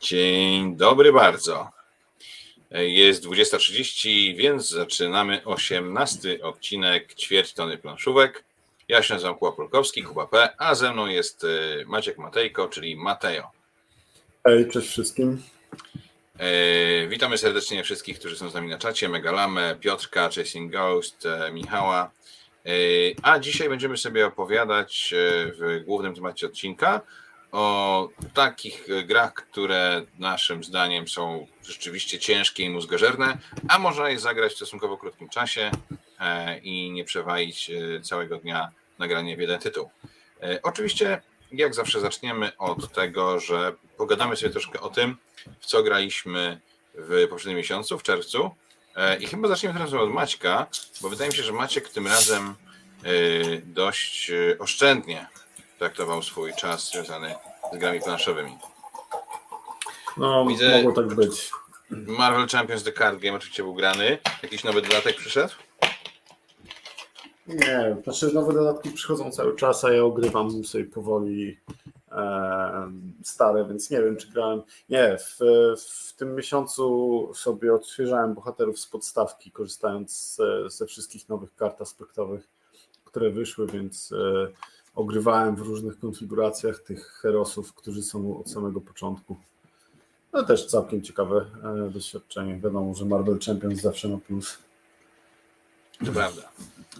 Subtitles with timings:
[0.00, 1.70] Dzień dobry bardzo.
[2.70, 8.44] Jest 20.30, więc zaczynamy 18 odcinek ćwierć tony planszówek.
[8.88, 12.96] Ja się nazywam Kuba Polkowski, Kuba P, a ze mną jest e, Maciek Matejko, czyli
[12.96, 13.50] Mateo.
[14.44, 15.42] Hej, cześć wszystkim.
[16.38, 19.08] E, witamy serdecznie wszystkich, którzy są z nami na czacie.
[19.08, 22.10] Megalamę, Piotrka, Chasing Ghost, e, Michała.
[23.22, 25.14] A dzisiaj będziemy sobie opowiadać
[25.58, 27.00] w głównym temacie odcinka
[27.52, 34.52] o takich grach, które naszym zdaniem są rzeczywiście ciężkie i mózgożerne, a można je zagrać
[34.52, 35.70] w stosunkowo krótkim czasie
[36.20, 39.90] e, i nie przewalić e, całego dnia nagranie w jeden tytuł.
[40.42, 41.22] E, oczywiście,
[41.52, 45.16] jak zawsze, zaczniemy od tego, że pogadamy sobie troszkę o tym,
[45.60, 46.60] w co graliśmy
[46.94, 48.50] w poprzednim miesiącu, w czerwcu.
[49.20, 50.66] I chyba zaczniemy teraz od Maćka,
[51.00, 52.54] bo wydaje mi się, że Maciek tym razem
[53.64, 55.26] dość oszczędnie
[55.78, 57.34] traktował swój czas związany
[57.72, 58.58] z grami planszowymi.
[60.16, 61.50] No, Widzę, mogło tak być.
[61.90, 64.18] Marvel Champions The Card Game oczywiście był grany.
[64.42, 65.54] Jakiś nowy dodatek przyszedł?
[67.46, 71.58] Nie, znaczy nowe dodatki przychodzą cały czas, a ja ogrywam sobie powoli
[72.12, 74.62] e, stare, więc nie wiem, czy grałem.
[74.88, 75.38] Nie, w,
[75.78, 82.48] w tym miesiącu sobie odświeżałem bohaterów z podstawki, korzystając ze, ze wszystkich nowych kart aspektowych,
[83.04, 84.48] które wyszły, więc e,
[84.98, 89.36] ogrywałem w różnych konfiguracjach tych herosów, którzy są od samego początku.
[90.32, 91.46] No też całkiem ciekawe
[91.86, 92.54] e, doświadczenie.
[92.54, 94.58] Wiadomo, że Marvel Champions zawsze ma plus.
[96.06, 96.42] To prawda.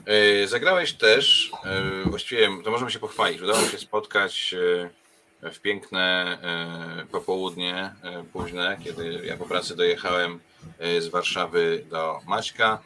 [0.06, 4.54] E, zagrałeś też, e, właściwie to możemy się pochwalić, udało się spotkać
[5.42, 6.38] w piękne
[7.12, 7.94] popołudnie
[8.32, 10.41] późne, kiedy ja po pracy dojechałem
[10.98, 12.82] z Warszawy do Maćka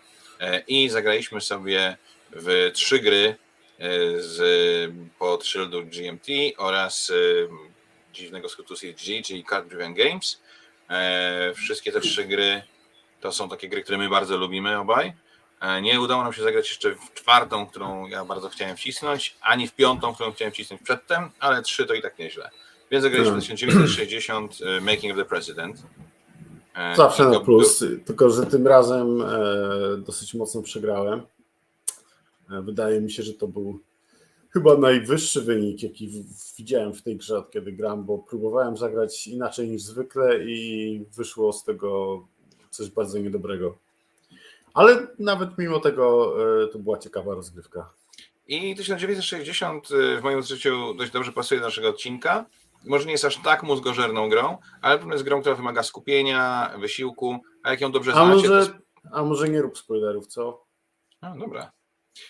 [0.69, 1.97] i zagraliśmy sobie
[2.31, 3.37] w trzy gry
[4.19, 7.49] z pod szyldu GMT oraz y,
[8.13, 10.41] dziwnego skrótu CG, czyli Card Driven Games.
[10.91, 12.63] E, wszystkie te trzy gry
[13.21, 15.13] to są takie gry, które my bardzo lubimy obaj.
[15.61, 19.69] E, nie udało nam się zagrać jeszcze w czwartą, którą ja bardzo chciałem wcisnąć, ani
[19.69, 22.51] w piątą, którą chciałem wcisnąć przedtem, ale trzy to i tak nieźle.
[22.91, 25.83] Więc zagraliśmy w 1960 y, Making of the President.
[26.75, 29.25] E, Zawsze na plus, tylko że tym razem
[29.99, 31.23] dosyć mocno przegrałem.
[32.61, 33.81] Wydaje mi się, że to był
[34.51, 36.25] chyba najwyższy wynik, jaki
[36.59, 41.53] widziałem w tej grze, od kiedy gram, bo próbowałem zagrać inaczej niż zwykle i wyszło
[41.53, 42.21] z tego
[42.71, 43.79] coś bardzo niedobrego.
[44.75, 47.91] Ale nawet mimo tego e, to była ciekawa rozgrywka.
[48.49, 52.47] I 1960 e, w moim życiu dość dobrze pasuje do naszego odcinka.
[52.85, 57.39] Może nie jest aż tak mózgożerną grą, ale pewnie jest grą, która wymaga skupienia, wysiłku,
[57.63, 58.49] a jak ją dobrze a znacie...
[58.49, 58.73] Może, to...
[59.13, 60.65] A może nie rób spoilerów, co?
[61.21, 61.73] A, dobra.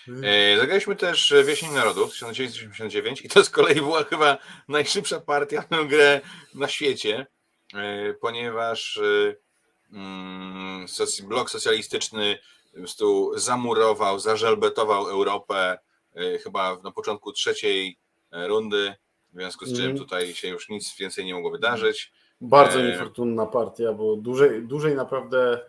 [0.09, 0.25] Mhm.
[0.25, 4.39] E, zagraliśmy też Wieśń Narodów 1989 i to z kolei była chyba
[4.69, 6.21] najszybsza partia na grę
[6.55, 7.27] na świecie,
[7.75, 9.35] e, ponieważ e,
[9.93, 10.87] mm,
[11.29, 12.39] blok socjalistyczny
[12.73, 15.79] po prostu zamurował, zażelbetował Europę
[16.45, 17.99] chyba na początku trzeciej
[18.33, 18.95] rundy,
[19.33, 19.99] w związku z czym mhm.
[19.99, 22.13] tutaj się już nic więcej nie mogło wydarzyć.
[22.41, 25.61] Bardzo niefortunna partia, bo dłużej, dłużej naprawdę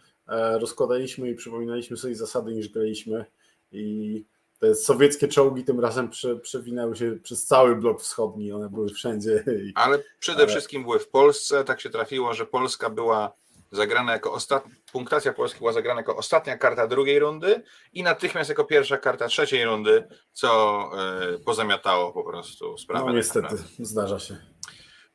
[0.60, 3.26] rozkładaliśmy i przypominaliśmy sobie zasady niż graliśmy
[3.74, 4.26] i
[4.60, 9.44] te sowieckie czołgi tym razem prze, przewinęły się przez cały blok wschodni, one były wszędzie.
[9.76, 13.34] Ale przede wszystkim były w Polsce, tak się trafiło, że Polska była
[13.72, 17.64] zagrana jako ostatnia, punktacja Polski była zagrana jako ostatnia karta drugiej rundy
[17.94, 20.90] i natychmiast jako pierwsza karta trzeciej rundy, co
[21.36, 23.06] y, pozamiatało po prostu sprawę.
[23.06, 24.38] No niestety, zdarza się.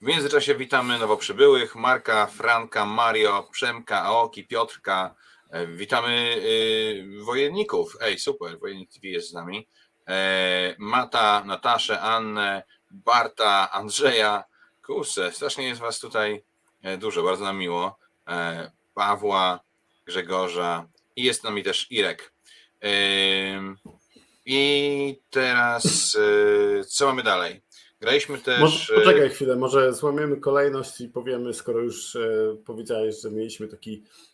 [0.00, 5.14] W międzyczasie witamy nowo przybyłych, Marka, Franka, Mario, Przemka, Aoki, Piotrka,
[5.76, 7.96] witamy y, wojenników.
[8.00, 9.68] Ej, super, Wojennik TV jest z nami.
[10.08, 14.44] E, Mata, Nataszę, Annę, Barta, Andrzeja.
[14.86, 16.42] Kurczę, strasznie jest Was tutaj
[16.82, 17.98] e, dużo, bardzo nam miło.
[18.94, 19.60] Pawła,
[20.06, 22.32] Grzegorza i jest z nami też Irek.
[24.46, 26.18] I teraz
[26.88, 27.62] co mamy dalej?
[28.00, 28.60] Graliśmy też.
[28.60, 32.16] Może, poczekaj chwilę, może złamiemy kolejność i powiemy, skoro już
[32.64, 34.27] powiedziałeś, że mieliśmy taki E,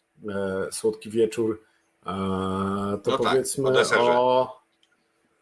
[0.71, 1.61] słodki wieczór,
[2.07, 2.11] e,
[3.03, 4.61] to no tak, powiedzmy tak, o,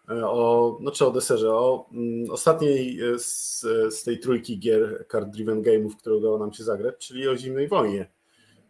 [0.09, 3.61] e, o, znaczy o deserze, o mm, ostatniej z,
[3.95, 7.69] z tej trójki gier card driven game'ów, które udało nam się zagrać, czyli o zimnej
[7.69, 8.09] wojnie.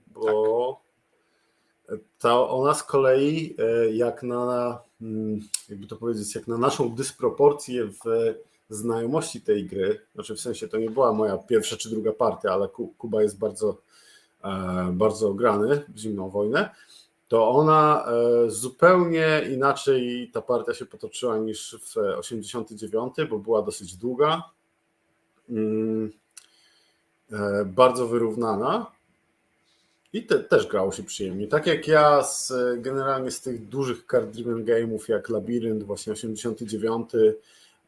[0.06, 0.80] Bo
[1.86, 1.98] tak.
[2.18, 3.56] ta ona z kolei
[3.92, 8.34] jak na mm, jakby to powiedzieć, jak na naszą dysproporcję w
[8.70, 12.68] znajomości tej gry, znaczy w sensie to nie była moja pierwsza czy druga partia, ale
[12.98, 13.91] Kuba jest bardzo E,
[14.92, 16.70] bardzo ograny w zimną wojnę,
[17.28, 23.96] to ona e, zupełnie inaczej ta partia się potoczyła niż w 89, bo była dosyć
[23.96, 24.42] długa.
[25.50, 26.12] Mm.
[27.66, 28.86] bardzo wyrównana
[30.12, 31.46] i te, też grało się przyjemnie.
[31.46, 37.10] Tak jak ja z, generalnie z tych dużych card driven game'ów jak Labirynt, właśnie 89,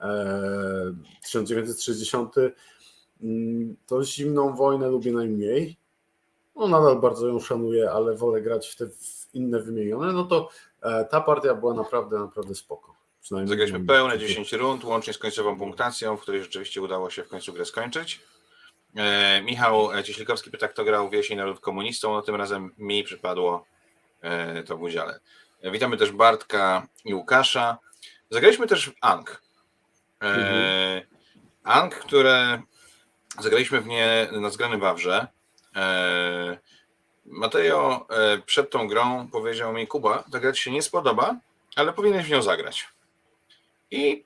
[0.01, 2.35] e, 1960,
[3.23, 5.77] mm, to zimną wojnę lubię najmniej.
[6.57, 8.85] No nadal bardzo ją szanuję, ale wolę grać w te
[9.35, 10.13] inne wymienione.
[10.13, 10.49] No to
[10.83, 12.95] e, ta partia była naprawdę, naprawdę spoko.
[13.45, 17.53] Zagraliśmy pełne 10 rund, łącznie z końcową punktacją, w której rzeczywiście udało się w końcu
[17.53, 18.21] grę skończyć.
[18.97, 22.13] E, Michał Cieślikowski pyta, kto grał w Jesień Naród Komunistą.
[22.13, 23.65] No tym razem mi przypadło
[24.23, 25.21] e, to w udziale.
[25.63, 27.79] E, witamy też Bartka i Łukasza.
[28.31, 29.43] Zagraliśmy też w Ang.
[30.21, 31.03] E, mhm.
[31.63, 32.63] Ang, które
[33.41, 35.27] zagraliśmy w nie na zgranym Wawrze.
[35.77, 36.59] E,
[37.27, 41.37] Mateo e, przed tą grą powiedział mi, Kuba, ta gra ci się nie spodoba,
[41.77, 42.89] ale powinieneś w nią zagrać.
[43.91, 44.25] I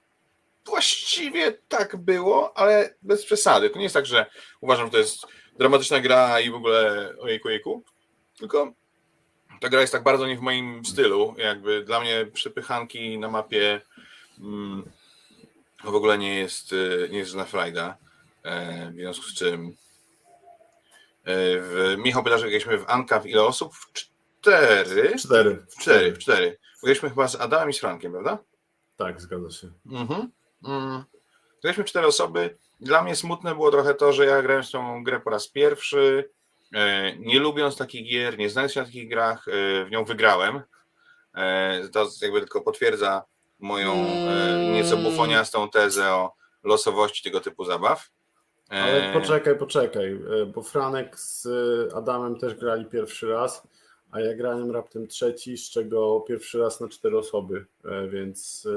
[0.66, 3.70] właściwie tak było, ale bez przesady.
[3.70, 4.26] To nie jest tak, że
[4.60, 5.26] uważam, że to jest
[5.58, 7.82] dramatyczna gra i w ogóle ojejku, ojejku,
[8.38, 8.72] tylko
[9.60, 11.34] ta gra jest tak bardzo nie w moim stylu.
[11.38, 13.80] Jakby dla mnie przypychanki na mapie
[14.40, 14.90] mm,
[15.84, 17.96] w ogóle nie jest, y, nie jest na frajda.
[18.42, 19.87] E, w związku z czym e,
[21.24, 23.74] w Michał pyta, że graliśmy w Anka w ile osób?
[23.74, 25.14] W cztery?
[25.18, 25.66] Cztery.
[25.70, 26.58] W cztery, w cztery.
[26.82, 28.38] Graliśmy chyba z Adamem i z Frankiem, prawda?
[28.96, 29.68] Tak, zgadza się.
[29.90, 30.30] Mhm.
[30.64, 31.04] Mm.
[31.62, 32.58] Graliśmy cztery osoby.
[32.80, 36.30] Dla mnie smutne było trochę to, że ja grałem w tą grę po raz pierwszy.
[36.74, 40.62] E, nie lubiąc takich gier, nie znając się na takich grach, e, w nią wygrałem.
[41.34, 43.24] E, to jakby tylko potwierdza
[43.58, 44.06] moją
[44.72, 48.10] nieco bufoniastą tezę o losowości tego typu zabaw.
[48.68, 50.20] Ale poczekaj, poczekaj,
[50.54, 51.48] bo Franek z
[51.94, 53.68] Adamem też grali pierwszy raz,
[54.10, 57.66] a ja grałem raptem trzeci, z czego pierwszy raz na cztery osoby,
[58.08, 58.68] więc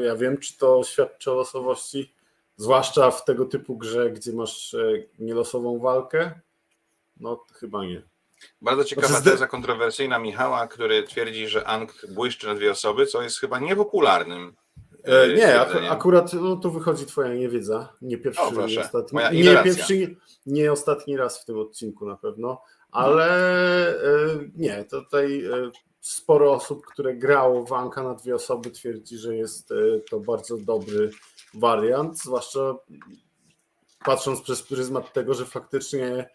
[0.00, 2.14] ja wiem, czy to świadczy o losowości,
[2.56, 6.40] zwłaszcza w tego typu grze, gdzie masz e, nielosową walkę.
[7.20, 8.02] No, chyba nie.
[8.62, 13.22] Bardzo ciekawa znaczy, teza kontrowersyjna Michała, który twierdzi, że Ang błyszczy na dwie osoby, co
[13.22, 14.56] jest chyba niepopularnym.
[15.08, 15.60] E, e nie,
[15.90, 17.92] akurat no, tu wychodzi twoja niewiedza.
[18.02, 19.18] Nie pierwszy, o, nie ostatni.
[19.32, 20.16] Nie, pierwszy,
[20.46, 23.28] nie ostatni raz w tym odcinku na pewno, ale
[23.88, 25.44] e, nie, tutaj
[26.02, 29.74] sporo osób, które grało Wanka na dwie osoby twierdzi, że jest e,
[30.10, 31.10] to bardzo dobry
[31.54, 32.74] wariant, zwłaszcza
[34.04, 36.30] patrząc przez pryzmat tego, że faktycznie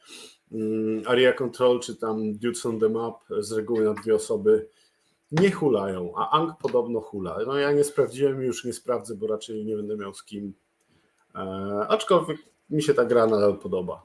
[0.51, 4.69] mm, Area Control czy tam Dudes on the Map z reguły na dwie osoby
[5.31, 7.38] nie hulają, a Ang podobno hula.
[7.47, 10.53] No ja nie sprawdziłem już nie sprawdzę, bo raczej nie będę miał z kim.
[11.35, 11.39] E,
[11.89, 12.38] aczkolwiek
[12.69, 14.03] mi się ta gra nadal podoba.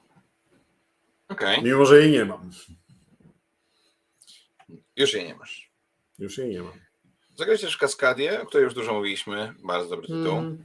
[1.28, 1.62] Okay.
[1.62, 2.50] Mimo, że jej nie mam.
[4.96, 5.70] Już jej nie masz.
[6.18, 6.72] Już jej nie mam.
[7.36, 9.54] Zagraliście też Kaskadię, o której już dużo mówiliśmy.
[9.64, 10.38] Bardzo dobry tytuł.
[10.38, 10.58] Mm.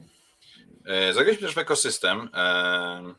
[1.13, 2.30] Zagraliśmy też w ekosystem.
[2.33, 3.13] E,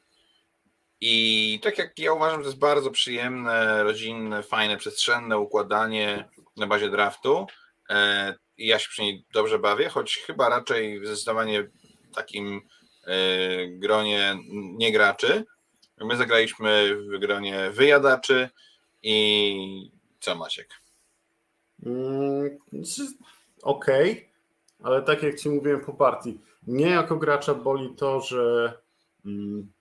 [1.00, 6.90] I tak jak ja uważam, to jest bardzo przyjemne, rodzinne, fajne, przestrzenne układanie na bazie
[6.90, 7.46] draftu.
[7.90, 11.70] E, I ja się przy niej dobrze bawię, choć chyba raczej w zdecydowanie
[12.14, 12.60] takim
[13.68, 15.44] gronie niegraczy.
[16.00, 18.48] My zagraliśmy w gronie wyjadaczy
[19.02, 19.90] i
[20.20, 20.68] co Maciek?
[21.86, 22.58] Mm,
[23.62, 24.24] okej, okay,
[24.82, 28.72] ale tak jak Ci mówiłem po partii, mnie jako gracza boli to, że
[29.24, 29.72] mm,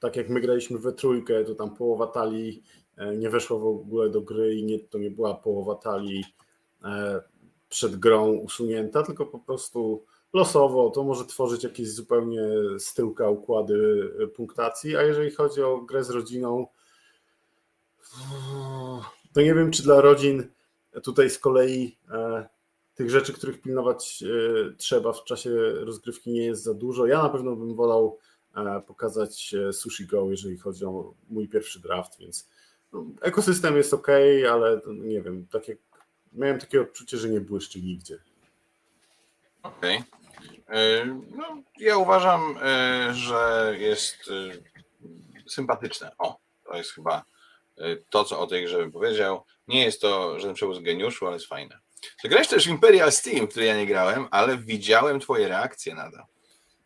[0.00, 2.85] tak jak my graliśmy we trójkę, to tam połowa talii e,
[3.16, 6.24] nie weszła w ogóle do gry i nie, to nie była połowa talii
[6.84, 7.22] e,
[7.68, 12.42] przed grą usunięta, tylko po prostu losowo to może tworzyć jakieś zupełnie
[12.78, 16.66] z tyłka układy e, punktacji, a jeżeli chodzi o grę z rodziną,
[19.32, 20.48] to nie wiem, czy dla rodzin
[21.02, 22.48] tutaj z kolei e,
[22.94, 27.06] tych rzeczy, których pilnować e, trzeba w czasie rozgrywki nie jest za dużo.
[27.06, 28.18] Ja na pewno bym wolał
[28.56, 32.48] e, pokazać Sushi Go, jeżeli chodzi o mój pierwszy draft, więc
[33.22, 34.08] ekosystem jest ok,
[34.52, 35.76] ale nie wiem, takie,
[36.32, 38.18] miałem takie odczucie, że nie błyszczy nigdzie.
[39.62, 39.96] Okej.
[39.96, 40.06] Okay.
[41.36, 42.58] No, ja uważam,
[43.12, 44.16] że jest
[45.46, 46.10] sympatyczne.
[46.18, 47.24] O, to jest chyba
[48.10, 49.44] to, co o tej grze bym powiedział.
[49.68, 51.78] Nie jest to żaden przewóz geniuszu, ale jest fajne.
[52.22, 56.18] Zagrałeś też w Imperial Steam, który ja nie grałem, ale widziałem twoje reakcje na to.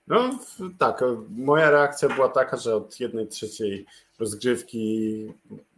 [0.06, 0.38] No
[0.78, 3.86] tak, moja reakcja była taka, że od jednej trzeciej
[4.20, 5.26] rozgrywki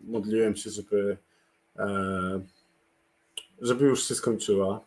[0.04, 1.16] modliłem się, żeby,
[1.76, 2.40] e,
[3.60, 4.80] żeby już się skończyła.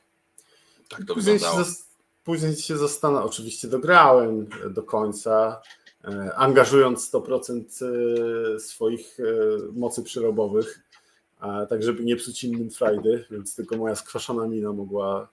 [0.90, 1.66] Tak to później wyglądało.
[1.66, 1.72] Się,
[2.24, 5.62] później się zastanawiałem, oczywiście dograłem do końca,
[6.04, 7.82] e, angażując 100%
[8.56, 9.18] e, swoich
[9.74, 10.86] mocy przerobowych
[11.70, 15.28] tak żeby nie psuć innym frajdy, więc tylko moja skwaszona mina mogła,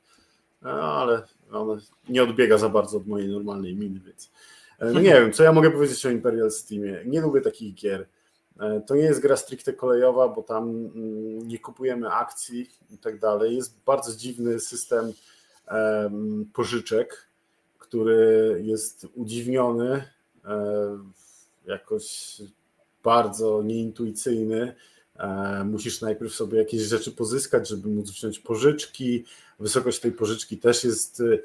[0.63, 4.31] ale ona nie odbiega za bardzo od mojej normalnej miny, więc
[4.83, 7.03] No nie wiem, co ja mogę powiedzieć o Imperial Steamie.
[7.07, 8.07] Nie lubię takich gier.
[8.87, 13.57] To nie jest gra stricte kolejowa, bo tam mm, nie kupujemy akcji i tak dalej.
[13.57, 15.13] Jest bardzo dziwny system
[16.53, 17.29] pożyczek,
[17.79, 20.05] który jest udziwniony,
[21.67, 22.37] jakoś
[23.03, 24.75] bardzo nieintuicyjny.
[25.65, 29.25] Musisz najpierw sobie jakieś rzeczy pozyskać, żeby móc wziąć pożyczki.
[29.61, 31.39] Wysokość tej pożyczki też jest e,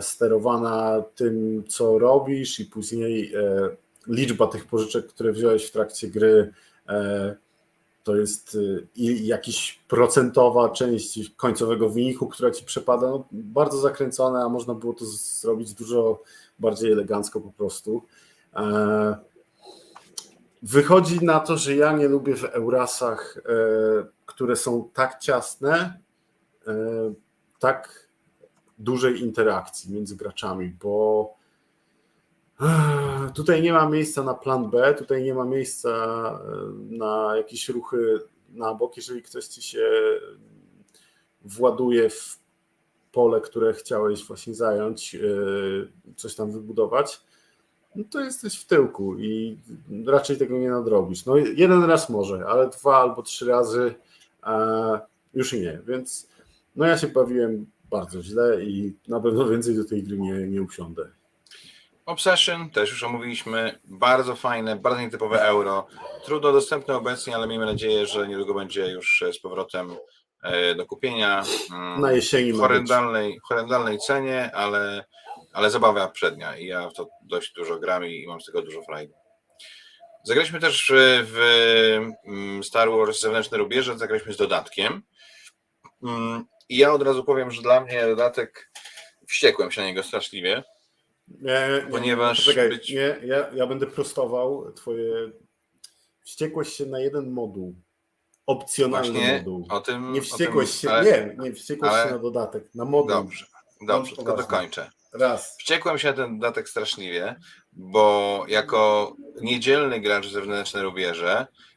[0.00, 3.68] sterowana tym, co robisz, i później e,
[4.06, 6.52] liczba tych pożyczek, które wziąłeś w trakcie gry,
[6.88, 7.36] e,
[8.02, 8.58] to jest
[9.22, 13.10] jakiś procentowa część końcowego wyniku, która ci przepada.
[13.10, 16.22] No, bardzo zakręcone, a można było to zrobić dużo
[16.58, 18.02] bardziej elegancko po prostu.
[20.62, 23.42] Wychodzi na to, że ja nie lubię w Eurasach,
[24.26, 25.98] które są tak ciasne,
[27.58, 28.08] tak
[28.78, 31.34] dużej interakcji między graczami, bo
[33.34, 35.90] tutaj nie ma miejsca na plan B, tutaj nie ma miejsca
[36.90, 38.96] na jakieś ruchy na bok.
[38.96, 39.90] Jeżeli ktoś ci się
[41.42, 42.38] właduje w
[43.12, 45.16] pole, które chciałeś właśnie zająć,
[46.16, 47.20] coś tam wybudować,
[47.96, 49.58] no to jesteś w tyłku i
[50.06, 51.26] raczej tego nie nadrobisz.
[51.26, 53.94] No jeden raz może, ale dwa albo trzy razy
[55.34, 56.28] już nie, więc
[56.76, 60.62] no ja się bawiłem bardzo źle i na pewno więcej do tej gry nie, nie
[60.62, 61.10] usiądę.
[62.06, 63.78] Obsession też już omówiliśmy.
[63.84, 65.86] Bardzo fajne, bardzo nietypowe euro.
[66.24, 69.96] Trudno dostępne obecnie, ale miejmy nadzieję, że niedługo będzie już z powrotem
[70.42, 71.42] e, do kupienia.
[71.72, 72.52] Mm, na jesieni.
[72.52, 75.04] W horrendalnej, horrendalnej cenie, ale,
[75.52, 78.82] ale zabawa przednia i ja w to dość dużo gram i mam z tego dużo
[78.82, 79.14] frajdy.
[80.24, 80.92] Zagraliśmy też
[81.24, 81.38] w
[82.26, 85.02] mm, Star Wars Zewnętrzne Rubieże, zagraliśmy z dodatkiem.
[86.74, 88.70] I ja od razu powiem, że dla mnie dodatek
[89.26, 90.62] wściekłem się na niego straszliwie.
[91.28, 92.56] Nie, ponieważ.
[92.56, 92.90] Nie, być...
[92.90, 95.30] nie ja, ja będę prostował twoje.
[96.20, 97.74] Wściekłeś się na jeden moduł.
[98.46, 99.66] Opcjonalny Właśnie moduł.
[99.70, 100.90] O tym, nie wściekłeś tym, się.
[100.90, 102.04] Ale, nie, nie wściekłeś ale...
[102.04, 102.74] się na dodatek.
[102.74, 103.08] Na moduł.
[103.08, 103.46] Dobrze,
[103.86, 104.90] dobrze, tylko dokończę.
[105.12, 105.56] Raz.
[105.58, 107.36] Wściekłem się na ten dodatek straszliwie,
[107.72, 111.73] bo jako niedzielny gracz zewnętrzny rubieże E,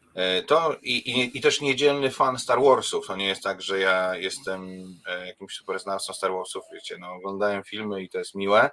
[0.47, 3.07] to i, i, i, też niedzielny fan Star Warsów.
[3.07, 7.63] To nie jest tak, że ja jestem e, jakimś superznawcą Star Warsów, wiecie, no oglądałem
[7.63, 8.69] filmy i to jest miłe,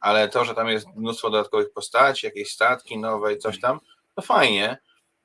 [0.00, 3.80] ale to, że tam jest mnóstwo dodatkowych postaci, jakieś statki nowe i coś tam,
[4.14, 4.78] to fajnie,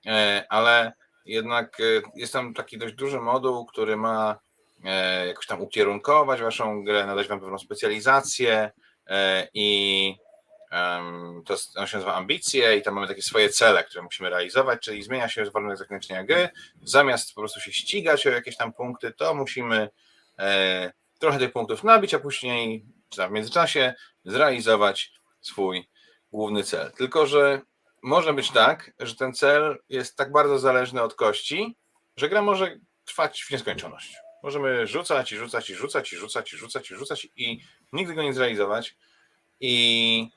[0.06, 0.94] e, ale
[1.26, 1.78] jednak
[2.16, 4.40] jest tam taki dość duży moduł, który ma
[5.28, 8.72] jakoś tam ukierunkować waszą grę, nadać wam pewną specjalizację
[9.54, 10.16] i
[11.46, 15.04] to on się nazywa ambicje i tam mamy takie swoje cele, które musimy realizować, czyli
[15.04, 16.50] zmienia się warunek zakończenia gry.
[16.84, 19.90] Zamiast po prostu się ścigać o jakieś tam punkty, to musimy
[20.40, 22.86] e, trochę tych punktów nabić, a później
[23.28, 23.94] w międzyczasie
[24.26, 25.90] zrealizować swój
[26.32, 26.92] główny cel.
[26.92, 27.62] Tylko, że
[28.04, 31.78] może być tak, że ten cel jest tak bardzo zależny od kości,
[32.18, 34.16] że gra może trwać w nieskończoność.
[34.44, 37.60] Możemy rzucać i rzucać i rzucać i rzucać i rzucać i rzucać i
[37.94, 38.98] nigdy go nie zrealizować.
[39.60, 40.30] I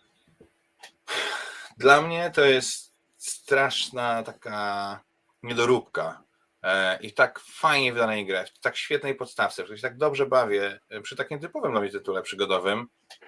[1.79, 5.01] dla mnie to jest straszna taka
[5.43, 6.23] niedoróbka
[6.63, 10.81] e, i tak fajnie wydanej grę, w tak świetnej podstawce, że się tak dobrze bawię
[10.89, 12.87] e, przy takim typowym dla mnie tytule przygodowym,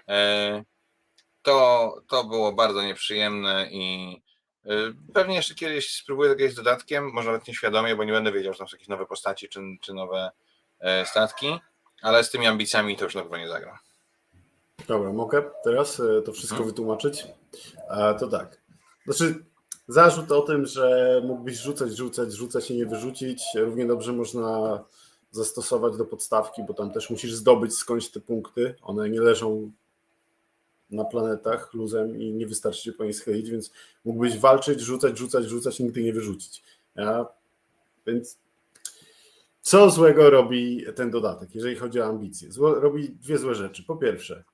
[0.08, 0.64] e,
[1.42, 4.22] to, to było bardzo nieprzyjemne i
[5.14, 8.58] pewnie jeszcze kiedyś spróbuję tego z dodatkiem, może nawet nieświadomie, bo nie będę wiedział, że
[8.58, 10.30] tam są jakieś nowe postaci czy, czy nowe
[11.04, 11.58] statki,
[12.02, 13.78] ale z tymi ambicjami to już na pewno nie zagram.
[14.88, 16.70] Dobra, mogę teraz to wszystko hmm.
[16.70, 17.26] wytłumaczyć?
[17.88, 18.60] A to tak.
[19.04, 19.44] Znaczy,
[19.88, 24.84] zarzut o tym, że mógłbyś rzucać, rzucać, rzucać i nie wyrzucić, równie dobrze można
[25.30, 28.74] zastosować do podstawki, bo tam też musisz zdobyć skądś te punkty.
[28.82, 29.70] One nie leżą
[30.90, 33.70] na planetach luzem i nie wystarczy się po nie schylić, więc
[34.04, 36.62] mógłbyś walczyć, rzucać, rzucać, rzucać, nigdy nie wyrzucić.
[36.96, 37.26] Ja?
[38.06, 38.38] Więc
[39.60, 42.52] co złego robi ten dodatek, jeżeli chodzi o ambicje?
[42.52, 43.84] Zło, robi dwie złe rzeczy.
[43.84, 44.44] Po pierwsze,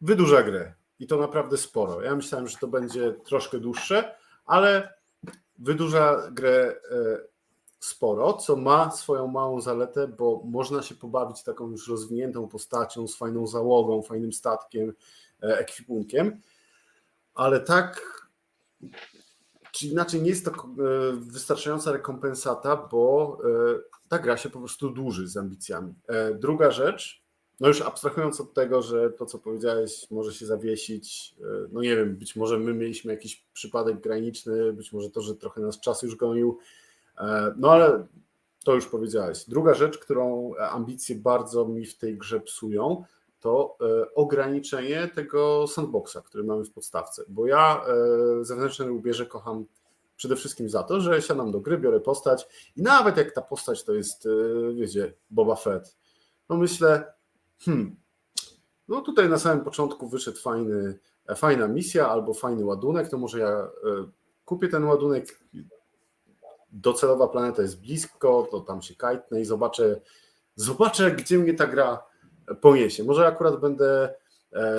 [0.00, 2.02] wydłuża grę i to naprawdę sporo.
[2.02, 4.14] Ja myślałem, że to będzie troszkę dłuższe,
[4.46, 4.94] ale
[5.58, 7.18] wydłuża grę e,
[7.78, 13.16] sporo, co ma swoją małą zaletę, bo można się pobawić taką już rozwiniętą postacią, z
[13.16, 14.92] fajną załogą, fajnym statkiem,
[15.42, 16.40] e, ekwipunkiem,
[17.34, 18.16] ale tak
[19.72, 20.54] czy inaczej nie jest to e,
[21.12, 23.38] wystarczająca rekompensata, bo
[24.08, 25.94] ta gra się po prostu dłuży z ambicjami.
[26.34, 27.25] Druga rzecz,
[27.60, 31.96] no już abstrahując od tego, że to, co powiedziałeś, może się zawiesić, e, no nie
[31.96, 36.02] wiem, być może my mieliśmy jakiś przypadek graniczny, być może to, że trochę nas czas
[36.02, 36.58] już gonił,
[37.18, 38.06] e, no ale
[38.64, 39.44] to już powiedziałeś.
[39.44, 43.04] Druga rzecz, którą ambicje bardzo mi w tej grze psują,
[43.40, 43.78] to
[44.14, 47.84] ograniczenie tego sandboxa, który mamy w podstawce, bo ja
[48.40, 49.64] zewnętrzne ubierze kocham
[50.16, 52.46] przede wszystkim za to, że siadam do gry, biorę postać
[52.76, 54.28] i nawet jak ta postać to jest,
[54.74, 55.96] wiecie, Boba Fett,
[56.48, 57.15] no myślę,
[57.64, 57.96] hmm,
[58.88, 60.98] no tutaj na samym początku wyszedł fajny,
[61.36, 63.68] fajna misja albo fajny ładunek, to może ja
[64.44, 65.40] kupię ten ładunek,
[66.72, 70.00] docelowa planeta jest blisko, to tam się kajtnę i zobaczę,
[70.56, 72.02] zobaczę, gdzie mnie ta gra
[72.60, 73.04] poniesie.
[73.04, 74.14] Może akurat będę
[74.52, 74.72] e,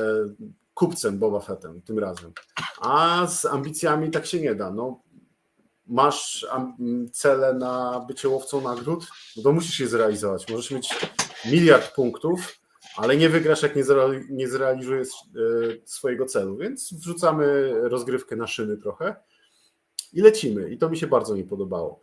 [0.74, 2.32] kupcem Boba Fettem tym razem.
[2.82, 4.72] A z ambicjami tak się nie da.
[4.72, 5.00] No,
[5.88, 6.48] masz
[7.14, 9.08] cele na bycie łowcą nagród,
[9.38, 10.50] no to musisz je zrealizować.
[10.50, 11.10] Możesz mieć
[11.46, 12.60] miliard punktów,
[12.98, 13.74] ale nie wygrasz, jak
[14.30, 15.40] nie zrealizujesz e,
[15.86, 16.58] swojego celu.
[16.58, 19.16] Więc wrzucamy rozgrywkę na szyny trochę
[20.14, 20.70] i lecimy.
[20.70, 22.02] I to mi się bardzo nie podobało.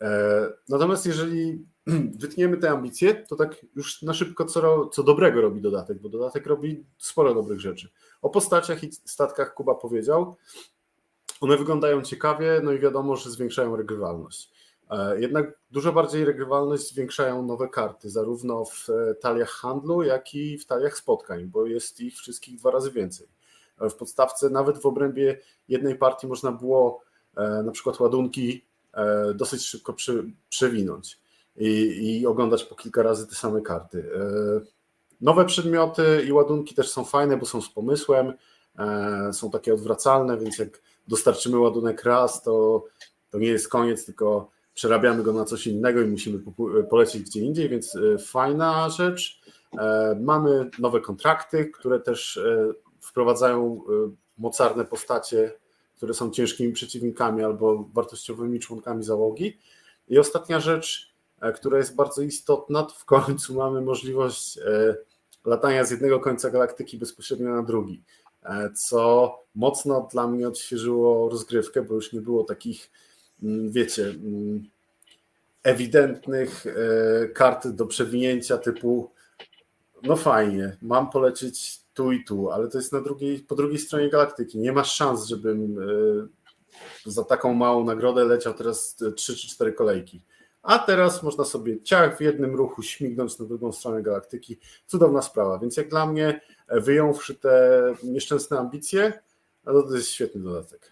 [0.00, 1.66] E, natomiast jeżeli
[2.20, 6.46] wytniemy te ambicje, to tak już na szybko co, co dobrego robi dodatek, bo dodatek
[6.46, 7.88] robi sporo dobrych rzeczy.
[8.22, 10.36] O postaciach i statkach Kuba powiedział.
[11.40, 14.51] One wyglądają ciekawie, no i wiadomo, że zwiększają regrywalność.
[14.92, 20.58] E, jednak dużo bardziej regrywalność zwiększają nowe karty, zarówno w e, taliach handlu, jak i
[20.58, 23.26] w taliach spotkań, bo jest ich wszystkich dwa razy więcej.
[23.80, 27.02] W podstawce, nawet w obrębie jednej partii, można było
[27.36, 29.94] E, na przykład ładunki e, dosyć szybko
[30.48, 31.20] przewinąć
[31.56, 31.68] i,
[32.20, 34.10] i oglądać po kilka razy te same karty.
[34.16, 34.20] E,
[35.20, 38.32] nowe przedmioty i ładunki też są fajne, bo są z pomysłem,
[39.32, 42.84] są takie odwracalne, więc jak dostarczymy ładunek raz, to,
[43.30, 46.38] to nie jest koniec, tylko przerabiamy go na coś innego i musimy
[46.90, 49.40] polecieć gdzie indziej, więc fajna rzecz.
[50.20, 52.40] Mamy nowe kontrakty, które też
[53.00, 53.80] wprowadzają
[54.38, 55.52] mocarne postacie
[56.02, 59.58] które są ciężkimi przeciwnikami albo wartościowymi członkami załogi.
[60.08, 64.96] I ostatnia rzecz, e, która jest bardzo istotna, to w końcu mamy możliwość e,
[65.44, 68.02] latania z jednego końca galaktyki bezpośrednio na drugi,
[68.42, 72.90] e, co mocno dla mnie odświeżyło rozgrywkę, bo już nie było takich,
[73.68, 74.62] wiecie, mm,
[75.62, 76.64] ewidentnych
[77.34, 79.10] kart do przewinięcia typu
[80.02, 84.10] no fajnie, mam polecieć tu i tu, ale to jest na drugiej, po drugiej stronie
[84.10, 84.58] galaktyki.
[84.58, 90.22] Nie ma szans, żebym e, za taką małą nagrodę leciał teraz 3 czy 4 kolejki.
[90.62, 94.58] A teraz można sobie ciach w jednym ruchu śmignąć na drugą stronę galaktyki.
[94.86, 95.58] Cudowna sprawa.
[95.58, 99.12] Więc jak dla mnie, e, wyjąwszy te nieszczęsne ambicje,
[99.64, 100.91] no to jest świetny dodatek.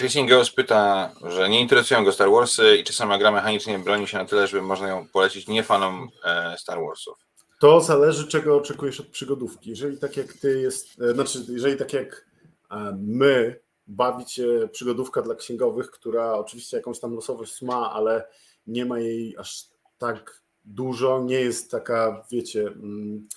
[0.00, 4.06] Chasing Ghost pyta, że nie interesują go Star Warsy i czy sama gra mechanicznie broni
[4.06, 7.18] się na tyle, żeby można ją polecić nie fanom e, Star Warsów.
[7.60, 9.70] To zależy, czego oczekujesz od przygodówki.
[9.70, 12.26] Jeżeli tak jak ty jest, e, znaczy, jeżeli tak jak
[12.70, 18.28] e, my bawi cię przygodówka dla księgowych, która oczywiście jakąś tam losowość ma, ale
[18.66, 19.64] nie ma jej aż
[19.98, 23.28] tak dużo, nie jest taka, wiecie, mm,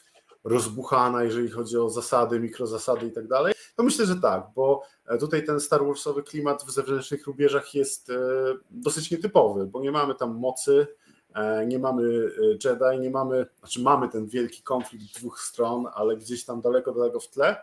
[0.47, 5.17] rozbuchana, jeżeli chodzi o zasady, mikrozasady i tak dalej, to myślę, że tak, bo e,
[5.17, 8.11] tutaj ten Star Warsowy klimat w zewnętrznych rubieżach jest
[8.69, 10.87] dosyć nietypowy, bo nie mamy tam mocy,
[11.37, 16.17] E, nie mamy e, Jedi, nie mamy, znaczy mamy ten wielki konflikt dwóch stron, ale
[16.17, 17.55] gdzieś tam daleko, daleko w tle,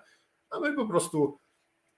[0.51, 1.39] a my po prostu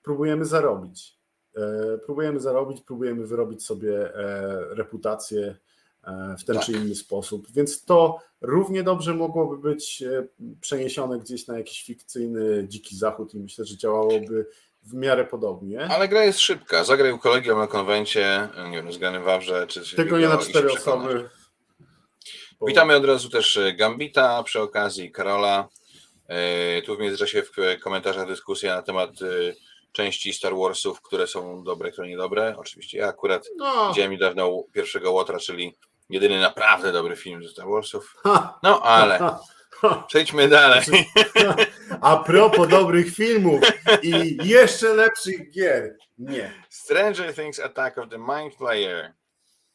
[0.03, 1.19] próbujemy zarobić.
[1.57, 4.13] E, próbujemy zarobić, próbujemy wyrobić sobie
[4.71, 5.57] reputację
[6.39, 6.65] w ten tak.
[6.65, 10.05] czy inny sposób, więc to równie dobrze mogłoby być
[10.61, 14.47] przeniesione gdzieś na jakiś fikcyjny dziki zachód i myślę, że działałoby
[14.83, 15.85] w miarę podobnie.
[15.85, 16.85] Ale gra jest szybka.
[16.85, 21.29] Zagraj kolegium na konwencie, nie wiem, zgrany Wawrze, czy Tylko nie na cztery osoby.
[22.67, 25.69] Witamy od razu też e, Gambita, przy okazji Karola.
[26.29, 29.27] E, tu w międzyczasie w komentarzach dyskusja na temat e,
[29.93, 32.55] części Star Warsów, które są dobre, które niedobre.
[32.59, 33.89] Oczywiście ja akurat no.
[33.89, 35.75] widziałem niedawno pierwszego Łotra, czyli
[36.09, 38.17] jedyny naprawdę dobry film ze Star Warsów.
[38.63, 39.37] No ale
[40.07, 40.83] przejdźmy dalej.
[42.01, 43.61] A propos dobrych filmów
[44.03, 45.97] i jeszcze lepszych gier.
[46.19, 46.53] Nie.
[46.71, 49.13] Stranger Things Attack of the Mind Player.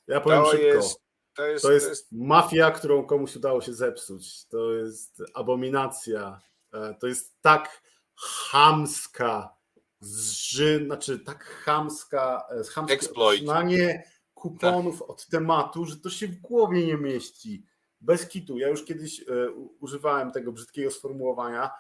[0.07, 0.65] Ja powiem to szybko.
[0.65, 1.01] Jest
[1.35, 4.45] to jest, to jest, to jest mafia, którą komuś udało się zepsuć.
[4.47, 6.41] To jest abominacja.
[6.73, 7.81] E, to jest tak
[8.51, 9.55] chamska,
[9.99, 14.03] zży, znaczy tak chamska, e, chamskie otrzymanie
[14.41, 15.10] kuponów tak.
[15.10, 17.65] od tematu, że to się w głowie nie mieści.
[18.01, 18.58] Bez kitu.
[18.58, 21.71] Ja już kiedyś e, używałem tego brzydkiego sformułowania,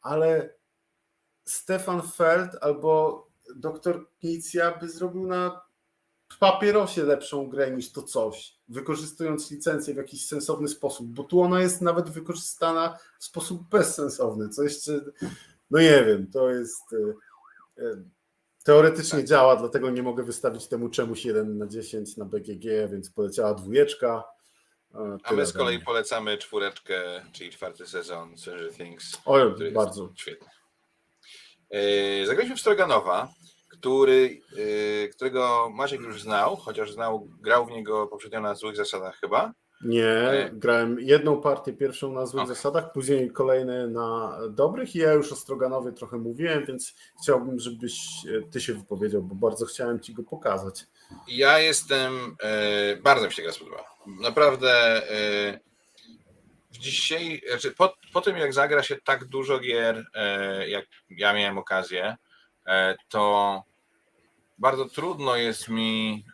[0.00, 0.54] ale
[1.44, 5.60] Stefan Feld albo doktor Knicja by zrobił na
[6.38, 11.60] papierosie lepszą grę niż to coś, wykorzystując licencję w jakiś sensowny sposób, bo tu ona
[11.60, 15.00] jest nawet wykorzystana w sposób bezsensowny, co jeszcze,
[15.70, 18.04] no nie wiem, to jest e, e,
[18.64, 19.28] teoretycznie tak.
[19.28, 24.24] działa, dlatego nie mogę wystawić temu czemuś 1 na 10 na BGG, więc poleciała dwójeczka,
[25.22, 29.18] A my z kolei polecamy czwóreczkę, czyli czwarty sezon Stranger Things.
[29.24, 29.38] O,
[29.72, 30.08] bardzo.
[30.16, 30.48] Świetny.
[32.26, 33.28] Zagraliśmy w Stroganowa,
[33.68, 34.40] który,
[35.12, 39.52] którego Maciek już znał, chociaż znał, grał w niego poprzednio na złych zasadach chyba.
[39.80, 42.54] Nie, grałem jedną partię pierwszą na złych okay.
[42.54, 48.00] zasadach, później kolejne na dobrych i ja już o Stroganowie trochę mówiłem, więc chciałbym, żebyś
[48.26, 50.86] e, ty się wypowiedział, bo bardzo chciałem ci go pokazać.
[51.28, 53.84] Ja jestem, e, bardzo mi się gra spodobała.
[54.06, 54.72] Naprawdę
[55.10, 55.60] e,
[56.70, 60.06] dzisiaj, znaczy po, po tym jak zagra się tak dużo gier,
[60.66, 62.16] jak ja miałem okazję,
[63.08, 63.62] to
[64.58, 66.24] bardzo trudno jest mi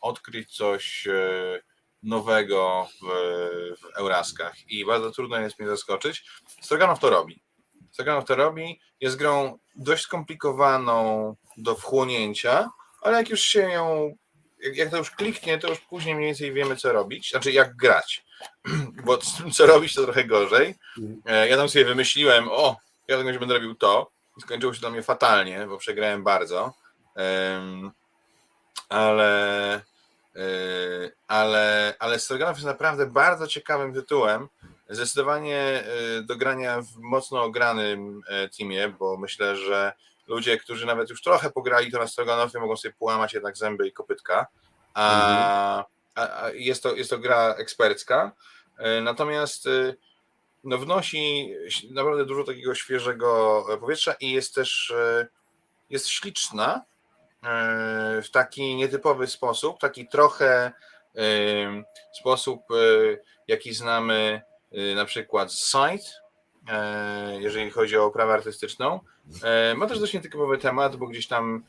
[0.00, 1.08] odkryć coś
[2.06, 3.06] nowego w,
[3.80, 6.24] w Euraskach i bardzo trudno jest mnie zaskoczyć.
[6.60, 7.42] Stroganow to robi.
[7.92, 8.80] Stroganow to robi.
[9.00, 12.70] Jest grą dość skomplikowaną do wchłonięcia,
[13.02, 14.16] ale jak już się ją,
[14.74, 18.24] jak to już kliknie, to już później mniej więcej wiemy, co robić, znaczy jak grać.
[19.04, 19.18] Bo
[19.52, 20.74] co robić, to trochę gorzej.
[21.26, 22.76] E, ja tam sobie wymyśliłem, o,
[23.08, 26.74] ja tego będę robił to i skończyło się dla mnie fatalnie, bo przegrałem bardzo.
[28.88, 29.82] Ale
[31.36, 34.48] ale, ale Stroganów jest naprawdę bardzo ciekawym tytułem.
[34.88, 35.84] Zdecydowanie
[36.16, 39.92] yy, do grania w mocno ogranym yy, teamie, bo myślę, że
[40.26, 43.92] ludzie, którzy nawet już trochę pograli to na Stroganowie, mogą sobie połamać jednak zęby i
[43.92, 44.46] kopytka.
[44.94, 48.32] A, a, a jest, to, jest to gra ekspercka.
[49.02, 49.68] Natomiast
[50.64, 51.50] no, wnosi
[51.90, 54.94] naprawdę dużo takiego świeżego powietrza i jest też
[55.90, 56.84] jest śliczna
[58.22, 60.72] w taki nietypowy sposób, taki trochę
[62.20, 62.74] sposób, e,
[63.48, 64.42] jaki znamy
[64.94, 66.10] na przykład z Site,
[67.38, 69.00] jeżeli chodzi o oprawę artystyczną.
[69.76, 71.64] Ma też dość nietypowy temat, bo gdzieś tam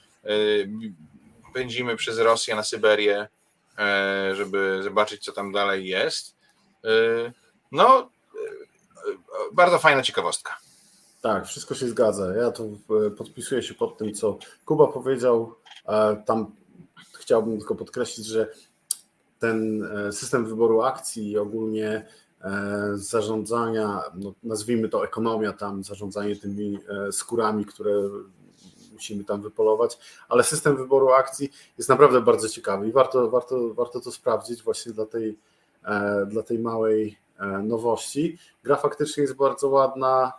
[1.53, 3.27] pędzimy przez Rosję na Syberię,
[4.33, 6.35] żeby zobaczyć, co tam dalej jest.
[7.71, 8.09] No,
[9.53, 10.57] bardzo fajna ciekawostka.
[11.21, 12.35] Tak, wszystko się zgadza.
[12.35, 12.79] Ja tu
[13.17, 15.55] podpisuję się pod tym, co Kuba powiedział.
[16.25, 16.55] Tam
[17.19, 18.47] chciałbym tylko podkreślić, że
[19.39, 22.05] ten e, system wyboru akcji i ogólnie
[22.41, 27.91] e, zarządzania, no nazwijmy to ekonomia tam, zarządzanie tymi e, skórami, które
[28.93, 33.99] musimy tam wypolować, ale system wyboru akcji jest naprawdę bardzo ciekawy i warto, warto, warto
[33.99, 35.39] to sprawdzić właśnie dla tej,
[36.27, 37.17] dla tej małej
[37.63, 38.37] nowości.
[38.63, 40.33] Gra faktycznie jest bardzo ładna,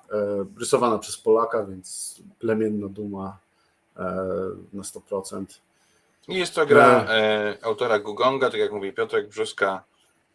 [0.59, 3.39] rysowana przez Polaka, więc plemienna duma
[4.73, 5.45] na 100%.
[6.29, 7.15] Jest to gra no.
[7.15, 9.85] e, autora Gugonga, tak jak mówi Piotrek Brzuska.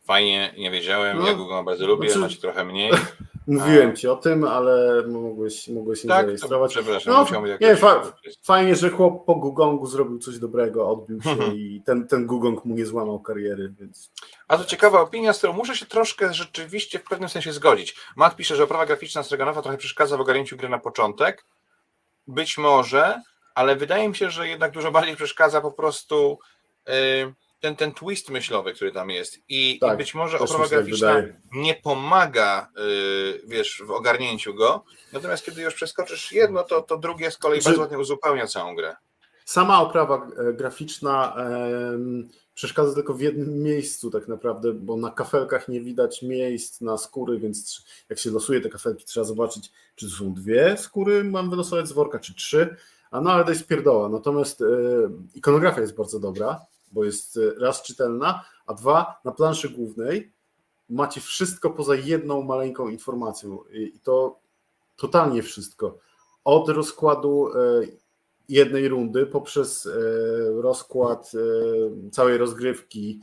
[0.03, 1.19] Fajnie, nie wiedziałem.
[1.19, 2.91] No, ja Gugonga bardzo lubię, znaczy, macie trochę mniej.
[3.47, 6.71] Mówiłem ci o tym, ale mogłeś, mogłeś nie tak, zarejestrować.
[6.71, 11.55] przepraszam, no, nie, fa fajnie, że chłop po Gugongu zrobił coś dobrego, odbił się mhm.
[11.57, 13.73] i ten, ten Gugong mu nie złamał kariery.
[13.79, 14.11] Więc...
[14.47, 17.95] A to ciekawa opinia, z którą muszę się troszkę rzeczywiście w pewnym sensie zgodzić.
[18.15, 21.45] Matt pisze, że oprawa graficzna Stroganowa trochę przeszkadza w ogarnięciu gry na początek.
[22.27, 23.21] Być może,
[23.55, 26.39] ale wydaje mi się, że jednak dużo bardziej przeszkadza po prostu
[26.89, 26.91] y,
[27.59, 29.37] ten, ten twist myślowy, który tam jest.
[29.49, 34.53] I, tak, i być może oprawa tak graficzna tak nie pomaga, y, wiesz, w ogarnięciu
[34.53, 34.83] go.
[35.13, 38.95] Natomiast kiedy już przeskoczysz jedno, to, to drugie z kolei bardzo ładnie uzupełnia całą grę.
[39.45, 41.35] Sama oprawa e, graficzna
[42.53, 47.39] przeszkadza tylko w jednym miejscu tak naprawdę, bo na kafelkach nie widać miejsc na skóry,
[47.39, 51.87] więc jak się losuje te kafelki, trzeba zobaczyć, czy to są dwie skóry, mam wylosować
[51.87, 52.75] z worka, czy trzy.
[53.13, 54.09] A no ale to jest pierdoła.
[54.09, 54.65] Natomiast e,
[55.33, 60.33] ikonografia jest bardzo dobra, bo jest e, raz czytelna, a dwa na planszy głównej
[60.89, 64.39] macie wszystko poza jedną maleńką informacją i to
[64.95, 65.97] totalnie wszystko.
[66.43, 67.81] Od rozkładu e,
[68.49, 69.89] jednej rundy poprzez
[70.61, 71.31] rozkład
[72.11, 73.21] całej rozgrywki,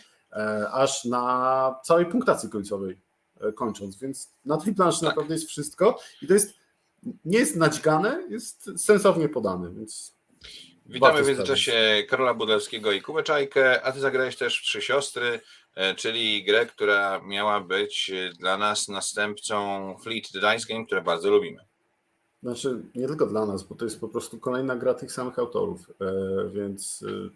[0.73, 3.01] aż na całej punktacji końcowej
[3.55, 5.09] kończąc, więc na tej planszy tak.
[5.09, 6.55] naprawdę jest wszystko i to jest
[7.25, 10.21] nie jest nadźgane, jest sensownie podany, więc.
[10.87, 15.41] Witamy w międzyczasie Karola Budelskiego i Kubę Czajkę, a ty zagrałeś też Trzy Siostry,
[15.75, 21.31] e, czyli grę, która miała być dla nas następcą Fleet the Dice Game, które bardzo
[21.31, 21.65] lubimy.
[22.43, 25.91] Znaczy, nie tylko dla nas, bo to jest po prostu kolejna gra tych samych autorów,
[26.01, 27.05] e, więc...
[27.09, 27.31] E,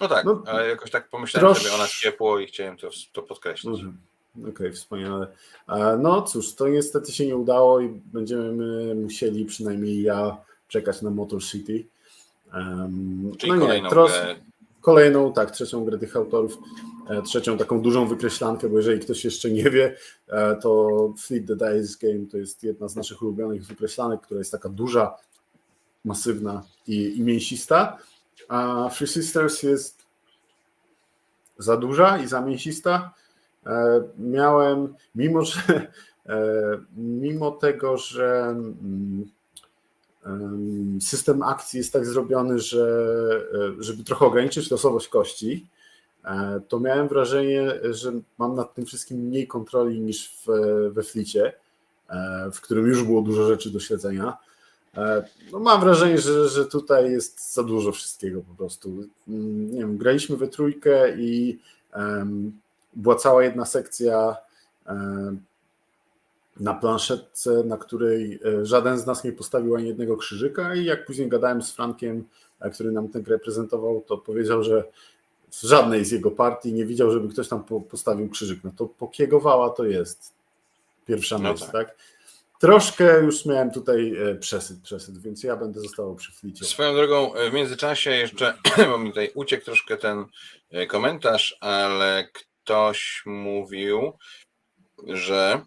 [0.00, 1.64] no tak, no, ale jakoś tak pomyślałem trosz...
[1.64, 3.74] sobie o nas ciepło i chciałem to, to podkreślić.
[3.74, 3.98] Mhm.
[4.40, 5.26] Okej, okay, wspaniale.
[5.98, 10.36] No cóż, to niestety się nie udało i będziemy musieli, przynajmniej ja,
[10.68, 11.84] czekać na Motor City.
[12.54, 14.12] Um, Czyli no kolejną nie, tros...
[14.12, 14.36] grę.
[14.80, 16.58] Kolejną, tak, trzecią grę tych autorów,
[17.08, 19.96] e, trzecią taką dużą wykreślankę, bo jeżeli ktoś jeszcze nie wie,
[20.28, 24.52] e, to Fleet the Dice Game to jest jedna z naszych ulubionych wykreślanek, która jest
[24.52, 25.16] taka duża,
[26.04, 27.98] masywna i, i mięsista,
[28.48, 30.02] a Free Sisters jest
[31.58, 33.14] za duża i za mięsista,
[34.18, 35.60] miałem, mimo że
[36.96, 39.30] mimo tego, że mm,
[41.00, 42.86] system akcji jest tak zrobiony, że
[43.78, 45.66] żeby trochę ograniczyć losowość kości,
[46.68, 50.48] to miałem wrażenie, że mam nad tym wszystkim mniej kontroli niż w,
[50.92, 51.52] we flicie,
[52.52, 54.36] w którym już było dużo rzeczy do śledzenia.
[54.96, 58.90] E, no mam wrażenie, że, że tutaj jest za dużo wszystkiego po prostu.
[59.28, 61.58] Mm, nie wiem, graliśmy we trójkę i
[62.96, 64.36] była cała jedna sekcja
[64.86, 65.42] um,
[66.60, 71.06] na planszetce, na której e, żaden z nas nie postawił ani jednego krzyżyka i jak
[71.06, 72.24] później gadałem z Frankiem,
[72.60, 74.84] e, który nam tę grę prezentował, to powiedział, że
[75.50, 78.58] w żadnej z jego partii nie widział, żeby ktoś tam postawił krzyżyk.
[78.64, 80.32] No to pokiegowała to jest
[81.06, 81.72] pierwsza no tak.
[81.72, 81.96] tak?
[82.60, 86.64] Troszkę już miałem tutaj e, przesyt, przesyt, więc ja będę został przy flicie.
[86.64, 88.54] Swoją drogą, e, w międzyczasie jeszcze,
[88.90, 90.24] bo mi tutaj uciekł troszkę ten
[90.70, 92.28] e, komentarz, ale
[92.64, 94.18] ktoś mówił,
[95.06, 95.62] że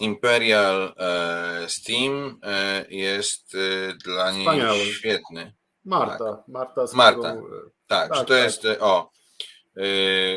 [0.00, 0.94] Imperial
[1.68, 2.40] Steam
[2.88, 3.56] jest
[4.04, 4.78] dla niej Wspaniały.
[4.78, 5.54] świetny.
[5.84, 6.48] Marta, tak.
[6.48, 6.84] Marta.
[6.94, 7.36] Marta.
[7.86, 8.42] Tak, tak, że to tak.
[8.42, 9.10] jest, o,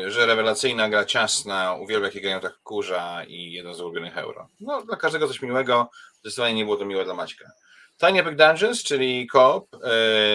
[0.06, 4.48] że rewelacyjna gra ciasna, uwielbia jakie grają tak kurza i jeden z ulubionych euro.
[4.60, 7.50] No, dla każdego coś miłego, zdecydowanie nie było to miłe dla Maćka.
[8.00, 9.76] Tiny Epic Dungeons, czyli koop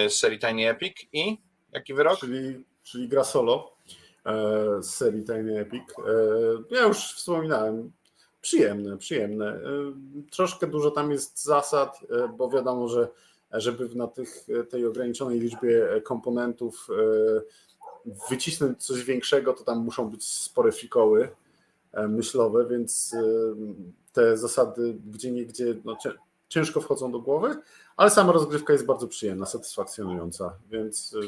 [0.08, 1.38] z serii Tiny Epic i
[1.72, 2.20] jaki wyrok?
[2.20, 3.73] Czyli, czyli gra solo
[4.80, 5.82] z serii Tiny Epic.
[6.70, 7.92] Ja już wspominałem,
[8.40, 9.60] przyjemne, przyjemne.
[10.30, 12.00] Troszkę dużo tam jest zasad,
[12.36, 13.08] bo wiadomo, że
[13.52, 16.88] żeby na tych, tej ograniczonej liczbie komponentów
[18.30, 21.28] wycisnąć coś większego, to tam muszą być spore fikoły
[21.92, 23.22] e, myślowe, więc e,
[24.12, 25.96] te zasady gdzie niegdzie no,
[26.48, 27.56] ciężko wchodzą do głowy,
[27.96, 31.26] ale sama rozgrywka jest bardzo przyjemna, satysfakcjonująca, więc e,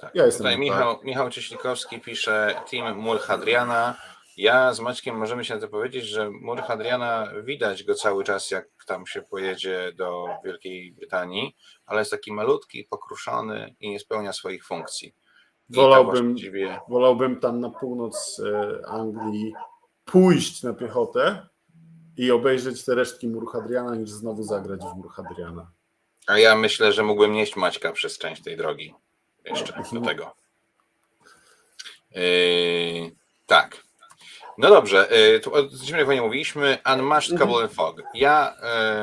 [0.00, 0.44] tak, ja jestem.
[0.44, 3.94] Tutaj Michał, Michał Cieślikowski pisze Team Mur Hadriana.
[4.36, 8.50] Ja z Maćkiem możemy się na to powiedzieć, że Mur Hadriana widać go cały czas,
[8.50, 11.56] jak tam się pojedzie do Wielkiej Brytanii,
[11.86, 15.14] ale jest taki malutki, pokruszony i nie spełnia swoich funkcji.
[15.68, 16.80] Wolałbym, właściwie...
[16.88, 19.52] wolałbym tam na północ e, Anglii
[20.04, 21.48] pójść na piechotę
[22.16, 25.70] i obejrzeć te resztki muru Hadriana, niż znowu zagrać w mur Hadriana.
[26.26, 28.94] A ja myślę, że mógłbym nieść Maćka przez część tej drogi.
[29.46, 30.04] Jeszcze do mhm.
[30.04, 30.34] tego.
[32.10, 33.10] Yy,
[33.46, 33.86] tak.
[34.58, 36.78] No dobrze, yy, tu o Zimnej Wojnie mówiliśmy.
[36.94, 37.50] Unmatched mhm.
[37.50, 38.02] Cable and Fog.
[38.14, 38.56] Ja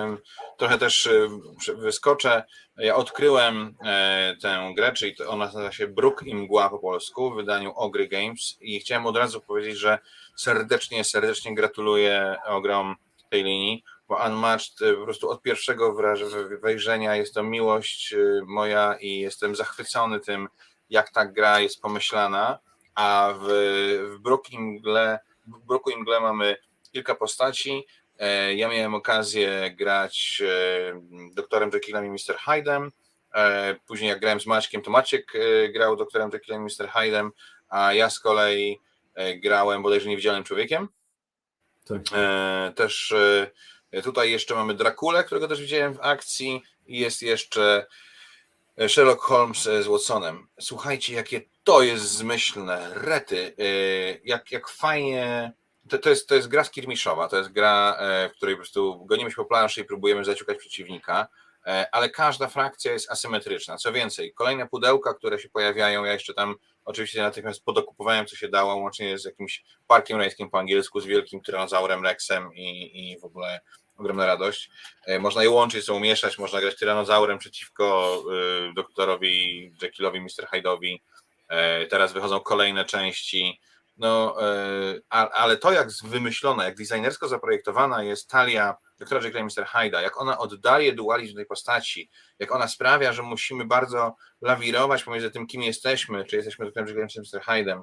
[0.09, 0.17] yy,
[0.57, 1.09] trochę też
[1.75, 2.43] wyskoczę.
[2.77, 7.35] Ja odkryłem e, tę grę, czyli ona nazywa się Bruk i Mgła po polsku w
[7.35, 9.99] wydaniu Ogry Games i chciałem od razu powiedzieć, że
[10.35, 12.95] serdecznie, serdecznie gratuluję ogrom
[13.29, 15.95] tej linii, bo Unmatched e, po prostu od pierwszego
[16.61, 20.47] wejrzenia jest to miłość e, moja i jestem zachwycony tym,
[20.89, 22.59] jak ta gra jest pomyślana,
[22.95, 23.47] a w,
[24.15, 26.57] w Bruk i Mgle, w Bruku i Mgle mamy
[26.91, 27.85] kilka postaci,
[28.19, 31.01] E, ja miałem okazję grać e,
[31.33, 32.35] doktorem Jekyllem i Mr.
[32.47, 32.89] Hyde'em.
[33.35, 35.33] E, później jak grałem z Maćkiem, to Maciek
[35.73, 36.87] grał doktorem Jekyllem i Mr.
[36.87, 37.29] Hyde'em,
[37.69, 38.79] a ja z kolei
[39.35, 40.87] grałem bodajże niewidzialnym człowiekiem.
[41.85, 42.01] Tak.
[42.75, 43.13] Też
[44.03, 47.85] tutaj jeszcze mamy Drakulę, którego też widziałem w akcji i jest jeszcze
[48.87, 50.47] Sherlock Holmes z Watsonem.
[50.59, 53.55] Słuchajcie, jakie to jest zmyślne, rety,
[54.23, 55.53] jak, jak fajnie
[55.89, 59.05] to, to, jest, to jest gra skirmiszowa, to jest gra, e, w której po prostu
[59.05, 61.27] gonimy się po planszy i próbujemy zaciukać przeciwnika,
[61.65, 63.77] e, ale każda frakcja jest asymetryczna.
[63.77, 68.47] Co więcej, kolejne pudełka, które się pojawiają, ja jeszcze tam oczywiście natychmiast podokupowałem, co się
[68.47, 73.25] dało, łącznie z jakimś parkiem rajskim po angielsku, z wielkim tyranozaurem Rexem i, i w
[73.25, 73.61] ogóle
[73.97, 74.69] ogromna radość.
[75.05, 78.23] E, można je łączyć, są mieszać, można grać tyranozaurem przeciwko
[78.75, 80.47] doktorowi Jekyllowi, Mr.
[80.53, 80.97] Hyde'owi.
[81.89, 83.59] Teraz wychodzą kolejne części
[83.97, 89.65] no, e, ale to jak wymyślona, jak designersko zaprojektowana jest talia doktora Jekylla Mr.
[89.65, 95.31] Hyde'a, jak ona oddaje dualizm tej postaci, jak ona sprawia, że musimy bardzo lawirować pomiędzy
[95.31, 97.41] tym, kim jesteśmy, czy jesteśmy doktorem Jekyllem Mr.
[97.41, 97.81] Hyde'em,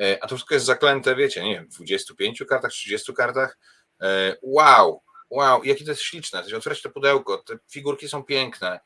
[0.00, 3.58] e, a to wszystko jest zaklęte, wiecie, nie wiem, w 25 kartach, 30 kartach.
[4.02, 6.42] E, wow, wow, jakie to jest śliczne.
[6.42, 8.80] To otwierać to pudełko, te figurki są piękne.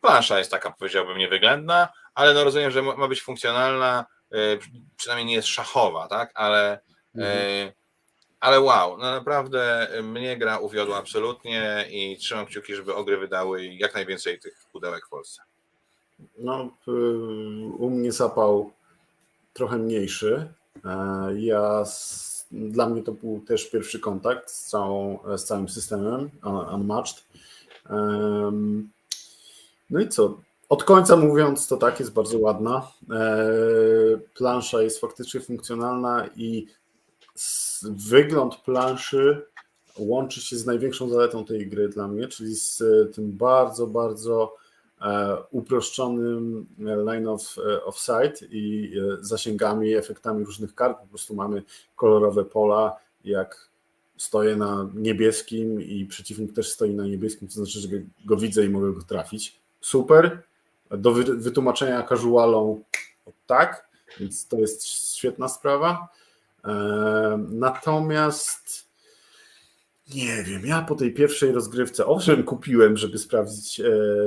[0.00, 4.58] Plansza jest taka, powiedziałbym, niewyględna, ale no rozumiem, że ma być funkcjonalna, E,
[4.96, 6.30] przynajmniej nie jest szachowa, tak?
[6.34, 6.78] Ale, e,
[7.14, 7.72] mhm.
[8.40, 13.94] ale wow, no naprawdę mnie gra uwiodła absolutnie i trzymam kciuki, żeby ogry wydały jak
[13.94, 15.42] najwięcej tych pudełek w Polsce.
[16.38, 16.70] No,
[17.78, 18.72] u mnie zapał
[19.52, 20.52] trochę mniejszy.
[20.84, 20.90] E,
[21.36, 21.84] ja,
[22.50, 26.30] dla mnie to był też pierwszy kontakt z, całą, z całym systemem
[26.74, 27.24] Unmatched.
[29.90, 30.40] No i co?
[30.68, 32.92] Od końca mówiąc, to tak, jest bardzo ładna.
[33.10, 33.36] E,
[34.34, 36.66] plansza jest faktycznie funkcjonalna i
[37.82, 39.42] wygląd planszy
[39.98, 42.82] łączy się z największą zaletą tej gry dla mnie, czyli z
[43.14, 44.56] tym bardzo, bardzo
[45.50, 51.00] uproszczonym line of, of sight i zasięgami, efektami różnych kart.
[51.00, 51.62] Po prostu mamy
[51.96, 53.70] kolorowe pola, jak
[54.16, 57.88] stoję na niebieskim i przeciwnik też stoi na niebieskim, to znaczy, że
[58.24, 59.60] go widzę i mogę go trafić.
[59.80, 60.42] Super.
[60.90, 62.82] Do wytłumaczenia casualom
[63.46, 63.88] tak,
[64.20, 64.86] więc to jest
[65.16, 66.08] świetna sprawa.
[66.64, 68.89] E, natomiast
[70.14, 73.84] nie wiem, ja po tej pierwszej rozgrywce, owszem, kupiłem, żeby sprawdzić e,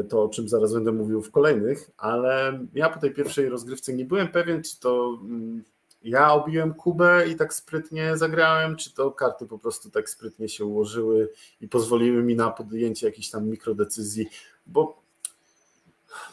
[0.09, 4.05] to, o czym zaraz będę mówił w kolejnych, ale ja po tej pierwszej rozgrywce nie
[4.05, 5.63] byłem pewien, czy to mm,
[6.03, 10.65] ja obiłem Kubę i tak sprytnie zagrałem, czy to karty po prostu tak sprytnie się
[10.65, 11.29] ułożyły
[11.61, 14.29] i pozwoliły mi na podjęcie jakichś tam mikrodecyzji,
[14.67, 15.03] bo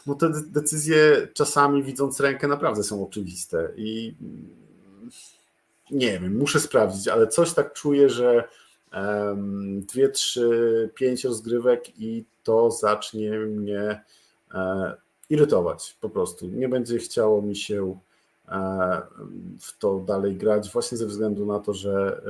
[0.07, 4.15] no te decyzje czasami widząc rękę naprawdę są oczywiste i
[5.91, 8.43] nie wiem, muszę sprawdzić, ale coś tak czuję, że
[9.81, 14.03] dwie, trzy, pięć rozgrywek i to zacznie mnie
[14.53, 14.93] e,
[15.29, 16.47] irytować po prostu.
[16.47, 17.99] Nie będzie chciało mi się
[18.47, 19.01] e,
[19.59, 22.21] w to dalej grać, właśnie ze względu na to, że,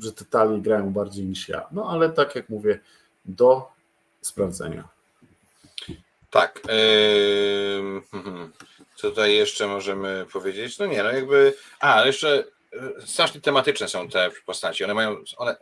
[0.00, 1.66] że te talie grają bardziej niż ja.
[1.72, 2.80] No ale tak jak mówię,
[3.24, 3.68] do
[4.20, 4.88] sprawdzenia.
[6.30, 6.62] Tak.
[6.68, 8.02] Yy,
[8.96, 10.78] co tutaj jeszcze możemy powiedzieć?
[10.78, 11.54] No nie, no jakby.
[11.80, 14.84] A, ale jeszcze e, strasznie tematyczne są te postaci.
[14.84, 15.16] One mają.
[15.36, 15.56] One,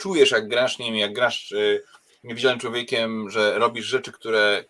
[0.00, 1.82] czujesz, jak grasz nimi, jak grasz yy,
[2.24, 4.64] niewidzialnym człowiekiem, że robisz rzeczy, które.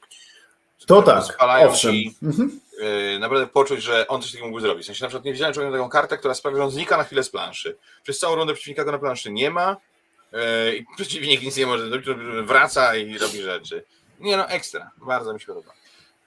[0.87, 1.69] To które tak.
[1.69, 1.93] Owszem.
[1.93, 2.61] Ci, mhm.
[2.79, 4.85] yy, naprawdę poczuć, że on coś takiego mógł zrobić.
[4.85, 7.05] W sensie na przykład niewidzialny człowiek ma taką kartę, która sprawia, że on znika na
[7.05, 7.77] chwilę z planszy.
[8.03, 9.77] Przez całą rundę przeciwnika go na planszy nie ma.
[10.33, 12.09] Yy, I przeciwnik nic nie może zrobić,
[12.45, 13.85] wraca i robi rzeczy.
[14.21, 14.91] Nie no, ekstra.
[14.97, 15.73] Bardzo mi się podoba.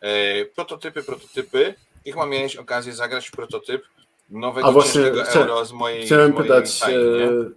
[0.01, 1.75] E, prototypy, prototypy.
[2.05, 3.83] Jak mam mieć okazję zagrać w prototyp
[4.29, 6.79] nowego A właśnie, euro z mojej Chciałem z mojej pytać.
[6.79, 7.51] Tajny,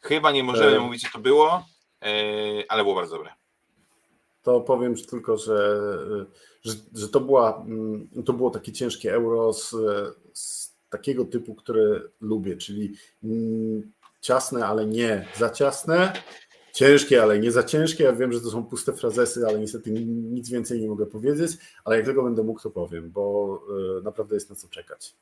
[0.00, 0.80] Chyba nie możemy e...
[0.80, 1.64] mówić, co to było,
[2.02, 2.12] e,
[2.68, 3.30] ale było bardzo dobre.
[4.42, 5.80] To powiem tylko, że,
[6.62, 9.74] że, że to, była, mm, to było takie ciężkie euro z,
[10.32, 16.12] z takiego typu, które lubię, czyli mm, ciasne, ale nie za ciasne,
[16.72, 18.04] ciężkie, ale nie za ciężkie.
[18.04, 21.52] Ja wiem, że to są puste frazesy, ale niestety nic więcej nie mogę powiedzieć,
[21.84, 23.58] ale jak tylko będę mógł, to powiem, bo
[23.98, 25.14] e, naprawdę jest na co czekać.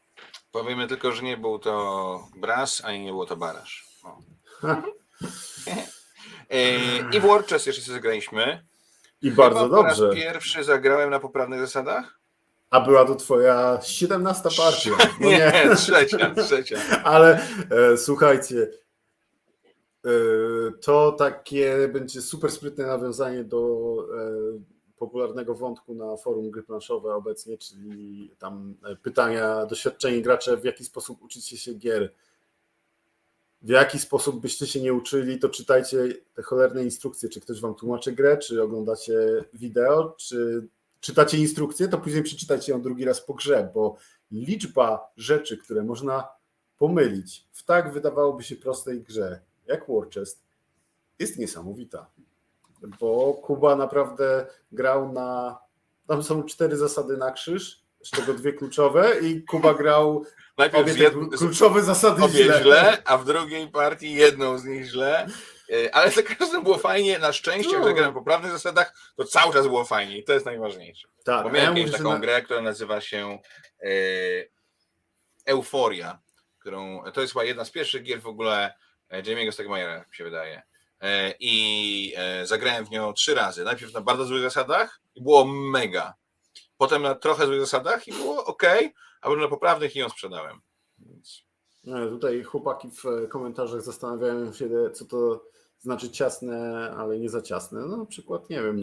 [0.53, 3.87] Powiemy tylko, że nie był to Bras, ani nie było to Barasz.
[4.05, 4.36] E,
[7.13, 8.67] I w Warchess jeszcze zagraliśmy.
[9.23, 9.97] I Chyba bardzo dobrze.
[9.97, 12.21] Po raz pierwszy zagrałem na poprawnych zasadach.
[12.71, 14.91] A była to twoja 17 partia.
[15.21, 16.79] No nie, nie, trzecia, trzecia.
[17.05, 18.69] Ale e, słuchajcie,
[20.07, 20.11] E,
[20.81, 24.61] to takie będzie super sprytne nawiązanie do e,
[24.97, 30.85] popularnego wątku na forum gry planszowe obecnie, czyli tam e, pytania doświadczeni gracze, w jaki
[30.85, 32.13] sposób uczycie się gier.
[33.67, 37.75] W jaki sposób byście się nie uczyli, to czytajcie te cholerne instrukcje, czy ktoś wam
[37.75, 40.69] tłumaczy grę, czy oglądacie wideo, czy
[41.01, 43.97] czytacie instrukcję, to później przeczytajcie ją drugi raz po grze, bo
[44.31, 46.29] liczba rzeczy, które można
[46.79, 50.43] pomylić w tak wydawałoby się prostej grze, jak Warchest
[51.19, 52.11] jest niesamowita,
[53.01, 55.59] bo Kuba naprawdę grał na.
[56.07, 60.25] Tam są cztery zasady na krzyż, z czego dwie kluczowe, i Kuba grał
[60.59, 62.61] Najpierw obie kluczowe zasady obie źle.
[62.63, 63.03] źle.
[63.05, 65.27] a w drugiej partii jedną z nich źle.
[65.73, 67.87] E, ale za każdym było fajnie, na szczęście, no.
[67.87, 71.09] jak grałem po poprawnych zasadach, to cały czas było fajnie i to jest najważniejsze.
[71.25, 72.19] Tak, Bo miałem ja taką na...
[72.19, 73.39] grę, która nazywa się
[73.83, 73.89] e,
[75.47, 76.19] Euforia,
[76.59, 78.73] którą to jest chyba jedna z pierwszych gier w ogóle
[79.11, 80.63] E, Jamie'ego Stegmajera, mi się wydaje.
[81.01, 83.65] E, I e, zagrałem w nią trzy razy.
[83.65, 86.15] Najpierw na bardzo złych zasadach i było mega.
[86.79, 88.63] Potem na trochę złych zasadach i było ok,
[89.21, 90.61] a potem na poprawnych i ją sprzedałem.
[90.99, 91.43] Więc...
[91.85, 95.45] No, tutaj chłopaki w komentarzach zastanawiają się, co to
[95.81, 97.81] znaczy ciasne, ale nie za ciasne.
[97.87, 98.81] No na przykład, nie wiem,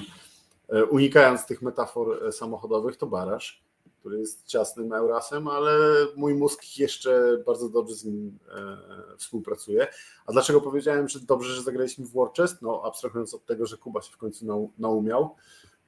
[0.90, 3.64] unikając tych metafor samochodowych, to baraż
[4.04, 5.72] który jest ciasnym Eurasem, ale
[6.16, 8.78] mój mózg jeszcze bardzo dobrze z nim e,
[9.18, 9.88] współpracuje.
[10.26, 12.62] A dlaczego powiedziałem, że dobrze, że zagraliśmy w Warchest?
[12.62, 15.36] No, abstrahując od tego, że Kuba się w końcu naumiał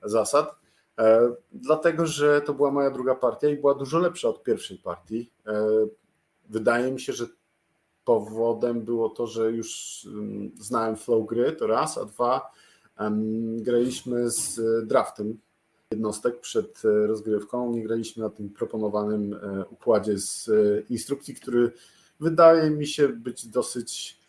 [0.04, 0.56] zasad.
[1.00, 5.32] E, dlatego, że to była moja druga partia i była dużo lepsza od pierwszej partii.
[5.48, 5.68] E,
[6.50, 7.26] wydaje mi się, że
[8.06, 12.52] powodem było to, że już mm, znałem flow gry, to raz, a dwa,
[13.58, 15.40] graliśmy z draftem
[15.92, 17.72] jednostek przed e, rozgrywką.
[17.72, 19.36] Nie graliśmy na tym proponowanym
[19.72, 20.50] układzie z
[20.90, 21.72] instrukcji, który
[22.20, 24.20] wydaje mi się być dosyć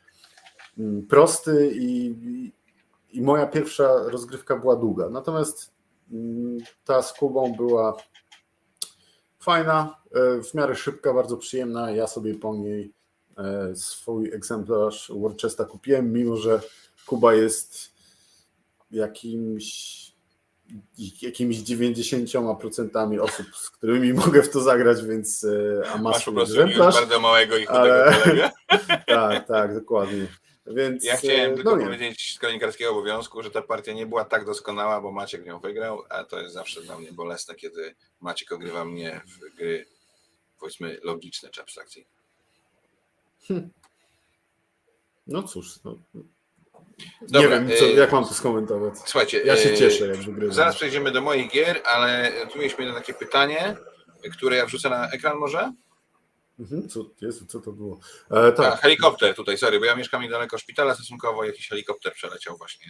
[0.78, 2.14] mm, prosty i,
[3.12, 5.08] i moja pierwsza rozgrywka była długa.
[5.08, 5.75] Natomiast
[6.84, 7.96] ta z Kubą była
[9.40, 9.96] fajna,
[10.50, 11.90] w miarę szybka, bardzo przyjemna.
[11.90, 12.92] Ja sobie po niej
[13.74, 16.60] swój egzemplarz Warchesta kupiłem, mimo że
[17.06, 17.92] Kuba jest
[18.90, 20.06] jakimś
[21.22, 26.56] jakimiś 90% osób, z którymi mogę w to zagrać, więc e, a masz po prostu
[26.78, 28.16] bardzo małego i chudego ale...
[28.16, 28.50] kolegę.
[29.06, 30.26] tak, tak, dokładnie.
[30.66, 34.24] Więc, ja chciałem e, tylko no powiedzieć z kronikarskiego obowiązku, że ta partia nie była
[34.24, 38.52] tak doskonała, bo Maciek nią wygrał, a to jest zawsze dla mnie bolesne, kiedy Maciek
[38.52, 39.86] ogrywa mnie w gry
[40.60, 42.10] powiedzmy logiczne czy abstrakcyjne.
[43.48, 43.70] Hm.
[45.26, 45.98] No cóż, no,
[47.22, 48.94] Dobra, nie wiem, co, e, jak mam to skomentować.
[49.04, 50.54] Słuchajcie, ja się e, cieszę, jak wygrywam.
[50.54, 53.76] Zaraz przejdziemy do moich gier, ale tu mieliśmy jedno takie pytanie,
[54.32, 55.72] które ja wrzucę na ekran może?
[56.58, 58.00] Mhm, co, Jezu, co to było?
[58.30, 58.72] E, tak.
[58.72, 62.86] A, helikopter tutaj, sorry, bo ja mieszkam niedaleko szpitala stosunkowo, jakiś helikopter przeleciał właśnie.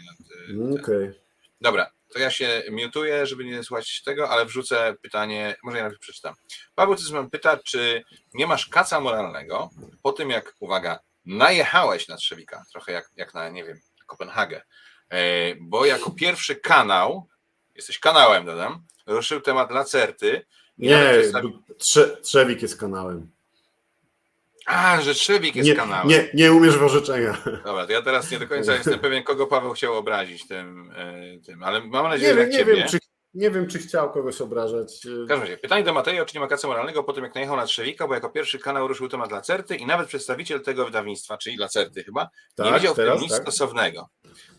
[0.48, 0.80] Mm, okej.
[0.80, 1.26] Okay.
[1.60, 6.00] Dobra, to ja się miutuję, żeby nie słuchać tego, ale wrzucę pytanie, może ja najpierw
[6.00, 6.34] przeczytam.
[6.74, 8.04] Paweł Cyzman pyta, czy
[8.34, 9.70] nie masz kaca moralnego
[10.02, 14.62] po tym, jak, uwaga, najechałeś na Trzewika, trochę jak, jak na, nie wiem, Kopenhagę,
[15.08, 15.18] e,
[15.60, 17.28] bo jako pierwszy kanał,
[17.74, 20.46] jesteś kanałem, dodam, ruszył temat Lacerty.
[20.78, 21.12] Nie,
[21.78, 23.30] Trze Trzewik jest kanałem.
[24.66, 26.08] A, że Trzewik jest nie, kanałem.
[26.08, 27.36] Nie, nie umiesz w orzeczenia.
[27.64, 31.38] Dobra, to ja teraz nie do końca jestem pewien, kogo Paweł chciał obrazić tym, e,
[31.46, 32.76] tym ale mam nadzieję, nie że nie ciebie.
[32.76, 32.98] Wiem, czy,
[33.34, 35.00] nie wiem, czy chciał kogoś obrażać.
[35.04, 37.56] W każdym razie, pytanie do Mateja, czy nie ma kaca moralnego po tym, jak najechał
[37.56, 41.56] na Trzewika, bo jako pierwszy kanał ruszył temat Lacerty i nawet przedstawiciel tego wydawnictwa, czyli
[41.56, 43.42] Lacerty chyba, tak, nie widział w tym nic tak.
[43.42, 44.08] stosownego.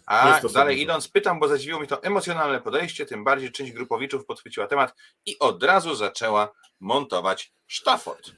[0.06, 4.68] A dalej idąc, pytam, bo zadziwiło mi to emocjonalne podejście, tym bardziej część grupowiczów podchwyciła
[4.68, 4.96] temat
[5.26, 8.32] i od razu zaczęła montować sztafot.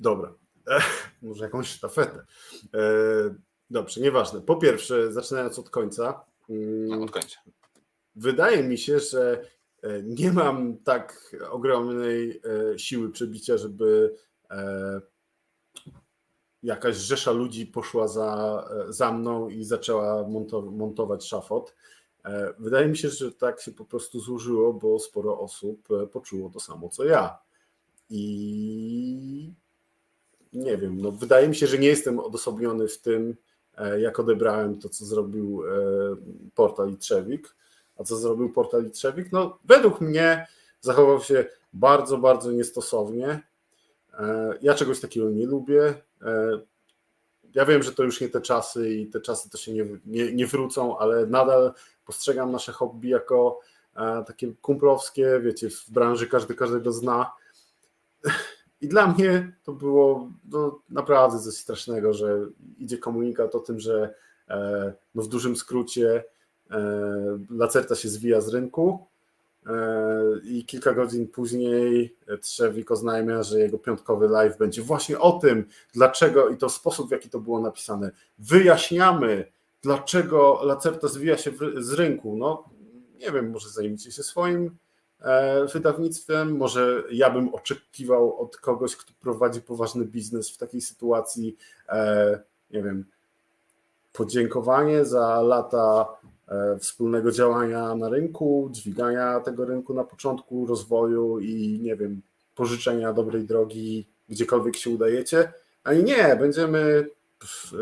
[0.00, 0.34] Dobra,
[0.66, 0.82] eee,
[1.22, 2.24] może jakąś sztafetę.
[2.72, 3.34] Eee,
[3.70, 4.40] dobrze, nieważne.
[4.40, 6.24] Po pierwsze, zaczynając od końca.
[6.48, 7.40] No, od końca.
[8.16, 9.48] Wydaje mi się, że
[9.82, 12.40] e, nie mam tak ogromnej
[12.72, 14.14] e, siły przebicia, żeby
[14.50, 15.00] e,
[16.62, 20.28] jakaś rzesza ludzi poszła za, za mną i zaczęła
[20.70, 21.74] montować szafot.
[22.58, 26.88] Wydaje mi się, że tak się po prostu złożyło, bo sporo osób poczuło to samo
[26.88, 27.38] co ja.
[28.10, 29.54] I
[30.54, 33.36] nie wiem, no wydaje mi się, że nie jestem odosobniony w tym,
[33.98, 35.62] jak odebrałem to, co zrobił
[36.54, 37.54] portal i Trzewik.
[37.98, 39.32] A co zrobił portal Trzewik?
[39.32, 40.46] No, według mnie
[40.80, 43.40] zachował się bardzo, bardzo niestosownie.
[44.18, 45.94] E, ja czegoś takiego nie lubię.
[46.22, 46.60] E,
[47.54, 50.32] ja wiem, że to już nie te czasy i te czasy to się nie, nie,
[50.32, 51.72] nie wrócą, ale nadal
[52.06, 53.60] postrzegam nasze hobby jako
[53.96, 57.32] e, takie kumplowskie, wiecie, w branży każdy każdego zna.
[58.84, 62.38] I dla mnie to było no, naprawdę coś strasznego, że
[62.78, 64.14] idzie komunikat o tym, że
[65.14, 66.24] no, w dużym skrócie
[66.70, 69.06] E, Lacerta się zwija z rynku
[69.66, 69.72] e,
[70.44, 76.48] i kilka godzin później Trzewik oznajmia, że jego piątkowy live będzie właśnie o tym, dlaczego
[76.48, 78.10] i to sposób, w jaki to było napisane.
[78.38, 82.36] Wyjaśniamy, dlaczego Lacerta zwija się z rynku.
[82.36, 82.64] No,
[83.20, 84.70] nie wiem, może zajmijcie się swoim e,
[85.72, 91.56] wydawnictwem, może ja bym oczekiwał od kogoś, kto prowadzi poważny biznes w takiej sytuacji,
[92.70, 93.04] nie wiem,
[94.12, 96.06] podziękowanie za lata
[96.48, 102.22] E, wspólnego działania na rynku, dźwigania tego rynku na początku rozwoju i nie wiem,
[102.54, 105.52] pożyczenia dobrej drogi gdziekolwiek się udajecie,
[105.84, 107.08] ani nie, będziemy
[107.72, 107.76] e,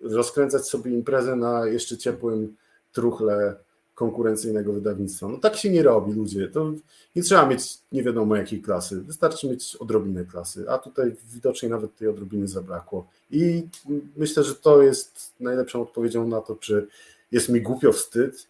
[0.00, 2.56] rozkręcać sobie imprezę na jeszcze ciepłym
[2.92, 3.56] truchle
[3.94, 5.28] konkurencyjnego wydawnictwa.
[5.28, 6.48] No tak się nie robi, ludzie.
[6.48, 6.72] To
[7.16, 9.00] nie trzeba mieć nie wiadomo jakiej klasy.
[9.00, 13.06] Wystarczy mieć odrobinę klasy, a tutaj widocznie nawet tej odrobiny zabrakło.
[13.30, 13.68] I
[14.16, 16.86] myślę, że to jest najlepszą odpowiedzią na to, czy
[17.32, 18.48] jest mi głupio wstyd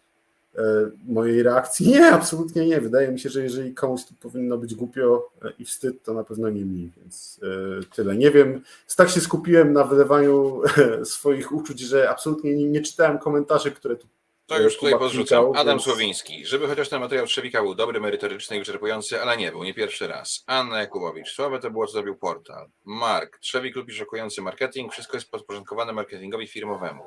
[0.55, 0.61] e,
[1.07, 1.87] mojej reakcji.
[1.87, 2.81] Nie, absolutnie nie.
[2.81, 6.23] Wydaje mi się, że jeżeli komuś to powinno być głupio e, i wstyd, to na
[6.23, 8.15] pewno nie mi, więc e, tyle.
[8.15, 8.61] Nie wiem,
[8.97, 10.61] tak się skupiłem na wylewaniu
[11.03, 14.07] swoich uczuć, że absolutnie nie, nie czytałem komentarzy, które tu
[14.45, 15.45] to już tutaj podrzucam.
[15.55, 16.45] Adam Słowiński.
[16.45, 20.07] Żeby chociaż ten materiał Trzewika był dobry, merytoryczny i wyczerpujący, ale nie był, nie pierwszy
[20.07, 20.43] raz.
[20.47, 21.29] Anna Jakubowicz.
[21.29, 22.69] Słabe to było, co zrobił portal.
[22.85, 23.39] Mark.
[23.39, 24.93] Trzewik lubi szokujący marketing.
[24.93, 27.03] Wszystko jest podporządkowane marketingowi firmowemu.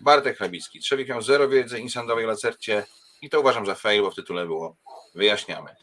[0.00, 0.80] Bartek Chlebicki.
[0.80, 2.86] Trzewik miał zero wiedzy insandowej lacercie
[3.22, 4.76] i to uważam za fail, bo w tytule było
[5.14, 5.76] wyjaśniamy.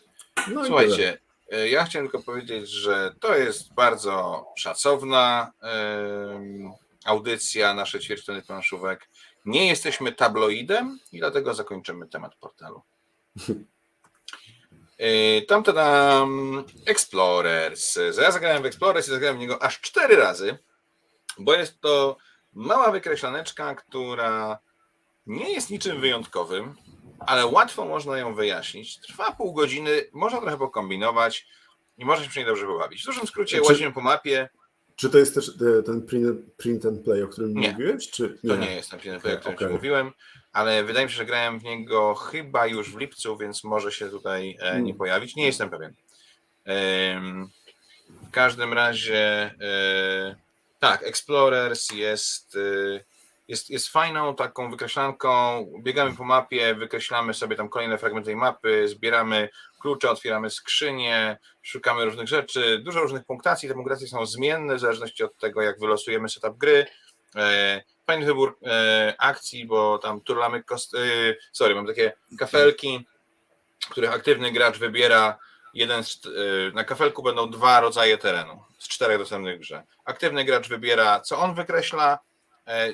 [0.47, 1.17] No Słuchajcie,
[1.51, 6.71] e, ja chciałem tylko powiedzieć, że to jest bardzo szacowna yy,
[7.05, 9.09] audycja, nasze ćwierćtony planszówek.
[9.45, 12.81] Nie jesteśmy tabloidem i dlatego zakończymy temat portalu.
[14.99, 17.99] Yy, tam to nam Explorers.
[18.21, 20.57] Ja zagrałem w Explorers i zagrałem w niego aż cztery razy,
[21.37, 22.17] bo jest to
[22.53, 24.59] mała wykreślaneczka, która
[25.25, 26.75] nie jest niczym wyjątkowym,
[27.19, 28.99] ale łatwo można ją wyjaśnić.
[28.99, 31.47] Trwa pół godziny, można trochę pokombinować
[31.97, 33.01] i można się przy niej dobrze pobawić.
[33.01, 34.49] W dużym skrócie łazimy po mapie.
[34.95, 37.71] Czy to jest też e, ten print, print and play, o którym nie.
[37.71, 38.09] mówiłeś?
[38.09, 38.49] Czy nie?
[38.49, 39.69] To nie jest ten print and play, o którym okay.
[39.69, 40.11] mówiłem,
[40.51, 44.09] ale wydaje mi się, że grałem w niego chyba już w lipcu, więc może się
[44.09, 44.97] tutaj e, nie hmm.
[44.97, 45.35] pojawić.
[45.35, 45.93] Nie jestem pewien.
[48.07, 50.35] W każdym razie e,
[50.79, 52.57] tak, Explorers jest
[53.47, 55.65] jest, jest fajną taką wykreślanką.
[55.79, 62.05] Biegamy po mapie, wykreślamy sobie tam kolejne fragmenty tej mapy, zbieramy klucze, otwieramy skrzynie, szukamy
[62.05, 63.69] różnych rzeczy, dużo różnych punktacji.
[63.69, 66.85] Te punktacje są zmienne w zależności od tego, jak wylosujemy setup gry.
[67.35, 70.95] E, fajny wybór e, akcji, bo tam turlamy kost...
[70.95, 70.97] E,
[71.51, 73.07] sorry, mam takie kafelki,
[73.89, 75.37] których aktywny gracz wybiera
[75.73, 76.21] jeden z,
[76.73, 79.83] na kafelku będą dwa rodzaje terenu z czterech dostępnych grze.
[80.05, 82.19] Aktywny gracz wybiera, co on wykreśla,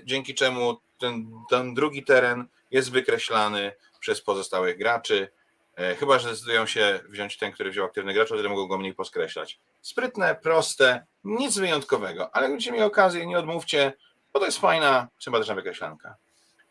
[0.04, 5.30] dzięki czemu ten, ten drugi teren jest wykreślany przez pozostałych graczy.
[5.76, 8.94] E, chyba, że zdecydują się wziąć ten, który wziął aktywny gracz, wtedy mogą go mniej
[8.94, 9.60] poskreślać.
[9.82, 13.94] Sprytne, proste, nic wyjątkowego, ale będziecie mieli okazję, nie odmówcie,
[14.34, 16.16] bo to jest fajna, sympatyczna wykreślanka.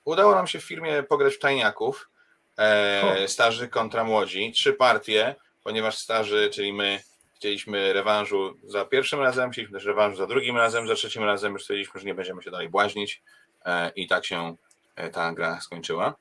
[0.04, 2.10] Udało nam się w firmie pograć w tajniaków,
[2.58, 5.34] e, starzy kontra młodzi, trzy partie,
[5.64, 7.00] ponieważ starzy, czyli my,
[7.38, 11.62] Chcieliśmy rewanżu za pierwszym razem, chcieliśmy też rewanżu za drugim razem, za trzecim razem już
[11.62, 13.22] stwierdziliśmy, że nie będziemy się dalej błaźnić
[13.64, 14.56] e, i tak się
[14.96, 16.14] e, ta gra skończyła.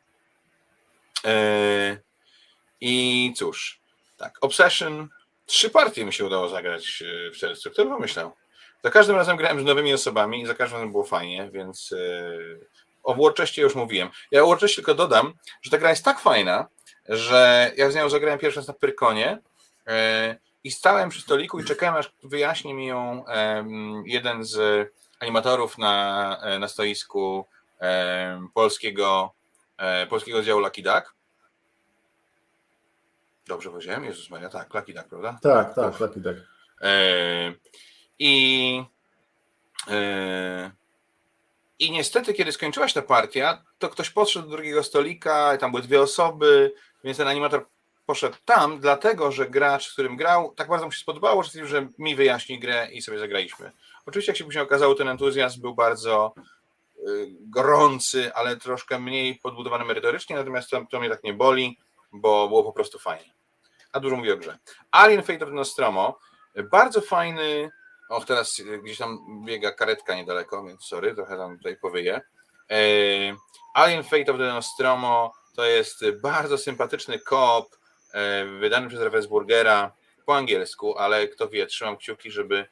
[1.26, 1.98] E,
[2.82, 3.80] I cóż,
[4.18, 5.10] tak, Obsession,
[5.46, 7.04] trzy partie mi się udało zagrać
[7.34, 7.72] w czerwcu.
[7.72, 8.32] Kto by pomyślał?
[8.84, 11.94] Za każdym razem grałem z nowymi osobami i za każdym razem było fajnie, więc
[13.04, 14.10] o Warchestie już mówiłem.
[14.32, 16.68] Ja o Warchestie tylko dodam, że ta gra jest tak fajna,
[17.10, 19.40] że ja z nią zagrałem pierwszy raz na Pyrkonie
[20.64, 23.26] i stałem przy stoliku i czekałem, aż wyjaśni mi ją
[24.06, 24.88] jeden z
[25.20, 27.46] animatorów na, e, na stoisku
[28.54, 29.34] polskiego,
[29.78, 31.16] e, polskiego oddziału Lucky Duck.
[33.48, 34.04] Dobrze powiedziałem?
[34.04, 35.40] Jezus Maria, tak, Lucky Duck, prawda?
[35.42, 36.38] Tak, tak, Lucky Duck.
[36.82, 37.54] E,
[38.20, 38.84] I
[41.80, 45.84] i niestety, kiedy skończyła się ta partia, to ktoś podszedł do drugiego stolika, tam były
[45.84, 47.66] dwie osoby, więc ten animator
[48.08, 51.88] poszedł tam, dlatego że gracz, z którym grał, tak bardzo mu się spodobało, że, że
[51.98, 53.72] mi wyjaśni grę i sobie zagraliśmy.
[54.06, 59.86] Oczywiście, jak się później okazało, ten entuzjazm był bardzo y, gorący, ale troszkę mniej podbudowany
[59.86, 61.80] merytorycznie, natomiast to, to mnie tak nie boli,
[62.12, 63.34] bo było po prostu fajnie.
[63.92, 64.58] A dużo mówię o grze.
[64.92, 66.20] Alien Fate of Nostromo,
[66.72, 67.70] bardzo fajny,
[68.10, 72.22] o teraz gdzieś tam biega karetka niedaleko, więc sorry, trochę tam tutaj powyję.
[72.72, 72.78] E,
[73.74, 77.78] Alien Fate of the Nostromo to jest bardzo sympatyczny koop,
[78.14, 79.92] E, wydany przez Ravensburgera
[80.26, 82.66] po angielsku, ale kto wie, trzymam kciuki, żeby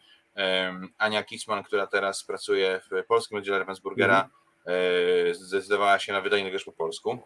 [0.98, 4.30] Ania Kisman, która teraz pracuje w polskim oddziale Ravensburgera,
[4.66, 5.36] mm.
[5.36, 7.20] zdecydowała się na wydanie też po polsku.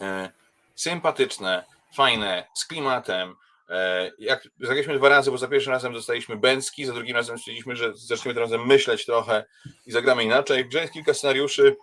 [0.00, 0.30] E,
[0.74, 1.64] sympatyczne,
[1.94, 3.36] fajne, z klimatem.
[4.18, 7.94] Jak zagraliśmy dwa razy, bo za pierwszym razem dostaliśmy Bęcki, za drugim razem stwierdziliśmy, że
[7.94, 9.44] zaczniemy tym razem myśleć trochę
[9.86, 10.64] i zagramy inaczej.
[10.64, 11.76] W grze jest kilka scenariuszy,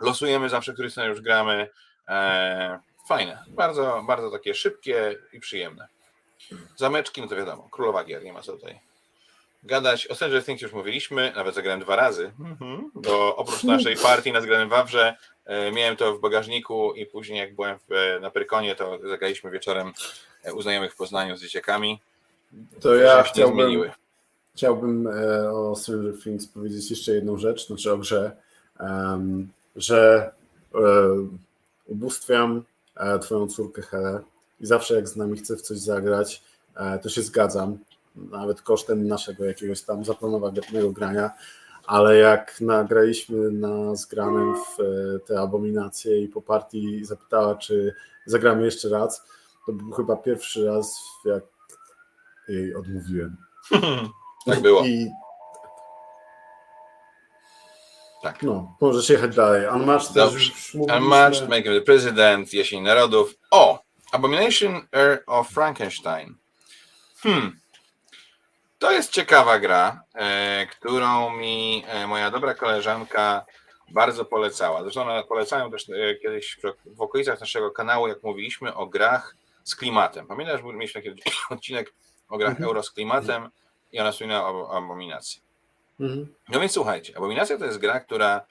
[0.00, 1.68] losujemy zawsze, który scenariusz gramy
[3.08, 3.44] fajne.
[3.48, 5.88] Bardzo, bardzo takie szybkie i przyjemne.
[6.76, 8.80] Zameczki, no to wiadomo, królowa gier, nie ma co tutaj
[9.66, 10.06] gadać.
[10.06, 12.90] O Stranger Things już mówiliśmy, nawet zagrałem dwa razy, mhm.
[12.94, 17.54] bo oprócz naszej partii na zgranym Wawrze e, miałem to w bagażniku i później jak
[17.54, 19.92] byłem w, e, na Prykonie, to zagraliśmy wieczorem
[20.44, 22.00] e, u znajomych w Poznaniu z dzieciakami.
[22.80, 23.90] To ja chciałbym,
[24.54, 25.08] chciałbym
[25.52, 28.36] o Stranger Things powiedzieć jeszcze jedną rzecz, znaczy o grze,
[28.80, 30.30] um, że
[30.72, 31.38] um,
[31.86, 32.62] ubóstwiam
[33.22, 34.20] twoją córkę Helę
[34.60, 36.42] i zawsze jak z nami chce w coś zagrać,
[36.76, 37.78] e, to się zgadzam,
[38.16, 41.30] nawet kosztem naszego jakiegoś tam zaplanowanego grania,
[41.86, 47.94] ale jak nagraliśmy na zgranym w e, te abominacje i po partii zapytała, czy
[48.26, 49.24] zagramy jeszcze raz,
[49.66, 51.44] to był chyba pierwszy raz, jak
[52.48, 53.36] jej odmówiłem.
[54.46, 54.84] tak było.
[54.84, 55.10] I
[58.26, 58.42] tak.
[58.42, 59.66] No, możesz jechać dalej.
[59.74, 60.52] Unmatched Dobrze.
[60.96, 63.34] Unmatched, Make the President, Jesień Narodów.
[63.50, 63.78] O!
[64.12, 66.34] Abomination Earl of Frankenstein.
[67.22, 67.60] Hmm.
[68.78, 73.46] To jest ciekawa gra, e, którą mi e, moja dobra koleżanka
[73.90, 74.82] bardzo polecała.
[74.82, 79.76] Zresztą ona polecałem też e, kiedyś w okolicach naszego kanału, jak mówiliśmy o grach z
[79.76, 80.26] klimatem.
[80.26, 81.94] Pamiętasz, mieliśmy taki odcinek
[82.28, 82.68] o grach mhm.
[82.68, 83.48] euro z klimatem
[83.92, 85.45] i ona wspominała o abominacji.
[86.00, 86.34] Mhm.
[86.48, 88.46] No więc słuchajcie, Abominacja to jest gra, która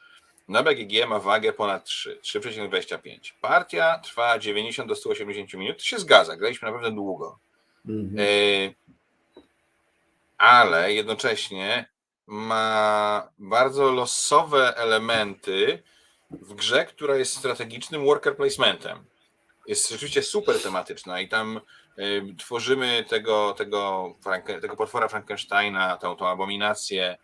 [0.47, 3.33] na BGG ma wagę ponad 3, 3,25.
[3.41, 5.77] Partia trwa 90 do 180 minut.
[5.77, 7.39] To się zgadza, graliśmy naprawdę długo.
[7.85, 8.19] Mhm.
[8.19, 8.73] Y
[10.37, 11.89] ale jednocześnie
[12.27, 15.83] ma bardzo losowe elementy
[16.31, 19.05] w grze, która jest strategicznym worker placementem.
[19.67, 21.61] Jest rzeczywiście super tematyczna i tam
[22.37, 24.15] tworzymy tego, tego,
[24.61, 27.17] tego potwora Frankensteina, tą, tą abominację,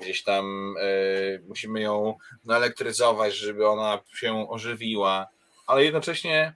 [0.00, 0.74] gdzieś tam
[1.48, 5.26] musimy ją naelektryzować, żeby ona się ożywiła,
[5.66, 6.54] ale jednocześnie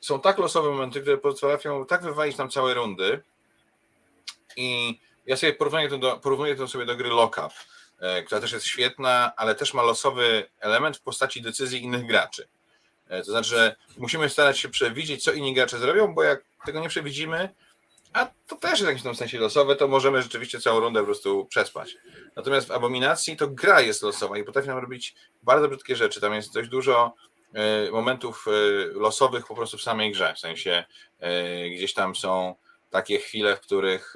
[0.00, 3.22] są tak losowe momenty, które potrafią tak wywalić nam całe rundy
[4.56, 7.52] i ja sobie porównuję to, do, porównuję to sobie do gry Lockup,
[8.00, 12.48] e, która też jest świetna, ale też ma losowy element w postaci decyzji innych graczy.
[13.08, 16.80] E, to znaczy, że musimy starać się przewidzieć, co inni gracze zrobią, bo jak tego
[16.80, 17.48] nie przewidzimy,
[18.14, 21.06] a to też jest w jakimś tam sensie losowe, to możemy rzeczywiście całą rundę po
[21.06, 21.96] prostu przespać.
[22.36, 26.20] Natomiast w Abominacji to gra jest losowa i potrafi nam robić bardzo brzydkie rzeczy.
[26.20, 27.14] Tam jest dość dużo
[27.54, 28.46] e, momentów
[28.94, 30.34] losowych po prostu w samej grze.
[30.36, 30.84] W sensie
[31.76, 32.54] gdzieś tam są
[32.90, 34.14] takie chwile, w których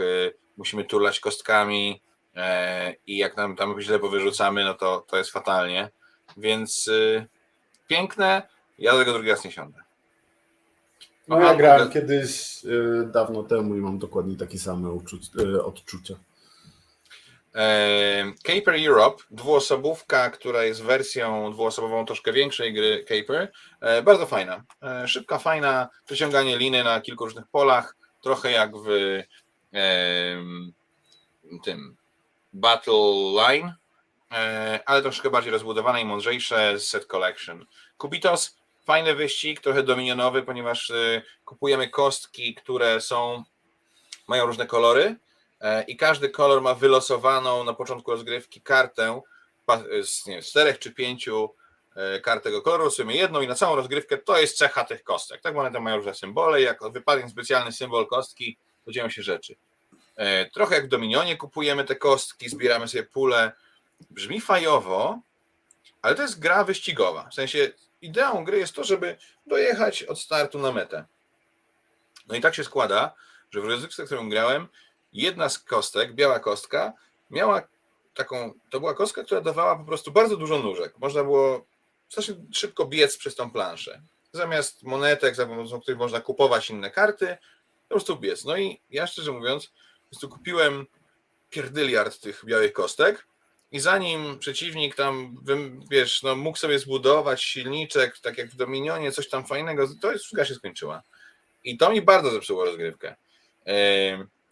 [0.57, 2.03] musimy turlać kostkami
[2.36, 5.90] e, i jak nam tam źle powyrzucamy, no to, to jest fatalnie.
[6.36, 6.90] Więc
[7.88, 8.42] piękne,
[8.78, 9.88] ja do tego drugi raz nie siądę.
[11.29, 14.89] No ja grałem kiedyś y, dawno temu i mam dokładnie takie same
[15.39, 16.14] y, odczucia.
[17.55, 23.53] E, Caper Europe, dwuosobówka, która jest wersją dwuosobową troszkę większej gry Caper.
[23.81, 24.64] E, bardzo fajna.
[25.07, 29.22] Szybka, fajna, przyciąganie liny na kilku różnych polach, trochę jak w
[31.64, 31.97] tym
[32.53, 33.74] Battle Line,
[34.33, 37.66] e, ale troszkę bardziej rozbudowane i mądrzejsze set collection.
[37.97, 38.57] Kubitos,
[38.89, 43.45] fajny wyścig, trochę dominionowy, ponieważ e, kupujemy kostki, które są,
[44.28, 45.16] mają różne kolory
[45.61, 49.20] e, i każdy kolor ma wylosowaną na początku rozgrywki kartę
[50.03, 51.55] z nie wiem, czterech czy pięciu
[52.22, 55.41] kart tego koloru, losujemy jedną i na całą rozgrywkę to jest cecha tych kostek.
[55.41, 59.57] Tak, one tam mają różne symbole, jak wypadnie specjalny symbol kostki, to dzieją się rzeczy.
[60.16, 63.53] E, trochę jak w Dominionie kupujemy te kostki, zbieramy sobie pulę.
[64.11, 65.20] Brzmi fajowo,
[66.03, 67.28] ale to jest gra wyścigowa.
[67.30, 67.72] W sensie
[68.03, 71.05] ideą gry jest to, żeby dojechać od startu na metę.
[72.28, 73.14] No i tak się składa,
[73.51, 74.68] że w rozgrywce, którą grałem,
[75.12, 76.92] jedna z kostek, biała kostka,
[77.30, 77.62] miała
[78.14, 80.99] taką, to była kostka, która dawała po prostu bardzo dużo nóżek.
[80.99, 81.66] Można było
[82.09, 84.03] strasznie szybko biec przez tą planszę.
[84.32, 87.36] Zamiast monetek, za pomocą których można kupować inne karty,
[87.88, 88.44] po prostu biec.
[88.44, 90.86] No i ja szczerze mówiąc, po prostu kupiłem
[91.51, 93.26] pierdyliard tych białych kostek
[93.72, 95.36] i zanim przeciwnik tam,
[95.90, 100.22] wiesz, no mógł sobie zbudować silniczek, tak jak w Dominionie, coś tam fajnego, to już
[100.44, 101.02] się skończyła.
[101.64, 103.16] I to mi bardzo zepsuło rozgrywkę.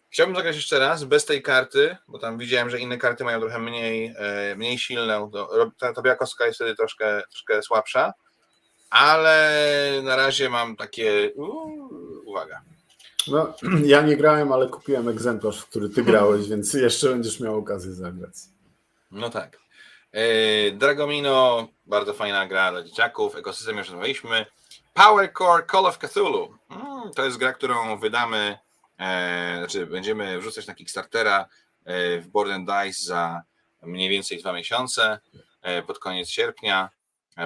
[0.09, 3.59] Chciałbym zagrać jeszcze raz bez tej karty, bo tam widziałem, że inne karty mają trochę
[3.59, 5.31] mniej, e, mniej silną.
[5.79, 8.13] Ta, ta biała kostka jest wtedy troszkę, troszkę słabsza,
[8.89, 11.31] ale na razie mam takie.
[12.25, 12.61] uwaga.
[13.27, 13.53] No,
[13.83, 17.93] ja nie grałem, ale kupiłem egzemplarz, w który ty grałeś, więc jeszcze będziesz miał okazję
[17.93, 18.33] zagrać.
[19.11, 19.59] No tak.
[20.11, 24.45] E, Dragomino, bardzo fajna gra dla dzieciaków, ekosystem już rozmawialiśmy.
[24.93, 26.57] Power Core Call of Cthulhu.
[26.69, 28.57] Mm, to jest gra, którą wydamy,
[28.99, 31.47] e, znaczy będziemy wrzucać na Kickstartera
[31.85, 33.41] e, w Board Dice za
[33.81, 35.19] mniej więcej dwa miesiące,
[35.61, 36.89] e, pod koniec sierpnia,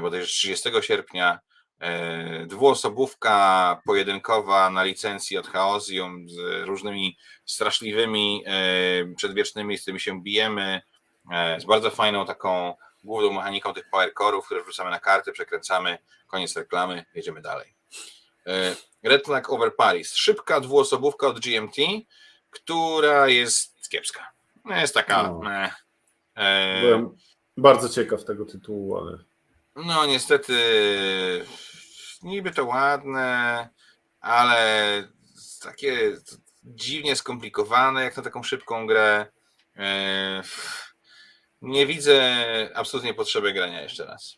[0.01, 1.39] bo to jest 30 sierpnia.
[1.81, 10.23] E, dwuosobówka pojedynkowa na licencji od Chaosium z różnymi straszliwymi e, przedwiecznymi, z którymi się
[10.23, 10.81] bijemy, e,
[11.57, 15.97] z bardzo fajną taką główną mechaniką tych power core'ów, które wrzucamy na karty, przekręcamy,
[16.27, 17.75] koniec reklamy, jedziemy dalej.
[19.03, 21.75] Red Flag Over Paris, szybka dwuosobówka od GMT,
[22.49, 24.31] która jest kiepska.
[24.65, 25.23] Jest taka...
[25.23, 25.41] No.
[26.81, 27.15] Byłem
[27.57, 29.17] bardzo ciekaw tego tytułu, ale...
[29.75, 30.55] No niestety
[32.23, 33.69] niby to ładne,
[34.19, 34.57] ale
[35.61, 36.17] takie
[36.63, 39.25] dziwnie skomplikowane, jak na taką szybką grę.
[39.77, 40.41] E,
[41.61, 42.21] nie widzę
[42.73, 44.37] absolutnie potrzeby grania jeszcze raz.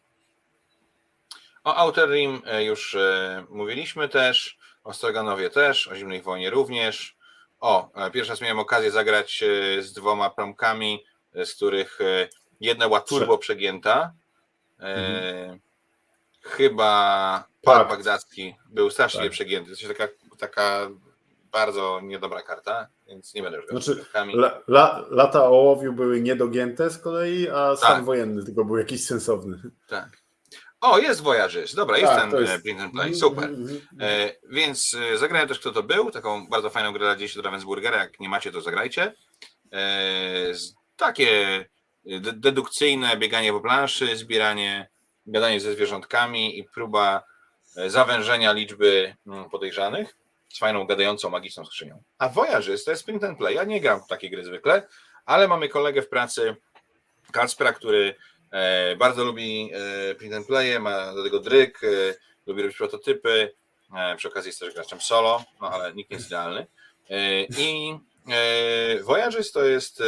[1.64, 7.16] O Outer Rim e, już e, mówiliśmy też, o Stroganowie też, o Zimnej Wojnie również.
[7.60, 9.44] O, pierwszy raz miałem okazję zagrać
[9.80, 11.04] z dwoma promkami,
[11.46, 12.00] z których
[12.62, 14.14] jedna była turbo przegięta.
[14.80, 15.60] Mhm.
[16.42, 19.32] Chyba Park Bagdadzki był strasznie tak.
[19.32, 19.76] przegięty.
[19.76, 20.90] To jest taka, taka
[21.54, 26.98] bardzo niedobra karta, więc nie będę już znaczy, la, la, Lata ołowiu były niedogięte z
[26.98, 28.06] kolei, a stan tak.
[28.06, 29.62] wojenny tylko był jakiś sensowny.
[29.88, 30.24] Tak.
[30.82, 31.76] O, jest Voyages.
[31.76, 32.64] Dobra, jest tak, ten jest...
[32.64, 33.16] print and play.
[33.16, 33.50] Super.
[34.02, 36.12] E, więc e, zagrałem też, kto to był.
[36.12, 37.98] Taką bardzo fajną grę dla dzieci do Ravensburgera.
[37.98, 39.14] Jak nie macie, to zagrajcie.
[39.74, 40.54] E,
[40.98, 41.66] takie
[42.34, 44.90] dedukcyjne bieganie po planszy, zbieranie,
[45.26, 47.24] gadanie ze zwierzątkami i próba
[47.76, 50.18] E, zawężenia liczby mm, podejrzanych
[50.54, 52.04] z fajną, gadającą, magiczną skrzynią.
[52.18, 53.56] A Voyages to jest print and play.
[53.56, 54.88] Ja nie gram w takie gry zwykle,
[55.26, 56.56] ale mamy kolegę w pracy,
[57.32, 58.16] Kacpra, który
[58.52, 60.48] e, bardzo lubi e, print and
[60.80, 61.82] ma do tego dryk,
[62.46, 63.54] lubi robić prototypy,
[64.18, 66.68] Przy okazji jest też graczem solo, no ale nikt nie jest idealny.
[67.58, 67.96] I
[69.04, 70.04] Voyages to jest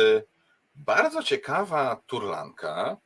[0.76, 2.98] bardzo ciekawa turlanka,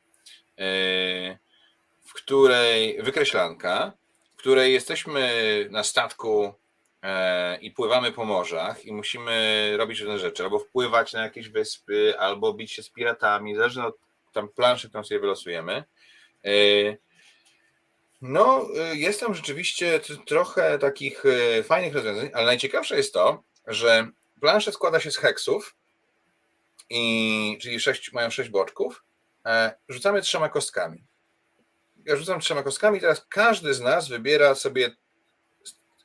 [2.04, 3.92] w której wykreślanka,
[4.34, 5.30] w której jesteśmy
[5.70, 6.52] na statku e,
[7.60, 12.52] i pływamy po morzach i musimy robić różne rzeczy, albo wpływać na jakieś wyspy, albo
[12.52, 13.96] bić się z piratami, zależy od
[14.32, 15.84] tam planszy, którą sobie wylosujemy.
[16.44, 16.50] E,
[18.22, 21.24] no, e, jest tam rzeczywiście trochę takich
[21.64, 24.08] fajnych rozwiązań, ale najciekawsze jest to, że
[24.40, 25.76] plansze składa się z heksów,
[26.90, 29.04] i, czyli sześć, mają sześć boczków,
[29.88, 31.04] rzucamy trzema kostkami.
[32.04, 34.90] Ja rzucam trzema kostkami, teraz każdy z nas wybiera sobie,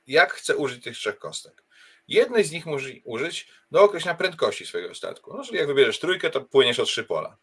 [0.07, 1.63] jak chce użyć tych trzech kostek.
[2.07, 5.37] Jednej z nich może użyć do określenia prędkości swojego statku.
[5.37, 7.37] No, czyli jak wybierzesz trójkę, to płyniesz o trzy pola.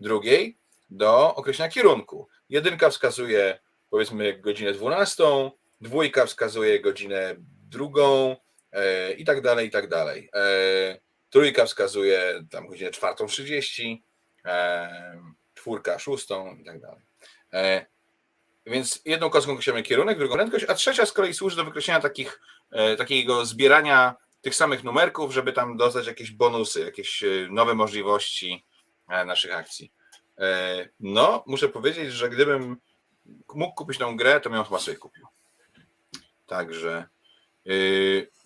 [0.00, 0.58] Drugiej
[0.90, 2.28] do określenia kierunku.
[2.48, 3.58] Jedynka wskazuje
[3.90, 5.24] powiedzmy godzinę 12,
[5.80, 7.36] dwójka wskazuje godzinę
[7.68, 8.36] drugą
[8.72, 10.30] e, i tak dalej, i tak dalej.
[10.34, 11.00] E,
[11.30, 13.96] trójka wskazuje tam godzinę 4.30,
[14.44, 15.22] e,
[15.54, 17.02] czwórka szóstą i tak dalej.
[17.52, 17.86] E,
[18.66, 22.40] więc jedną kostką określamy kierunek, drugą prędkość, a trzecia z kolei służy do wykreślenia takich,
[22.70, 28.64] e, takiego zbierania tych samych numerków, żeby tam dostać jakieś bonusy, jakieś e, nowe możliwości
[29.26, 29.92] naszych akcji.
[31.00, 32.76] No, muszę powiedzieć, że gdybym
[33.54, 35.26] mógł kupić tą grę, to bym ją chyba sobie kupił.
[36.46, 37.08] Także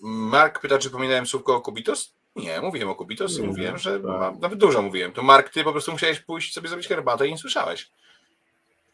[0.00, 2.14] Mark pyta, czy pominąłem słówko o Kubitos?
[2.36, 4.38] Nie, mówiłem o Kubitos i mówiłem, że tak.
[4.40, 5.12] nawet dużo mówiłem.
[5.12, 7.90] To Mark, ty po prostu musiałeś pójść sobie zrobić herbatę i nie słyszałeś.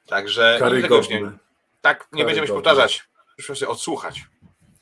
[0.06, 1.30] Także już nie,
[1.80, 3.04] tak, nie będziemy się powtarzać.
[3.38, 4.24] Muszę sobie odsłuchać.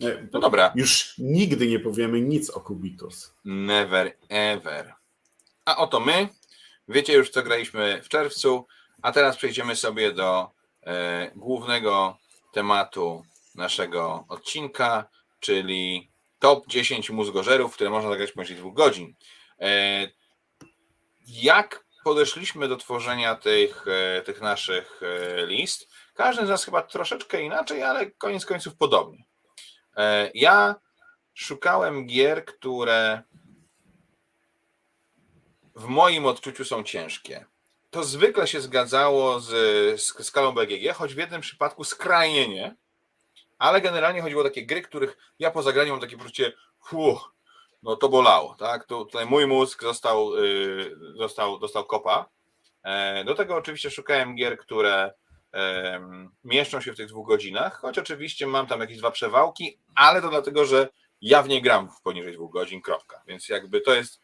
[0.01, 0.73] Nie, no dobra.
[0.75, 3.35] Już nigdy nie powiemy nic o Kubitos.
[3.45, 4.95] Never ever.
[5.65, 6.29] A oto my.
[6.89, 8.67] Wiecie już, co graliśmy w czerwcu,
[9.03, 10.51] a teraz przejdziemy sobie do
[10.83, 12.19] e, głównego
[12.53, 15.05] tematu naszego odcinka,
[15.41, 19.15] czyli top 10 mózgożerów, które można zagrać poniżej dwóch godzin.
[19.61, 20.09] E,
[21.27, 25.89] jak podeszliśmy do tworzenia tych, e, tych naszych e, list.
[26.15, 29.25] Każdy z nas chyba troszeczkę inaczej, ale koniec końców podobnie.
[29.97, 30.75] E, ja
[31.35, 33.23] szukałem gier, które
[35.75, 37.47] w moim odczuciu są ciężkie.
[37.91, 39.51] To zwykle się zgadzało z,
[40.01, 42.77] z skalą BGG, choć w jednym przypadku skrajnie nie,
[43.59, 47.35] ale generalnie chodziło o takie gry, których ja po zagraniu mam takie poczucie, fuh,
[47.83, 48.85] no to bolało, tak?
[48.87, 52.29] Tu, tutaj mój mózg został, yy, został, dostał kopa.
[52.83, 55.13] E, do tego oczywiście szukałem gier, które
[55.55, 56.01] e,
[56.45, 60.29] mieszczą się w tych dwóch godzinach, choć oczywiście mam tam jakieś dwa przewałki, ale to
[60.29, 60.89] dlatego, że
[61.21, 63.23] ja w nie gram w poniżej dwóch godzin, kropka.
[63.27, 64.21] Więc jakby to jest,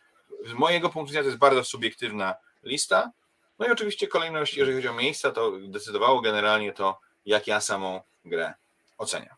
[0.46, 3.10] z mojego punktu widzenia to jest bardzo subiektywna lista.
[3.58, 8.00] No i oczywiście kolejność, jeżeli chodzi o miejsca, to decydowało generalnie to, jak ja samą
[8.24, 8.54] grę
[8.98, 9.36] oceniam.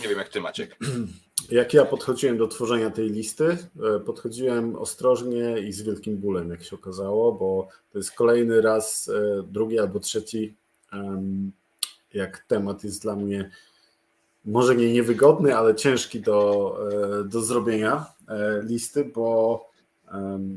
[0.00, 0.76] Nie wiem, jak ty, Maciek.
[1.50, 3.44] Jak ja podchodziłem do tworzenia tej listy,
[3.96, 9.08] e, podchodziłem ostrożnie i z wielkim bólem, jak się okazało, bo to jest kolejny raz,
[9.08, 10.56] e, drugi albo trzeci,
[12.14, 13.50] jak temat jest dla mnie
[14.44, 18.06] może nie niewygodny, ale ciężki do, e, do zrobienia
[18.62, 19.66] listy, bo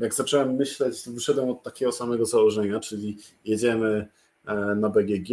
[0.02, 4.08] jak zacząłem myśleć, to wyszedłem od takiego samego założenia, czyli jedziemy
[4.76, 5.30] na BGG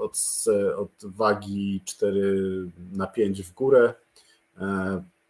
[0.00, 0.44] od,
[0.76, 3.94] od wagi 4 na 5 w górę,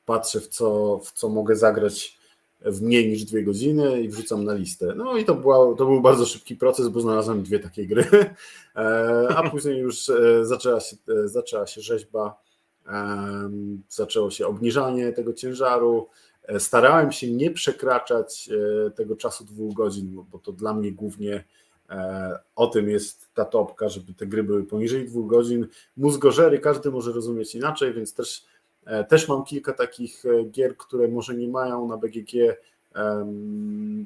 [0.06, 2.18] patrzę w co, w co mogę zagrać
[2.60, 4.94] w mniej niż dwie godziny i wrzucam na listę.
[4.96, 8.04] No i to, była, to był bardzo szybki proces, bo znalazłem dwie takie gry,
[8.76, 12.40] e, a później już e, zaczęła się, zaczęła się rzeźba,
[13.88, 16.08] zaczęło się obniżanie tego ciężaru.
[16.58, 18.50] Starałem się nie przekraczać
[18.96, 21.44] tego czasu dwóch godzin, bo to dla mnie głównie
[22.56, 25.66] o tym jest ta topka, żeby te gry były poniżej dwóch godzin.
[25.96, 28.57] Mózgożery każdy może rozumieć inaczej, więc też E,
[29.08, 32.32] też mam kilka takich e, gier, które może nie mają na BGG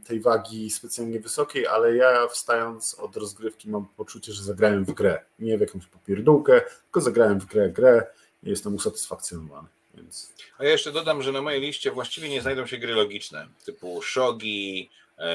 [0.04, 5.24] tej wagi specjalnie wysokiej, ale ja wstając od rozgrywki mam poczucie, że zagrałem w grę.
[5.38, 8.06] Nie w jakąś popierdółkę, tylko zagrałem w grę, grę
[8.42, 9.68] i jestem usatysfakcjonowany.
[9.94, 10.32] Więc...
[10.58, 14.02] A ja jeszcze dodam, że na mojej liście właściwie nie znajdą się gry logiczne, typu
[14.02, 15.32] shogi, e,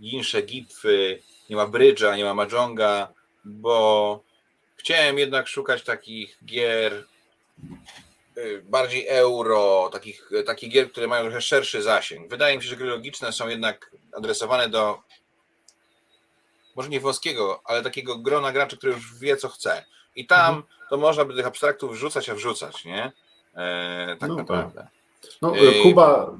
[0.00, 1.18] insze gitwy,
[1.50, 3.12] nie ma brydża, nie ma mahjonga,
[3.44, 4.22] bo
[4.76, 7.04] chciałem jednak szukać takich gier
[8.64, 12.30] bardziej euro, takich, takich gier, które mają trochę szerszy zasięg.
[12.30, 14.98] Wydaje mi się, że gry logiczne są jednak adresowane do
[16.76, 19.84] może nie włoskiego, ale takiego grona graczy, który już wie, co chce.
[20.16, 20.64] I tam mhm.
[20.90, 23.12] to można by tych abstraktów wrzucać, a wrzucać, nie?
[23.54, 24.80] E, tak no, naprawdę.
[24.80, 25.30] Tak.
[25.42, 25.82] No, e...
[25.82, 26.36] Kuba,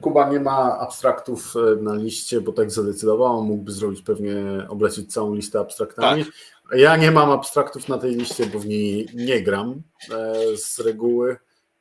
[0.00, 3.42] Kuba nie ma abstraktów e, na liście, bo tak zadecydował.
[3.42, 4.34] Mógłby zrobić pewnie,
[4.68, 6.24] oblecić całą listę abstraktami.
[6.24, 6.34] Tak.
[6.72, 11.36] Ja nie mam abstraktów na tej liście, bo w niej nie gram e, z reguły,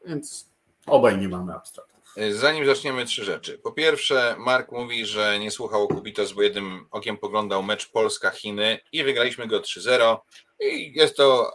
[0.05, 0.49] więc
[0.85, 1.91] obaj nie mamy abstraktów.
[2.31, 3.57] Zanim zaczniemy, trzy rzeczy.
[3.57, 9.03] Po pierwsze, Mark mówi, że nie słuchał Kubitos, bo jednym okiem poglądał mecz Polska-Chiny i
[9.03, 10.17] wygraliśmy go 3-0
[10.59, 11.51] i jest to,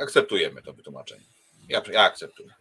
[0.00, 1.24] akceptujemy to wytłumaczenie.
[1.68, 2.54] Ja, ja akceptuję.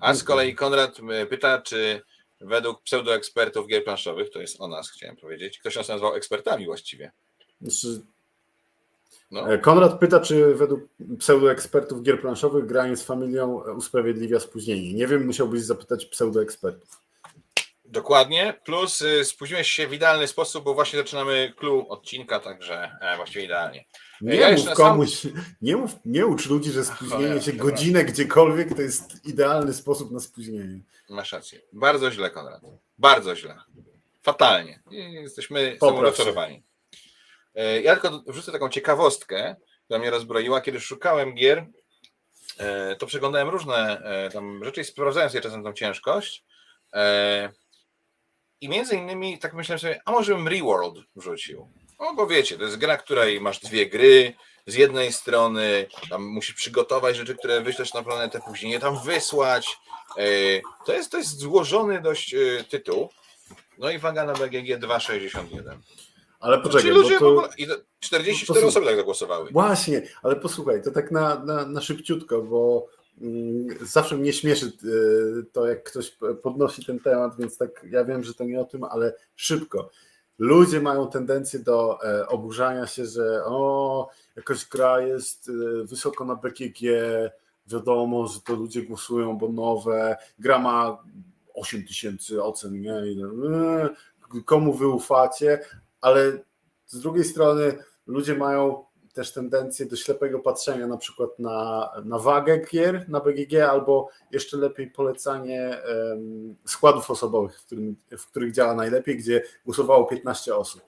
[0.00, 0.98] A z kolei Konrad
[1.30, 2.02] pyta, czy
[2.40, 7.12] według pseudoekspertów gier planszowych, to jest o nas, chciałem powiedzieć, ktoś nas nazwał ekspertami właściwie.
[7.60, 8.00] Znaczy,
[9.30, 9.52] no.
[9.52, 10.80] E, Konrad pyta, czy według
[11.18, 14.94] pseudoekspertów gier planszowych granie z familią usprawiedliwia spóźnienie.
[14.94, 17.00] Nie wiem, musiałbyś zapytać pseudoekspertów.
[17.84, 23.16] Dokładnie, plus y, spóźniłeś się w idealny sposób, bo właśnie zaczynamy clue odcinka, także e,
[23.16, 23.84] właściwie idealnie.
[24.20, 25.30] Nie ja mów komuś, sam...
[25.62, 30.20] nie, mów, nie ucz ludzi, że spóźnienie się godzinę gdziekolwiek to jest idealny sposób na
[30.20, 30.80] spóźnienie.
[31.08, 31.60] Masz rację.
[31.72, 32.62] Bardzo źle, Konrad.
[32.98, 33.58] Bardzo źle.
[34.22, 34.82] Fatalnie.
[34.90, 36.62] Jesteśmy rozczarowani.
[37.54, 40.60] E, ja tylko wrzucę taką ciekawostkę, która mnie rozbroiła.
[40.60, 41.66] Kiedy szukałem gier,
[42.58, 46.44] e, to przeglądałem różne e, tam rzeczy i sprawdzałem sobie czasem tą ciężkość.
[48.60, 51.68] I między innymi tak myślałem sobie, a może bym Reworld wrzucił.
[52.00, 54.34] No bo wiecie, to jest gra, której masz dwie gry,
[54.66, 59.78] z jednej strony tam musisz przygotować rzeczy, które wyślesz na planetę, później je tam wysłać.
[60.86, 62.34] To jest, to jest złożony dość
[62.68, 63.10] tytuł.
[63.78, 65.78] No i waga na BGG 2,61.
[66.40, 67.28] Ale poczekaj, ludzie to...
[67.28, 67.48] ogóle...
[68.00, 69.50] 44 osoby tak zagłosowały.
[69.50, 72.86] Właśnie, ale posłuchaj, to tak na, na, na szybciutko, bo
[73.20, 78.24] mm, zawsze mnie śmieszy y, to, jak ktoś podnosi ten temat, więc tak ja wiem,
[78.24, 79.90] że to nie o tym, ale szybko.
[80.38, 86.34] Ludzie mają tendencję do e, oburzania się, że o, jakaś gra jest y, wysoko na
[86.34, 86.80] BGG,
[87.66, 91.02] wiadomo, że to ludzie głosują, bo nowe, gra ma
[91.54, 92.94] 8 tysięcy ocen, nie?
[92.94, 95.58] Y, komu wy ufacie,
[96.00, 96.38] ale
[96.86, 102.58] z drugiej strony ludzie mają też tendencję do ślepego patrzenia na przykład na, na wagę
[102.58, 105.78] gier na BGG albo jeszcze lepiej polecanie
[106.10, 110.82] um, składów osobowych, w, którym, w których działa najlepiej, gdzie głosowało 15 osób.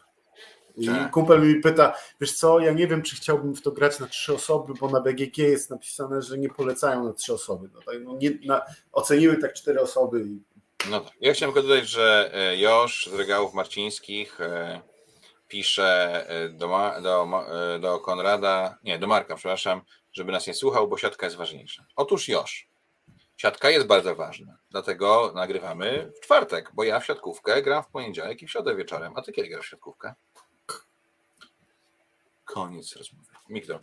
[0.76, 1.10] I tak.
[1.10, 4.34] kumpel mi pyta, wiesz co, ja nie wiem, czy chciałbym w to grać na trzy
[4.34, 7.68] osoby, bo na BGG jest napisane, że nie polecają na trzy osoby.
[7.74, 10.24] No, tak, no nie, na, oceniły tak cztery osoby.
[10.90, 11.12] No, tak.
[11.20, 14.80] ja chciałem tylko dodać, że e, Josz z regałów marcińskich e,
[15.52, 16.68] pisze e, do,
[17.02, 17.44] do,
[17.74, 19.82] e, do Konrada, nie, do Marka, przepraszam,
[20.12, 21.84] żeby nas nie słuchał, bo siatka jest ważniejsza.
[21.96, 22.68] Otóż już.
[23.36, 28.42] Siatka jest bardzo ważna, dlatego nagrywamy w czwartek, bo ja w siatkówkę gram w poniedziałek
[28.42, 29.12] i w środę wieczorem.
[29.16, 30.14] A ty kiedy grasz w siatkówkę?
[32.44, 33.28] Koniec rozmowy.
[33.48, 33.80] Mikro.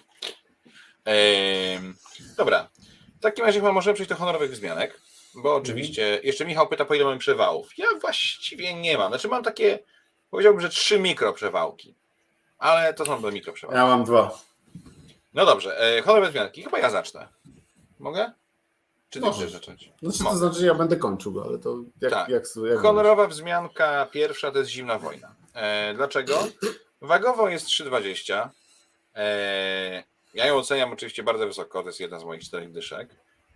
[1.05, 1.93] Ehm,
[2.37, 2.69] dobra.
[3.17, 5.01] W takim razie chyba możemy przejść do honorowych zmianek,
[5.35, 7.77] bo oczywiście, jeszcze Michał pyta, po ile mamy przewałów.
[7.77, 9.11] Ja właściwie nie mam.
[9.11, 9.79] Znaczy mam takie
[10.31, 11.95] Powiedziałbym, że trzy mikroprzewałki.
[12.57, 13.77] Ale to są do mikroprzewałki.
[13.77, 14.39] Ja mam dwa.
[15.33, 16.63] No dobrze, e, honorowe zmianki.
[16.63, 17.27] Chyba ja zacznę.
[17.99, 18.31] Mogę?
[19.09, 19.91] Czy ty chcesz zacząć?
[20.01, 22.29] No, to znaczy, że ja będę kończył, ale to jak, tak.
[22.29, 25.35] jak, jak Honorowa wzmianka pierwsza to jest zimna wojna.
[25.53, 26.47] E, dlaczego?
[27.01, 28.49] Wagowo jest 3,20.
[29.15, 30.03] E,
[30.33, 33.09] ja ją oceniam oczywiście bardzo wysoko, to jest jedna z moich czterech dyszek.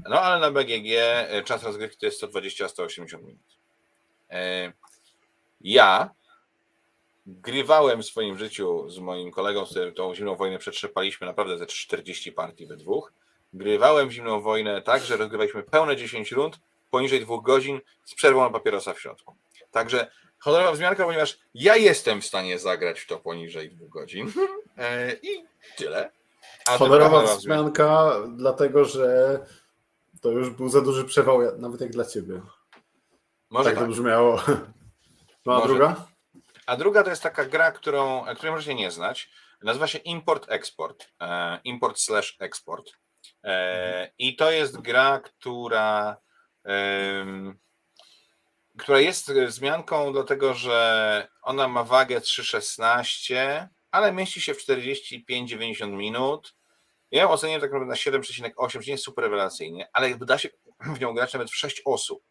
[0.09, 3.41] No ale na BGG e, czas rozgrywki to jest 120-180 minut.
[4.29, 4.73] E,
[5.61, 6.09] ja
[7.25, 11.65] grywałem w swoim życiu z moim kolegą, z którym tą zimną wojnę przetrzepaliśmy naprawdę ze
[11.65, 13.13] 40 partii we dwóch.
[13.53, 16.59] Grywałem w zimną wojnę tak, że rozgrywaliśmy pełne 10 rund,
[16.91, 19.35] poniżej dwóch godzin z przerwą na papierosa w środku.
[19.71, 24.31] Także honorowa wzmianka, ponieważ ja jestem w stanie zagrać w to poniżej dwóch godzin
[24.77, 25.45] e, i
[25.77, 26.11] tyle.
[26.67, 29.39] A honorowa wzmianka, dlatego że
[30.21, 32.41] to już był za duży przewał, nawet jak dla ciebie.
[33.49, 33.87] Może tak, tak.
[33.87, 34.41] to brzmiało.
[35.45, 35.67] No a Może.
[35.67, 36.12] druga?
[36.65, 39.29] A druga to jest taka gra, którą, której możecie nie znać.
[39.61, 41.07] Nazywa się Import-Export.
[41.21, 42.91] E, import slash export.
[43.43, 46.17] E, I to jest gra, która,
[48.77, 56.55] która jest wzmianką, dlatego że ona ma wagę 3,16, ale mieści się w 45-90 minut.
[57.11, 60.37] Ja ją oceniam tak naprawdę na 7,8, czyli nie jest super rewelacyjnie, ale jakby da
[60.37, 60.49] się
[60.79, 62.23] w nią grać nawet w 6 osób.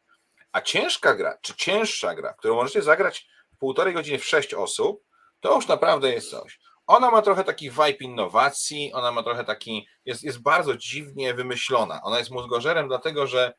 [0.52, 3.28] A ciężka gra, czy cięższa gra, którą możecie zagrać
[3.62, 5.04] półtorej godziny w sześć osób,
[5.40, 6.60] to już naprawdę jest coś.
[6.86, 12.00] Ona ma trochę taki vibe innowacji, ona ma trochę taki, jest, jest bardzo dziwnie wymyślona.
[12.02, 13.52] Ona jest mózgożerem, dlatego że,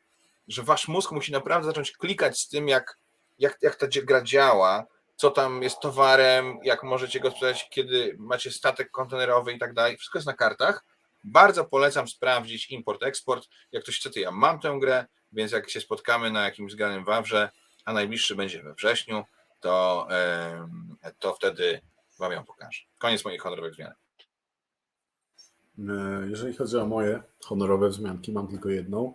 [0.48, 2.98] że wasz mózg musi naprawdę zacząć klikać z tym, jak,
[3.40, 4.86] jak, jak ta gra działa,
[5.16, 9.98] co tam jest towarem, jak możecie go sprzedać, kiedy macie statek kontenerowy i tak dalej.
[9.98, 10.86] Wszystko jest na kartach.
[11.24, 13.48] Bardzo polecam sprawdzić import-eksport.
[13.72, 17.06] Jak ktoś chce, to ja mam tę grę, więc jak się spotkamy na jakimś zgranym
[17.06, 17.50] wawrze,
[17.86, 19.24] a najbliższy będzie we wrześniu,
[19.64, 20.08] to,
[21.20, 21.82] to wtedy
[22.20, 22.82] Wam ją pokażę.
[23.00, 23.94] Koniec moich honorowych zmian.
[26.30, 29.14] Jeżeli chodzi o moje honorowe wzmianki, mam tylko jedną.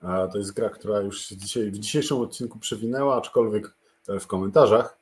[0.00, 3.74] To jest gra, która już dzisiaj, w dzisiejszym odcinku przewinęła, aczkolwiek
[4.20, 4.98] w komentarzach.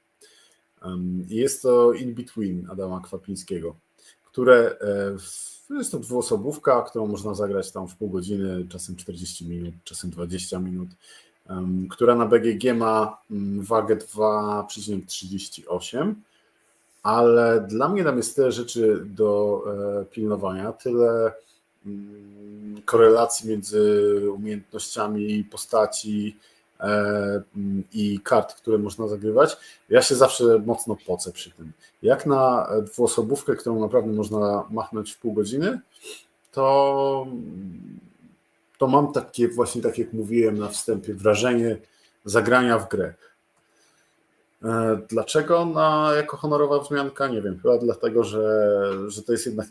[1.27, 3.77] Jest to In Between Adama Kwapińskiego,
[4.25, 4.79] które
[5.71, 10.59] jest to dwuosobówka, którą można zagrać tam w pół godziny, czasem 40 minut, czasem 20
[10.59, 10.89] minut,
[11.91, 13.19] która na BGG ma
[13.61, 16.15] wagę 2,38,
[17.03, 19.63] ale dla mnie tam jest tyle rzeczy do
[20.01, 21.33] e, pilnowania, tyle
[22.85, 26.37] korelacji między umiejętnościami postaci
[26.81, 27.43] e,
[27.93, 29.57] i kart, które można zagrywać.
[29.89, 31.73] Ja się zawsze mocno pocę przy tym.
[32.03, 35.81] Jak na dwuosobówkę, którą naprawdę można machnąć w pół godziny,
[36.53, 37.27] to
[38.79, 41.77] to mam takie właśnie, tak jak mówiłem na wstępie, wrażenie
[42.25, 43.15] zagrania w grę.
[44.65, 47.29] E, dlaczego na, jako honorowa wzmianka?
[47.29, 49.69] Nie wiem, chyba dlatego, że, że to jest jednak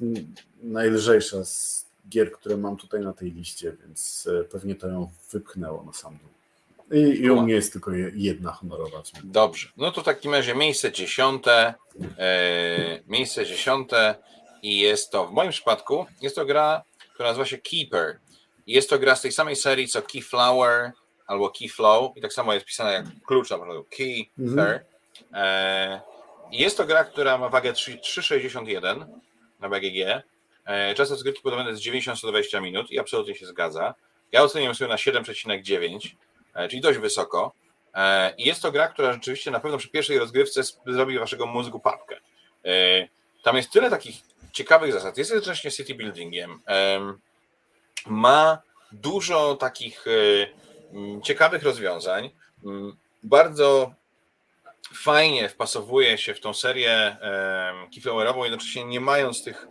[0.63, 5.83] najlżejsza z gier, które mam tutaj na tej liście, więc e, pewnie to ją wypchnęło
[5.83, 6.29] na sam dół.
[6.99, 9.29] I, i u mnie jest tylko jedna honorowa wzmianka.
[9.31, 11.73] Dobrze, no to w takim razie miejsce dziesiąte,
[12.17, 14.15] e, miejsce dziesiąte
[14.61, 16.83] i jest to w moim przypadku, jest to gra,
[17.13, 18.19] która nazywa się Keeper.
[18.67, 20.91] Jest to gra z tej samej serii co Keyflower
[21.27, 24.79] albo Keyflow i tak samo jest pisane jak klucz na początku Key, mhm.
[25.33, 26.01] e,
[26.51, 29.05] Jest to gra, która ma wagę 3,61
[29.59, 30.23] na BGG.
[30.65, 33.95] E, czas rozgrywki podobny jest 90-120 minut i absolutnie się zgadza.
[34.31, 36.15] Ja oceniam sobie na 7,9,
[36.53, 37.53] e, czyli dość wysoko.
[37.93, 41.79] E, I jest to gra, która rzeczywiście na pewno przy pierwszej rozgrywce zrobi waszego mózgu
[41.79, 42.15] papkę.
[43.43, 44.15] Tam jest tyle takich
[44.51, 45.17] ciekawych zasad.
[45.17, 46.59] Jest jednocześnie city buildingiem
[48.05, 52.29] ma dużo takich e, ciekawych rozwiązań.
[53.23, 53.93] Bardzo
[54.93, 57.17] fajnie wpasowuje się w tą serię
[57.93, 59.67] Keyflowerową, jednocześnie nie mając tych,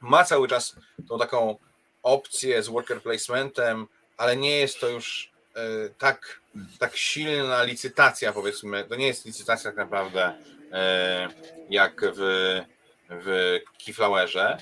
[0.00, 0.76] ma cały czas
[1.08, 1.56] tą taką
[2.02, 5.60] opcję z worker placementem, ale nie jest to już e,
[5.98, 6.40] tak,
[6.78, 8.84] tak silna licytacja, powiedzmy.
[8.84, 10.34] To nie jest licytacja tak naprawdę
[10.72, 11.28] e,
[11.70, 12.60] jak w,
[13.10, 14.58] w Keyflowerze.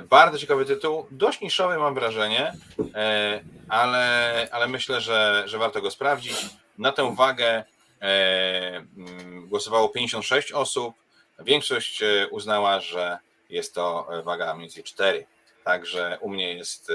[0.00, 2.52] Bardzo ciekawy tytuł, dość niszowy mam wrażenie,
[2.94, 6.46] e, ale, ale myślę, że, że warto go sprawdzić.
[6.78, 7.64] Na tę wagę
[8.02, 10.94] e, mm, głosowało 56 osób.
[11.38, 13.18] Większość e, uznała, że
[13.50, 15.26] jest to waga mniej więcej 4.
[15.64, 16.92] Także u mnie jest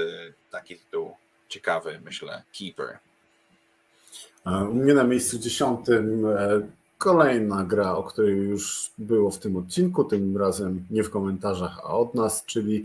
[0.50, 1.16] taki tytuł
[1.48, 2.98] ciekawy, myślę, Keeper.
[4.46, 6.26] U mnie na miejscu dziesiątym
[6.98, 11.88] Kolejna gra, o której już było w tym odcinku, tym razem nie w komentarzach, a
[11.88, 12.84] od nas, czyli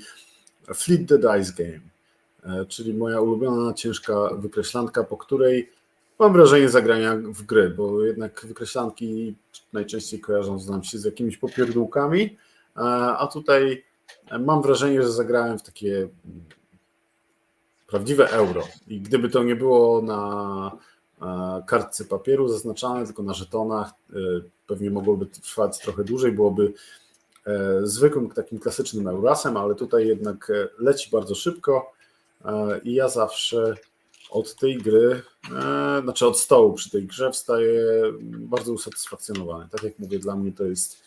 [0.73, 1.79] Fleet the Dice Game,
[2.43, 5.71] e, czyli moja ulubiona ciężka wykreślanka, po której
[6.19, 9.35] mam wrażenie zagrania w gry, bo jednak wykreślanki
[9.73, 12.37] najczęściej kojarzą nam się z jakimiś popierdółkami,
[12.77, 12.79] e,
[13.17, 13.83] a tutaj
[14.39, 16.07] mam wrażenie, że zagrałem w takie
[17.87, 18.63] prawdziwe euro.
[18.87, 20.71] I gdyby to nie było na
[21.67, 23.89] kartce papieru zaznaczane, tylko na żetonach.
[23.89, 24.15] E,
[24.67, 26.73] pewnie mogłoby trwać trochę dłużej, byłoby
[27.45, 31.93] e, zwykłym takim klasycznym Eurasem, ale tutaj jednak e, leci bardzo szybko
[32.83, 33.75] i ja zawsze
[34.29, 35.21] od tej gry,
[36.03, 37.81] znaczy od stołu przy tej grze wstaję
[38.21, 39.67] bardzo usatysfakcjonowany.
[39.71, 41.03] Tak jak mówię, dla mnie to jest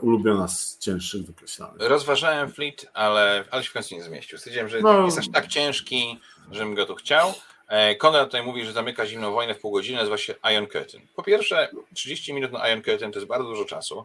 [0.00, 1.76] ulubiona z cięższych wykreślanych.
[1.80, 4.38] Rozważałem Fleet, ale, ale się w końcu nie zmieścił.
[4.38, 7.34] Stwierdziłem, że no, jest aż tak ciężki, żebym go tu chciał.
[7.68, 11.06] E, Konrad tutaj mówi, że zamyka zimną wojnę w pół godziny, nazywa się Iron Curtain.
[11.16, 14.04] Po pierwsze, 30 minut na Iron Curtain to jest bardzo dużo czasu.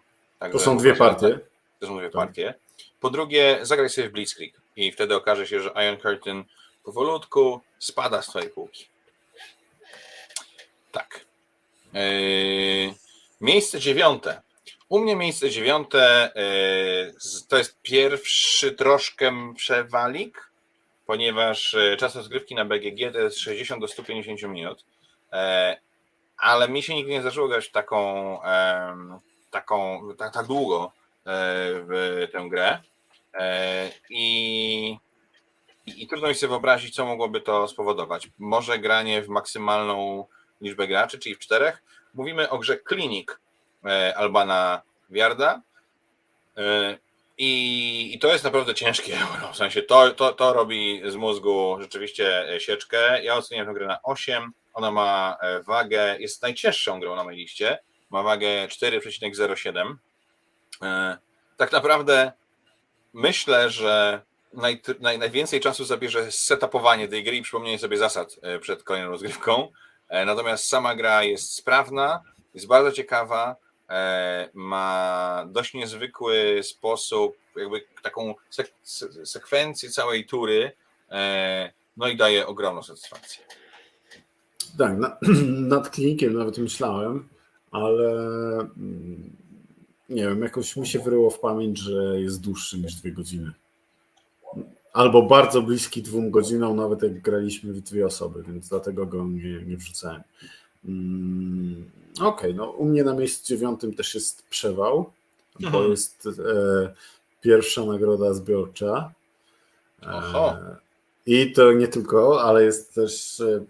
[0.52, 1.40] to są dwie partie.
[1.80, 2.14] To są dwie tak.
[2.14, 2.54] partie.
[3.00, 6.44] Po drugie, zagraj sobie w Blitzkrieg i wtedy okaże się, że Iron Curtain
[6.84, 8.86] powolutku spada z twojej półki.
[10.92, 11.26] Tak.
[11.94, 12.94] Yy,
[13.42, 14.42] miejsce dziewiąte.
[14.90, 20.51] U mnie miejsce dziewiąte yy, to jest pierwszy troszkę przewalik
[21.12, 24.86] ponieważ e, czas rozgrywki na BGG to jest 60 do 150 minut,
[25.34, 25.78] e,
[26.38, 28.40] ale mi się nigdy nie zdarzyło grać taką,
[29.50, 31.22] taką tak, tak długo e,
[31.88, 32.82] w tę grę
[34.10, 34.98] i,
[35.86, 38.30] i, trudno mi sobie wyobrazić, co mogłoby to spowodować.
[38.40, 40.26] Może granie w maksymalną
[40.62, 41.84] liczbę graczy, czyli w czterech.
[42.14, 43.28] Mówimy o grze Clinic
[44.16, 45.62] Albana Wiarda,
[47.44, 49.48] i, I, to jest naprawdę ciężkie euro.
[49.54, 53.24] W sensie to, to, to robi z mózgu rzeczywiście e, sieczkę.
[53.24, 54.52] Ja oceniam tę grę na 8.
[54.74, 57.80] Ona ma e, wagę, jest najcięższą grą na mojej liście.
[58.10, 59.96] Ma wagę 4,07.
[60.82, 61.18] E,
[61.58, 62.32] tak naprawdę
[63.14, 64.22] myślę, że
[64.54, 69.72] naj, naj, najwięcej czasu zabierze setupowanie tej gry i przypomnienie sobie zasad przed kolejną rozgrywką.
[70.26, 72.22] Natomiast sama gra jest sprawna,
[72.54, 73.56] jest bardzo ciekawa
[74.54, 78.74] ma dość niezwykły sposób, jakby taką sek
[79.24, 80.72] sekwencję całej tury,
[81.10, 83.44] e, no i daje ogromną satysfakcję.
[84.78, 85.18] Tak, na,
[85.76, 87.30] nad klinikiem nawet myślałem,
[87.72, 88.12] ale
[88.60, 89.36] mm,
[90.10, 93.52] nie wiem, jakoś mi się wyryło w pamięć, że jest dłuższy niż dwie godziny.
[94.94, 99.66] Albo bardzo bliski dwóm godzinom, nawet jak graliśmy w dwie osoby, więc dlatego go nie,
[99.66, 100.22] nie wrzucałem.
[100.86, 105.12] Mm, Okej, okay, no u mnie na miejscu dziewiątym też jest przewał,
[105.56, 105.72] mhm.
[105.72, 106.94] bo jest e,
[107.42, 109.14] pierwsza nagroda zbiorcza.
[110.04, 110.76] E,
[111.26, 113.40] I to nie tylko, ale jest też.
[113.40, 113.66] E,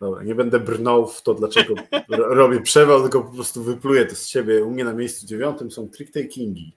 [0.00, 1.74] dobra, nie będę brnął w to, dlaczego
[2.08, 4.64] robię przewał, tylko po prostu wypluję to z siebie.
[4.64, 6.72] U mnie na miejscu dziewiątym są trick takingi,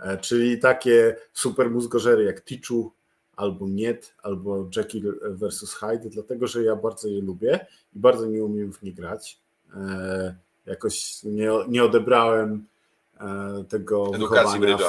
[0.00, 2.92] e, czyli takie super mózgożery jak Tichu,
[3.36, 7.66] albo Niet, albo Jekyll versus Hyde, dlatego że ja bardzo je lubię
[7.96, 9.40] i bardzo nie umiem w nie grać.
[9.76, 12.66] E, jakoś nie, nie odebrałem
[13.20, 14.88] e, tego Edukacji wychowania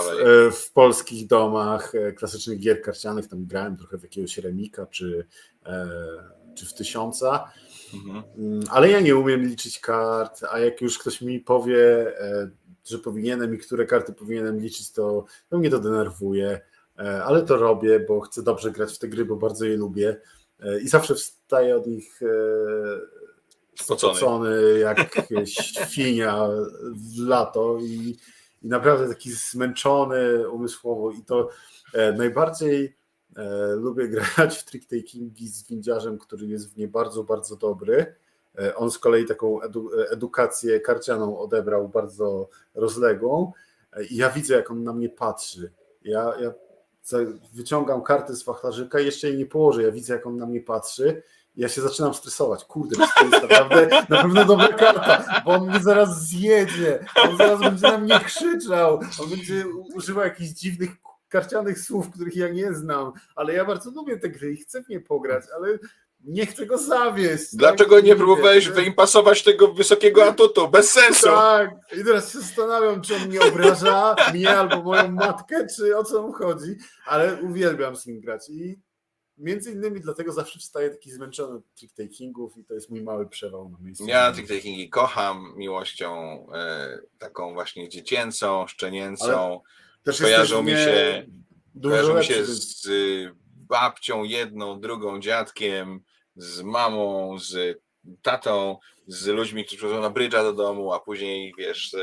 [0.51, 5.27] w, w, polskich domach e, klasycznych gier karcianych, tam grałem trochę w jakiegoś Remika czy,
[6.55, 7.51] czy w Tysiąca,
[7.93, 8.23] mhm.
[8.37, 12.13] Mm, ale ja nie umiem liczyć kart, a jak już ktoś mi powie,
[12.85, 16.61] że powinienem i które karty powinienem liczyć, to, to mnie to denerwuje,
[16.97, 20.21] ale to robię, bo chcę dobrze grać w te gry, bo bardzo je lubię
[20.83, 22.19] i zawsze wstaję od nich
[23.79, 25.27] spocony jak
[25.89, 26.47] świnia
[26.85, 28.17] w lato i,
[28.61, 31.49] i naprawdę taki zmęczony umysłowo i to
[31.93, 32.95] e, najbardziej
[33.37, 38.15] e, lubię grać w trick takingi z windziarzem, który jest w nie bardzo, bardzo dobry.
[38.57, 43.51] E, on z kolei taką edu, edukację karcianą odebrał bardzo rozległą
[44.09, 45.71] i ja widzę, jak on na mnie patrzy.
[46.03, 46.53] Ja, ja
[47.53, 49.83] wyciągam kartę z wachlarzyka i jeszcze jej nie położę.
[49.83, 51.23] Ja widzę, jak on na mnie patrzy
[51.55, 52.65] ja się zaczynam stresować.
[52.65, 57.59] Kurde, to jest naprawdę na pewno dobra karta, bo on mnie zaraz zjedzie, on zaraz
[57.59, 60.89] będzie na mnie krzyczał, on będzie używał jakichś dziwnych
[61.29, 64.89] karcianych słów, których ja nie znam, ale ja bardzo lubię te gry i chcę w
[64.89, 65.79] nie pograć, ale
[66.23, 67.45] nie chcę go zawieść.
[67.53, 68.05] Dlaczego tak?
[68.05, 70.67] nie próbowałeś wyimpasować tego wysokiego atutu?
[70.67, 71.27] Bez sensu.
[71.27, 71.69] Tak,
[72.01, 76.21] i teraz się zastanawiam, czy on mnie obraża, mnie albo moją matkę, czy o co
[76.21, 78.81] mu chodzi, ale uwielbiam z nim grać i
[79.37, 83.69] Między innymi dlatego zawsze wstaję taki zmęczony od trick-takingów i to jest mój mały przewał
[83.69, 84.05] na miejscu.
[84.07, 86.11] Ja trick-takingi kocham miłością
[86.53, 89.61] e, taką właśnie dziecięcą, szczenięcą.
[90.21, 91.25] Kojarzą mi się,
[91.83, 92.87] kojarzą mi się z
[93.55, 96.03] babcią jedną, drugą dziadkiem,
[96.35, 97.81] z mamą, z
[98.21, 98.77] tatą,
[99.07, 101.95] z ludźmi, którzy przychodzą na brydża do domu, a później wiesz,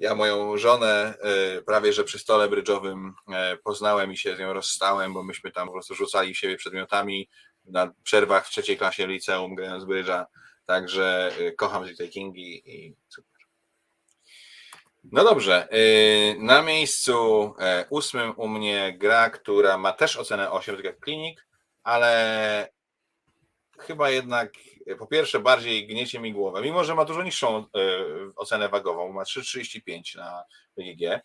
[0.00, 4.52] ja moją żonę e, prawie że przy stole brydżowym e, poznałem i się z nią
[4.52, 7.28] rozstałem, bo myśmy tam po prostu rzucali siebie przedmiotami
[7.64, 10.26] na przerwach w trzeciej klasie liceum grając brydża.
[10.66, 13.30] Także e, kocham tej Kingi i super.
[15.12, 15.68] No dobrze.
[16.38, 17.54] Na miejscu
[17.90, 21.46] ósmym u mnie gra, która ma też ocenę 8, tak jak klinik,
[21.82, 22.68] ale
[23.86, 24.52] chyba jednak
[24.98, 27.64] po pierwsze bardziej gniecie mi głowę, mimo że ma dużo niższą e,
[28.36, 30.44] ocenę wagową, ma 3,35 na
[30.76, 31.22] BGG.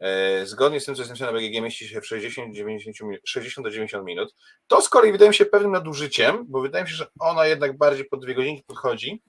[0.00, 3.66] E, zgodnie z tym, co jest napisane na BGG, mieści się w 60, 90, 60
[3.66, 4.34] do 90 minut.
[4.66, 7.78] To z kolei wydaje mi się pewnym nadużyciem, bo wydaje mi się, że ona jednak
[7.78, 9.22] bardziej po dwie godziny podchodzi.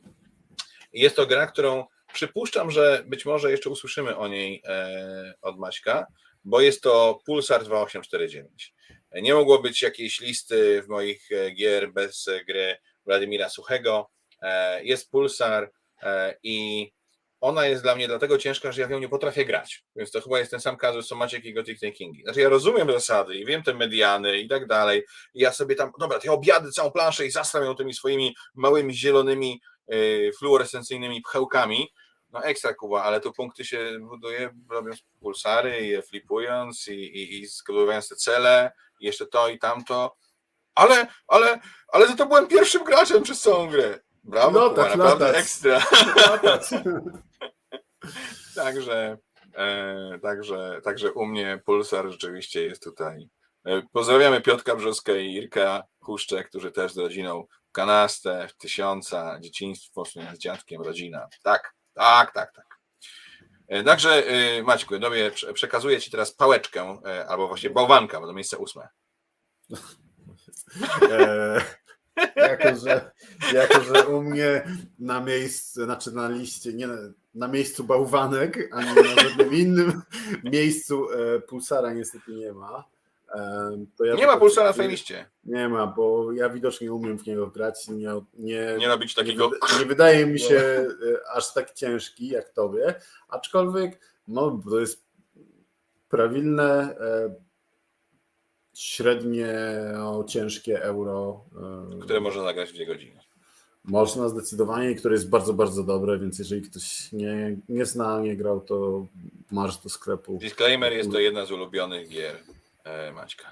[0.94, 6.06] Jest to gra, którą przypuszczam, że być może jeszcze usłyszymy o niej e, od Maćka,
[6.44, 8.75] bo jest to Pulsar 2849.
[9.22, 14.10] Nie mogło być jakiejś listy w moich gier bez gry Władimira Suchego,
[14.42, 15.72] e, jest Pulsar
[16.04, 16.92] e, i
[17.42, 19.84] ona jest dla mnie dlatego ciężka, że ja w nią nie potrafię grać.
[19.96, 22.24] Więc to chyba jest ten sam kazus, co Maciek i Gothic Takingi.
[22.24, 25.04] Znaczy ja rozumiem zasady i wiem te mediany i tak dalej.
[25.34, 28.94] I ja sobie tam, dobra, ja objadę całą planszę i zastram ją tymi swoimi małymi
[28.94, 31.88] zielonymi yy, fluorescencyjnymi pchełkami.
[32.32, 37.44] No ekstra Kuba, ale tu punkty się buduje robiąc pulsary i je flipując i, i,
[37.44, 37.48] i
[38.10, 40.16] te cele jeszcze to i tamto
[40.76, 44.00] ale, ale, ale za to byłem pierwszym graczem przez całą grę.
[44.24, 45.82] Brawo, no, tak, naprawdę ekstra.
[48.56, 49.18] także,
[49.56, 53.30] e, także, także u mnie Pulsar rzeczywiście jest tutaj.
[53.66, 60.06] E, pozdrawiamy Piotka Brzoskę i Irka Huszcze, którzy też z rodziną kanastę, w tysiąca, dzieciństwo
[60.06, 61.28] z dziadkiem, rodzina.
[61.44, 62.75] Tak, tak, tak, tak.
[63.68, 68.34] E, także e, Maćku, dobie przekazuję Ci teraz pałeczkę, e, albo właśnie bałwanka, bo to
[68.34, 68.88] miejsce ósme.
[72.36, 73.12] Jako, że,
[73.54, 74.64] jako, że u mnie
[75.00, 76.88] na miejscu, znaczy na liście, nie
[77.34, 80.02] na miejscu bałwanek, ani na żadnym innym
[80.44, 81.08] miejscu
[81.48, 82.95] pulsara niestety nie ma.
[84.00, 85.26] Ja nie ma pulsa na twojej liście.
[85.44, 87.88] Nie ma, bo ja widocznie umiem w niego grać.
[87.88, 89.52] Nie, nie, nie robić takiego.
[89.74, 90.88] Nie, nie wydaje mi się e,
[91.36, 92.96] aż tak ciężki jak tobie,
[93.28, 95.06] aczkolwiek no, to jest
[96.10, 97.36] prawilne, e,
[98.74, 99.56] średnie,
[100.28, 101.46] ciężkie euro.
[101.96, 103.20] E, Które można zagrać w dwie godziny.
[103.84, 108.62] Można zdecydowanie, które jest bardzo, bardzo dobre, więc jeżeli ktoś nie, nie zna, nie grał,
[108.62, 109.06] to
[109.52, 110.38] masz do sklepu.
[110.38, 112.36] Disclaimer, jest to jedna z ulubionych gier
[113.14, 113.52] Maćka.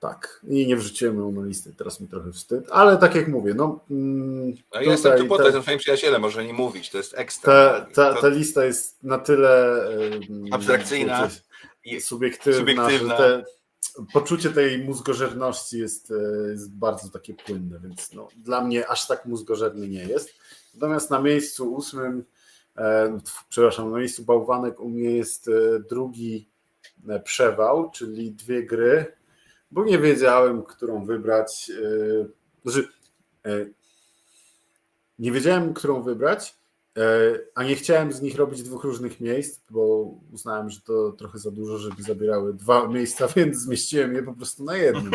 [0.00, 3.54] Tak, i nie wrzuciłem ją na listę, teraz mi trochę wstyd, ale tak jak mówię,
[3.54, 3.80] no...
[3.90, 7.80] Mm, no jestem tu po to, jestem twoim przyjacielem, może nie mówić, to jest ekstra.
[7.80, 9.80] Ta, ta, ta lista jest na tyle...
[10.50, 11.30] Abstrakcyjna.
[12.00, 13.16] subiektywna, subiektywna.
[13.16, 13.44] Te,
[14.12, 19.26] poczucie tej mózgożerności jest, e, jest bardzo takie płynne, więc no, dla mnie aż tak
[19.26, 20.34] mózgożerny nie jest.
[20.74, 22.24] Natomiast na miejscu ósmym,
[22.76, 26.55] e, przepraszam, na miejscu bałwanek u mnie jest e, drugi e,
[27.24, 29.16] przewał, czyli dwie gry,
[29.70, 31.70] bo nie wiedziałem, którą wybrać.
[31.70, 32.26] E,
[32.64, 32.88] znaczy,
[33.46, 33.66] e,
[35.18, 36.54] nie wiedziałem, którą wybrać,
[37.54, 41.50] a nie chciałem z nich robić dwóch różnych miejsc, bo uznałem, że to trochę za
[41.50, 45.12] dużo, żeby zabierały dwa miejsca, więc zmieściłem je po prostu na jednym.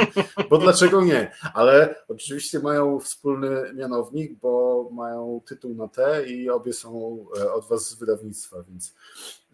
[0.49, 1.31] Bo dlaczego nie?
[1.53, 7.67] Ale oczywiście mają wspólny mianownik, bo mają tytuł na T i obie są e, od
[7.67, 8.95] Was z wydawnictwa, więc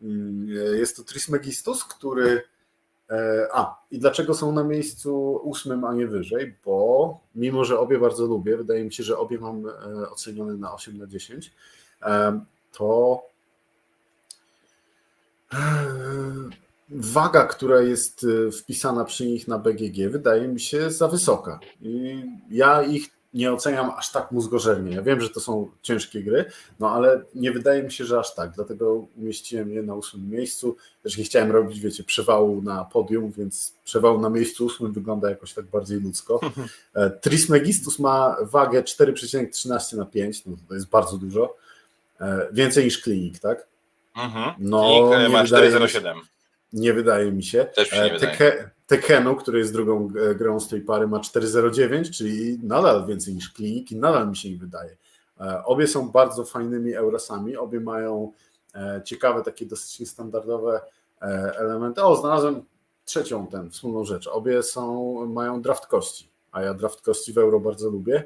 [0.02, 0.48] mm,
[0.80, 2.42] jest to Trismegistus, który.
[3.10, 6.56] E, a, i dlaczego są na miejscu ósmym, a nie wyżej?
[6.66, 9.64] Bo mimo, że obie bardzo lubię, wydaje mi się, że obie mam
[10.12, 11.52] ocenione na 8 na 10
[12.72, 13.24] to
[16.90, 21.60] waga, która jest e, wpisana przy nich na BGG, wydaje mi się za wysoka.
[21.82, 24.96] I ja ich nie oceniam aż tak mózgożernie.
[24.96, 26.46] Ja wiem, że to są ciężkie gry,
[26.80, 28.52] no ale nie wydaje mi się, że aż tak.
[28.52, 30.76] Dlatego umieściłem je na ósmym miejscu.
[31.04, 35.54] Też nie chciałem robić, wiecie, przewału na podium, więc przewał na miejscu ósmym wygląda jakoś
[35.54, 36.40] tak bardziej ludzko.
[36.94, 41.56] E, Trismegistus ma wagę 4,13 na 5, no to jest bardzo dużo.
[42.22, 43.68] E, więcej niż klinik, tak?
[44.16, 44.54] Mhm.
[44.60, 46.14] No, klinik ma 4,07.
[46.74, 47.66] Nie wydaje mi się.
[47.66, 51.18] Też mi się nie Teke, Tekenu, który jest drugą e, grą z tej pary, ma
[51.18, 54.98] 4,09, czyli nadal więcej niż klinik i nadal mi się nie wydaje.
[55.40, 58.32] E, obie są bardzo fajnymi Eurosami, obie mają
[59.06, 60.82] ciekawe, takie dosyć niestandardowe
[61.60, 62.04] elementy.
[62.04, 62.66] O, znalazłem
[63.06, 64.28] trzecią ten, wspólną rzecz.
[64.28, 68.26] Obie są, mają draft kości, a ja draft kości w euro bardzo lubię.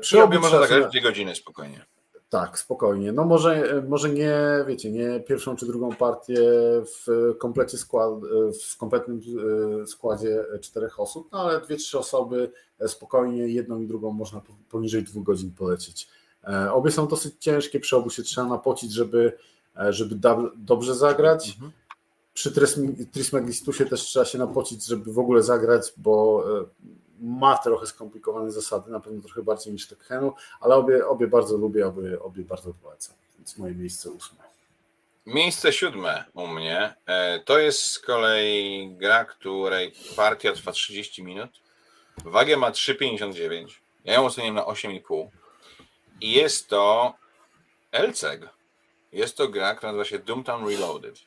[0.00, 1.84] Przy I obie można zagrać dwie godziny spokojnie.
[2.32, 3.12] Tak, spokojnie.
[3.12, 6.40] No może, może nie, wiecie, nie pierwszą czy drugą partię
[6.84, 7.06] w
[7.38, 8.10] komplecie skład,
[8.72, 9.20] w kompletnym
[9.82, 12.52] e, składzie czterech osób, no ale dwie, trzy osoby
[12.86, 14.40] spokojnie, jedną i drugą można
[14.70, 16.08] poniżej dwóch godzin polecieć.
[16.44, 19.32] E, obie są dosyć ciężkie, przy obu się trzeba napocić, żeby,
[19.76, 20.16] e, żeby
[20.56, 21.48] dobrze zagrać.
[21.48, 21.72] Mhm.
[22.34, 22.52] Przy
[23.12, 26.44] Trismegistusie też trzeba się napocić, żeby w ogóle zagrać, bo
[27.22, 31.86] ma trochę skomplikowane zasady, na pewno trochę bardziej niż Tekkenu, ale obie, obie bardzo lubię,
[31.86, 34.38] obie, obie bardzo polecam, więc moje miejsce ósme.
[35.26, 41.50] Miejsce siódme u mnie e, to jest z kolei gra, której partia trwa 30 minut.
[42.24, 43.66] Wagę ma 3,59.
[44.04, 45.28] Ja ją oceniam na 8,5.
[46.20, 47.14] I jest to
[47.92, 48.48] LCG.
[49.12, 51.18] Jest to gra, która nazywa się Doomtown Reloaded.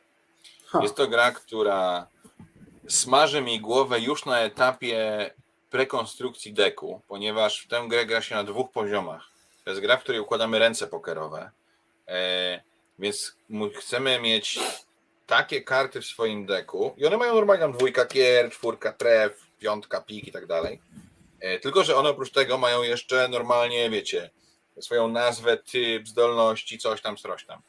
[0.81, 2.07] Jest to gra, która
[2.88, 5.31] smaży mi głowę już na etapie
[5.69, 9.29] prekonstrukcji deku, ponieważ w tę grę gra się na dwóch poziomach.
[9.63, 11.51] To jest gra, w której układamy ręce pokerowe,
[12.07, 12.61] e,
[12.99, 13.35] więc
[13.75, 14.59] chcemy mieć
[15.27, 20.01] takie karty w swoim deku i one mają normalnie tam dwójka kier, czwórka tref, piątka
[20.01, 20.81] pik i tak dalej.
[21.39, 24.29] E, tylko, że one oprócz tego mają jeszcze normalnie, wiecie,
[24.81, 27.61] swoją nazwę, typ, zdolności, coś tam, coś tam.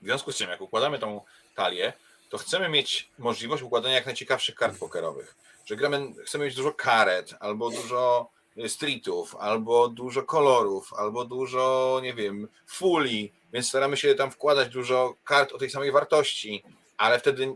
[0.00, 1.20] W związku z czym, jak układamy tą
[1.54, 1.92] talię,
[2.28, 5.34] to chcemy mieć możliwość układania jak najciekawszych kart pokerowych
[5.72, 8.30] że gramy, chcemy mieć dużo karet, albo dużo
[8.68, 15.14] streetów, albo dużo kolorów, albo dużo, nie wiem, fuli, więc staramy się tam wkładać dużo
[15.24, 16.62] kart o tej samej wartości,
[16.96, 17.54] ale wtedy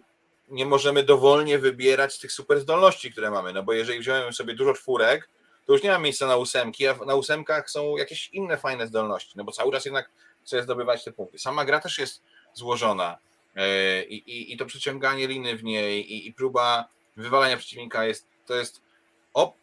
[0.49, 4.75] nie możemy dowolnie wybierać tych super zdolności, które mamy, no bo jeżeli wziąłem sobie dużo
[4.75, 5.29] czwórek,
[5.67, 9.33] to już nie ma miejsca na ósemki, a na ósemkach są jakieś inne fajne zdolności,
[9.37, 10.11] no bo cały czas jednak
[10.45, 11.39] chcę zdobywać te punkty.
[11.39, 12.23] Sama gra też jest
[12.55, 13.19] złożona
[13.57, 18.27] e, i, i, i to przyciąganie liny w niej i, i próba wywalania przeciwnika jest,
[18.47, 18.81] to jest
[19.35, 19.55] op,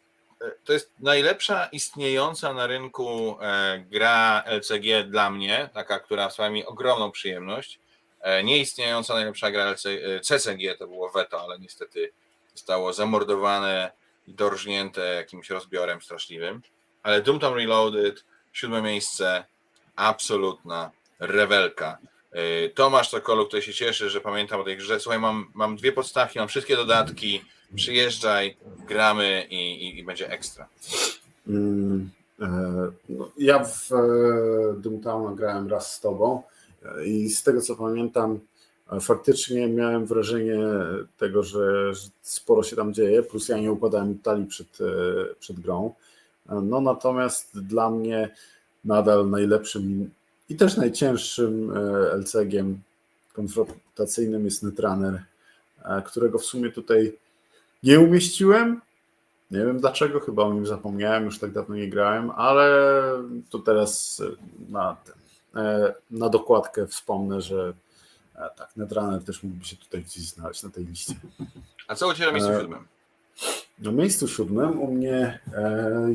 [0.64, 6.66] to jest najlepsza istniejąca na rynku e, gra LCG dla mnie, taka, która sprawia mi
[6.66, 7.80] ogromną przyjemność.
[8.20, 12.12] E, nieistniejąca najlepsza gra LC, e, CCG to było veto, ale niestety
[12.54, 13.92] zostało zamordowane
[14.26, 16.62] i dorżnięte jakimś rozbiorem straszliwym.
[17.02, 19.44] Ale Doomtown Reloaded, siódme miejsce,
[19.96, 21.98] absolutna rewelka.
[22.74, 25.00] Tomasz Sokolu, który się cieszy, że pamiętam o tej grze.
[25.00, 27.40] Słuchaj, mam, mam dwie podstawki, mam wszystkie dodatki,
[27.74, 28.56] Przyjeżdżaj,
[28.88, 30.68] gramy i, i, i będzie ekstra.
[31.48, 32.46] Mm, e,
[33.08, 36.42] no, ja w e, Doomtown grałem raz z tobą
[36.84, 38.40] e, i z tego co pamiętam,
[39.00, 40.58] faktycznie miałem wrażenie
[41.18, 44.78] tego, że, że sporo się tam dzieje, plus ja nie układałem talii przed,
[45.38, 45.94] przed grą.
[46.62, 48.30] No natomiast dla mnie
[48.84, 50.10] nadal najlepszym
[50.48, 51.72] i też najcięższym
[52.12, 52.78] LCG-iem
[53.32, 55.22] konfrontacyjnym jest Netrunner,
[56.04, 57.18] którego w sumie tutaj
[57.82, 58.80] nie umieściłem.
[59.50, 62.92] Nie wiem dlaczego, chyba o nim zapomniałem, już tak dawno nie grałem, ale
[63.50, 64.22] to teraz
[64.68, 64.96] na,
[65.56, 67.72] e, na dokładkę wspomnę, że
[68.34, 71.14] e, tak, Netrunner też mógłby się tutaj gdzieś znaleźć na tej liście.
[71.88, 72.86] A co u Ciebie na miejscu e, siódmym?
[73.78, 75.40] Na miejscu siódmym u mnie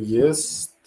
[0.02, 0.79] jest.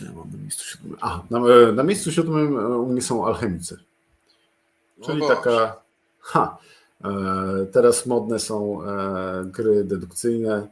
[0.00, 0.96] Co ja mam na miejscu siódmym?
[1.00, 1.40] A, na,
[1.72, 3.78] na miejscu siódmym u mnie są alchemicy.
[5.04, 5.76] Czyli taka.
[6.20, 6.58] Ha,
[7.04, 10.68] E, teraz modne są e, gry dedukcyjne.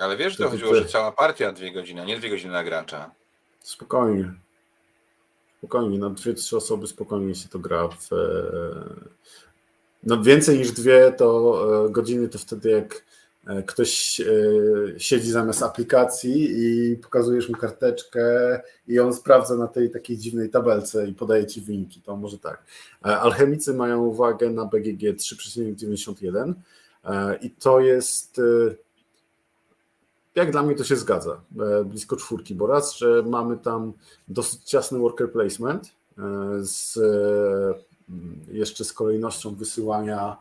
[0.00, 3.10] Ale wiesz, to chodziło, że cała partia dwie godziny, a nie dwie godziny na gracza.
[3.60, 4.32] Spokojnie.
[5.58, 8.12] Spokojnie, na dwie, trzy osoby spokojnie się to gra w.
[8.12, 8.16] E,
[10.02, 13.11] no więcej niż dwie to godziny to wtedy jak E,
[13.66, 14.24] ktoś e,
[15.00, 21.06] siedzi zamiast aplikacji i pokazujesz mu karteczkę i on sprawdza na tej takiej dziwnej tabelce
[21.06, 22.00] i podaje ci wyniki.
[22.00, 22.64] To może tak.
[23.04, 26.54] E, alchemicy mają uwagę na BGG 3,91
[27.40, 28.40] i to jest
[30.34, 31.40] jak dla mnie to się zgadza,
[31.84, 33.92] blisko czwórki, bo raz, że mamy tam
[34.28, 35.92] dosyć ciasny worker placement
[36.60, 36.98] z
[38.48, 40.36] jeszcze z kolejnością wysyłania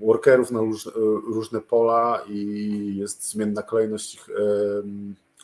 [0.00, 0.88] workerów na róż,
[1.34, 4.28] różne pola i jest zmienna kolejność ich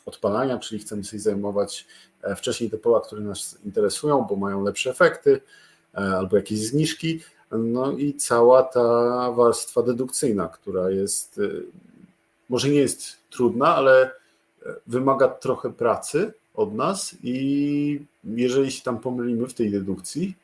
[0.07, 1.87] odpalania, czyli chcemy się zajmować
[2.23, 5.41] e, wcześniej te pola, które nas interesują, bo mają lepsze efekty
[5.93, 7.19] e, albo jakieś zniżki.
[7.51, 8.81] No i cała ta
[9.31, 11.49] warstwa dedukcyjna, która jest, e,
[12.49, 14.11] może nie jest trudna, ale
[14.87, 20.35] wymaga trochę pracy od nas i jeżeli się tam pomylimy w tej dedukcji,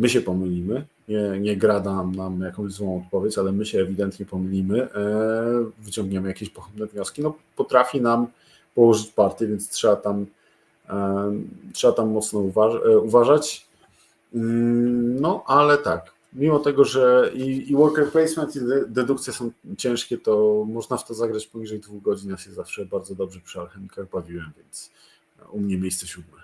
[0.00, 4.26] my się pomylimy, nie, nie gra nam, nam jakąś złą odpowiedź, ale my się ewidentnie
[4.26, 8.26] pomylimy, e, wyciągniemy jakieś pochopne wnioski, no potrafi nam
[8.74, 10.26] położyć partię, więc trzeba tam
[10.88, 11.32] e,
[11.72, 13.66] trzeba tam mocno e, uważać.
[14.34, 20.18] Mm, no, ale tak, mimo tego, że i, i worker placement i dedukcja są ciężkie,
[20.18, 22.30] to można w to zagrać poniżej dwóch godzin.
[22.30, 24.90] Ja się zawsze bardzo dobrze przy alchemikach bawiłem, więc
[25.50, 26.40] u mnie miejsce siódme.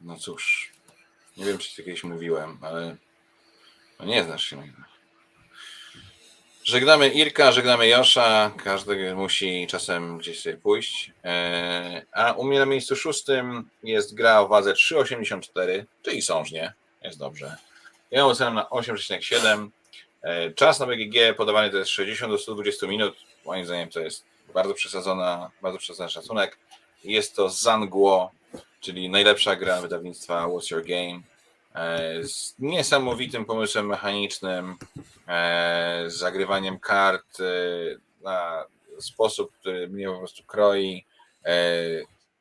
[0.00, 0.73] No cóż,
[1.36, 2.96] nie wiem, czy kiedyś mówiłem, ale
[4.00, 4.62] no nie znasz się na
[6.64, 8.50] Żegnamy Irka, żegnamy Josza.
[8.64, 11.12] Każdy musi czasem gdzieś sobie pójść.
[11.24, 16.72] E, a u mnie na miejscu szóstym jest gra o wadze 3,84, czyli sążnie.
[17.02, 17.56] Jest dobrze.
[18.10, 19.68] Ja oceniam na 8,7.
[20.22, 23.16] E, czas na BGG podawany to jest 60 do 120 minut.
[23.44, 24.24] Moim zdaniem to jest
[24.54, 26.58] bardzo przesadzona, bardzo przesadzony szacunek.
[27.04, 28.32] Jest to Zangło,
[28.84, 31.20] czyli najlepsza gra wydawnictwa What's Your Game
[31.74, 34.76] E, z niesamowitym pomysłem mechanicznym,
[35.28, 37.44] e, z zagrywaniem kart e,
[38.24, 38.64] na
[39.00, 41.04] sposób, który mnie po prostu kroi.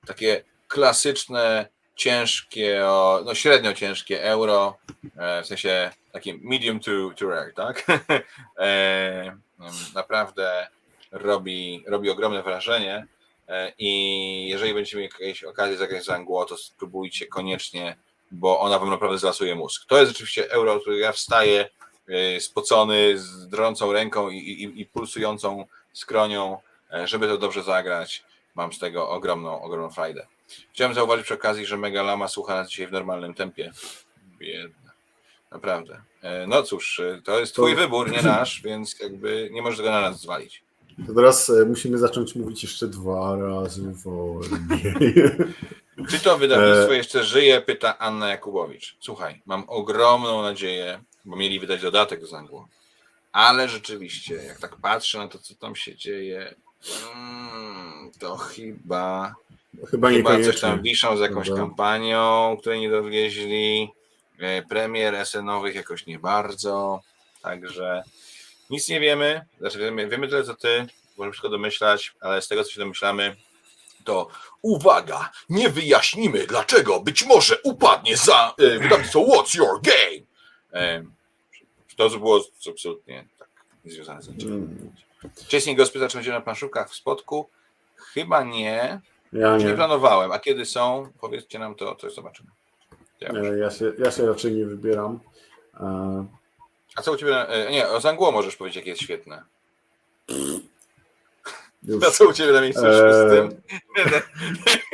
[0.07, 2.81] Takie klasyczne, ciężkie,
[3.25, 4.77] no średnio ciężkie euro,
[5.43, 7.85] w sensie takie medium to, to rare, tak?
[9.95, 10.67] Naprawdę
[11.11, 13.07] robi, robi ogromne wrażenie
[13.77, 17.95] i jeżeli będziecie mieli jakieś okazję zagrać za Angło, to spróbujcie koniecznie
[18.33, 19.85] bo ona wam naprawdę zlasuje mózg.
[19.87, 21.69] To jest rzeczywiście euro, który ja wstaję
[22.07, 26.57] e, spocony, z drącą ręką i, i, i pulsującą skronią,
[26.93, 28.23] e, żeby to dobrze zagrać.
[28.55, 30.27] Mam z tego ogromną, ogromną frajdę.
[30.73, 33.71] Chciałem zauważyć przy okazji, że Megalama słucha nas dzisiaj w normalnym tempie.
[34.37, 34.91] Biedna.
[35.51, 36.01] Naprawdę.
[36.21, 37.77] E, no cóż, to jest twój to...
[37.77, 40.63] wybór, nie nasz, więc jakby nie możesz go na nas zwalić.
[41.07, 44.93] To teraz musimy zacząć mówić jeszcze dwa razy wolniej.
[46.09, 47.61] Czy to wydawnictwo e, jeszcze żyje?
[47.61, 48.97] Pyta Anna Jakubowicz.
[48.99, 52.67] Słuchaj, mam ogromną nadzieję, bo mieli wydać dodatek do Zangło.
[53.31, 56.55] Ale rzeczywiście, jak tak patrzę na to, co tam się dzieje,
[57.15, 59.35] mm, to chyba.
[59.91, 61.63] Chyba, chyba coś tam wiszą z jakąś Dobra.
[61.63, 63.91] kampanią, której nie dowieźli.
[64.39, 67.01] E, premier SN-owych jakoś nie bardzo.
[67.41, 68.03] Także
[68.69, 69.45] nic nie wiemy.
[69.59, 70.85] Znaczy wiemy, wiemy tyle, co ty.
[71.17, 73.35] Możemy wszystko domyślać, ale z tego, co się domyślamy,
[74.03, 74.27] to
[74.61, 80.25] uwaga, nie wyjaśnimy dlaczego być może upadnie za e, wydawnictwo What's Your Game.
[80.73, 81.03] E,
[81.97, 83.49] to było absolutnie tak
[83.85, 84.53] niezwiązane z niczym.
[84.53, 84.93] Mm.
[85.35, 87.49] Wcześniej gospodarz będzie na planszówkach w Spodku?
[87.95, 89.01] Chyba nie.
[89.33, 89.65] Ja nie.
[89.65, 90.31] nie planowałem.
[90.31, 91.07] A kiedy są?
[91.21, 92.49] Powiedzcie nam to, to zobaczymy.
[93.21, 95.19] Ja, ja, się, ja się raczej nie wybieram.
[96.95, 99.43] A co u ciebie, e, nie, o Zangło możesz powiedzieć, jakie jest świetne.
[101.83, 102.03] Już.
[102.07, 102.93] A co u ciebie na miejscu eee...
[102.93, 103.61] szóstym?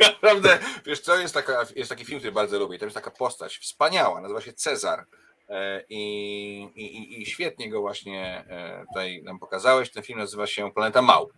[0.00, 3.58] Naprawdę, wiesz co, jest, taka, jest taki film, który bardzo lubię, tam jest taka postać
[3.58, 5.06] wspaniała, nazywa się Cezar.
[5.48, 9.90] E, I, i, I świetnie go właśnie e, tutaj nam pokazałeś.
[9.90, 11.32] Ten film nazywa się Planeta Małp.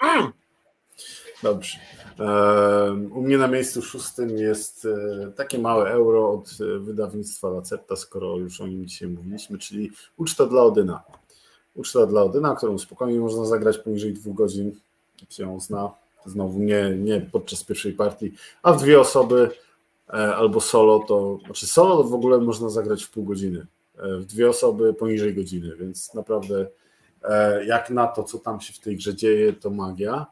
[1.42, 1.78] Dobrze.
[3.10, 6.50] U mnie na miejscu szóstym jest e, takie małe euro od
[6.80, 11.02] wydawnictwa Lacerta, skoro już o nim dzisiaj mówiliśmy, czyli Uczta dla Odyna.
[11.74, 14.72] Uczta dla Odyna, którą spokojnie można zagrać poniżej dwóch godzin,
[15.20, 15.90] jak się ją zna.
[16.26, 18.32] Znowu nie, nie podczas pierwszej partii,
[18.62, 19.50] a w dwie osoby
[20.14, 23.66] E, albo solo, to znaczy solo to w ogóle można zagrać w pół godziny.
[23.98, 26.66] E, w dwie osoby poniżej godziny, więc naprawdę
[27.22, 30.26] e, jak na to, co tam się w tej grze dzieje, to magia.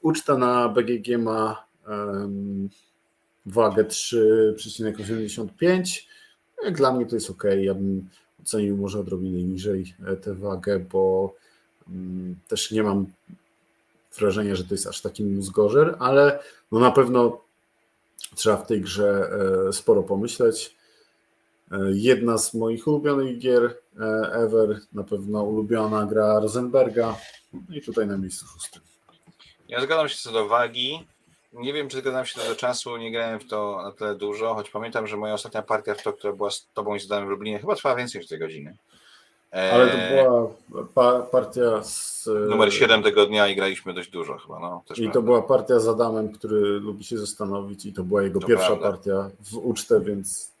[0.00, 2.68] Uczta na BGG ma um,
[3.46, 6.02] wagę 3,85.
[6.64, 7.44] Jak dla mnie to jest ok.
[7.60, 8.08] Ja bym
[8.42, 11.34] ocenił może odrobinę niżej tę wagę, bo
[11.88, 13.06] um, też nie mam
[14.18, 16.38] wrażenia, że to jest aż taki mózgorzer, ale
[16.72, 17.44] no na pewno
[18.34, 19.30] Trzeba w tej grze
[19.68, 20.76] e, sporo pomyśleć.
[21.72, 27.16] E, jedna z moich ulubionych gier e, ever, na pewno ulubiona gra Rosenberga.
[27.52, 28.82] No I tutaj na miejscu szóstym.
[29.74, 31.06] Ja zgadzam się co do wagi.
[31.52, 34.54] Nie wiem, czy zgadzam się co do czasu, nie grałem w to na tyle dużo,
[34.54, 37.28] choć pamiętam, że moja ostatnia partia w to, która była z tobą i z w
[37.28, 38.76] Lublinie, chyba trwała więcej niż tej godziny.
[39.72, 40.48] Ale to była
[40.94, 42.28] pa partia z.
[42.48, 44.58] Numer 7 tego dnia i graliśmy dość dużo chyba.
[44.58, 45.12] No, I prawda.
[45.12, 48.66] to była partia z Adamem, który lubi się zastanowić, i to była jego to pierwsza
[48.66, 48.90] prawda.
[48.90, 50.53] partia w ucztę, więc.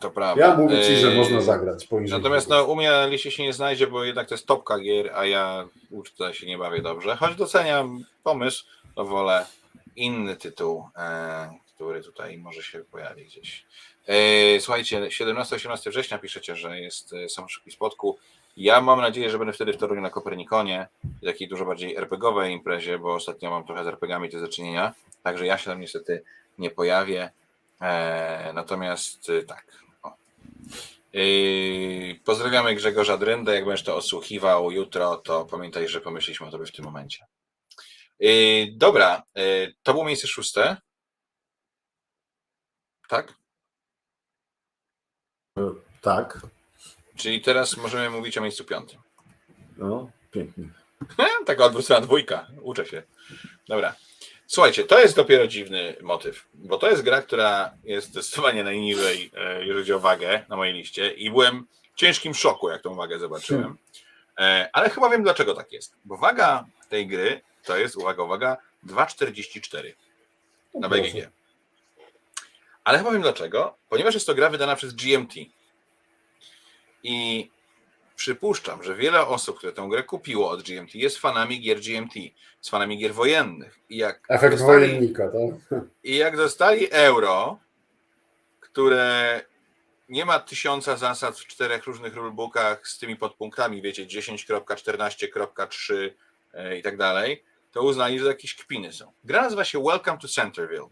[0.00, 0.46] To prawda.
[0.46, 1.88] Ja mówię ci, że można zagrać.
[2.08, 5.10] Natomiast no, u mnie na liście się nie znajdzie, bo jednak to jest topka gier,
[5.14, 7.16] a ja ucztę się nie bawię dobrze.
[7.16, 8.64] Choć doceniam pomysł,
[8.94, 9.46] to wolę
[9.96, 13.64] inny tytuł, e, który tutaj może się pojawi gdzieś.
[14.06, 18.18] E, słuchajcie, 17-18 września piszecie, że jest e, są szybki spotku.
[18.56, 20.88] Ja mam nadzieję, że będę wtedy w Toruniu na Kopernikonie,
[21.24, 25.58] takiej dużo bardziej RPGowej imprezie, bo ostatnio mam trochę z RPGami te zaczynienia, także ja
[25.58, 26.22] się tam niestety
[26.58, 27.30] nie pojawię.
[28.54, 29.66] Natomiast tak.
[30.70, 32.24] O.
[32.24, 33.54] pozdrawiamy Grzegorza Dryndę.
[33.54, 37.24] Jak będziesz to odsłuchiwał jutro, to pamiętaj, że pomyśleliśmy o tobie w tym momencie.
[38.72, 39.22] dobra,
[39.82, 40.76] to było miejsce szóste.
[43.08, 43.34] Tak?
[46.00, 46.46] Tak.
[47.16, 49.00] Czyli teraz możemy mówić o miejscu piątym.
[49.76, 50.68] No, pięknie.
[51.46, 52.46] Taka odwrócona dwójka.
[52.62, 53.02] Uczę się.
[53.68, 53.94] Dobra.
[54.50, 59.58] Słuchajcie, to jest dopiero dziwny motyw, bo to jest gra, która jest zdecydowanie najniżej, e,
[59.58, 63.18] jeżeli chodzi o wagę na mojej liście i byłem w ciężkim szoku, jak tą wagę
[63.18, 63.78] zobaczyłem.
[64.38, 65.94] E, ale chyba wiem, dlaczego tak jest.
[66.04, 68.56] Bo waga tej gry to jest, uwaga, uwaga,
[68.86, 69.92] 2,44
[70.74, 71.30] na BGG.
[72.84, 73.74] Ale chyba wiem dlaczego.
[73.88, 75.34] Ponieważ jest to gra wydana przez GMT.
[77.02, 77.50] I
[78.20, 82.70] przypuszczam, że wiele osób, które tę grę kupiło od GMT, jest fanami gier GMT, jest
[82.70, 83.78] fanami gier wojennych.
[83.88, 85.80] I jak Efekt dostali, wojennika, tak?
[86.04, 87.58] I jak dostali euro,
[88.60, 89.40] które
[90.08, 96.10] nie ma tysiąca zasad w czterech różnych rulebookach z tymi podpunktami, wiecie, 10.14.3
[96.54, 99.12] e, i tak dalej, to uznali, że jakieś kpiny są.
[99.24, 100.88] Gra nazywa się Welcome to Centerville.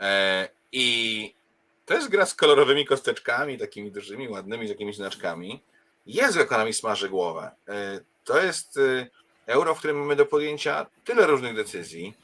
[0.00, 1.34] E, I
[1.86, 5.62] to jest gra z kolorowymi kosteczkami, takimi dużymi, ładnymi, z jakimiś znaczkami.
[6.10, 7.50] Jest jak mi smaży głowę.
[7.68, 9.06] E, to jest e,
[9.46, 12.14] euro, w którym mamy do podjęcia tyle różnych decyzji.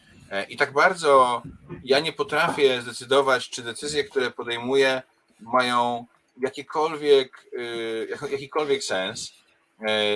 [0.49, 1.43] I tak bardzo
[1.85, 5.03] ja nie potrafię zdecydować, czy decyzje, które podejmuję,
[5.41, 6.07] mają
[6.41, 7.47] jakikolwiek,
[8.31, 9.33] jakikolwiek sens.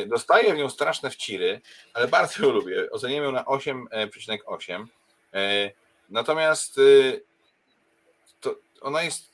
[0.06, 1.60] Dostaję w nią straszne wciry,
[1.94, 2.90] ale bardzo ją lubię.
[2.90, 4.86] Oceniam ją na 8,8.
[6.08, 6.80] Natomiast
[8.80, 9.29] ona jest.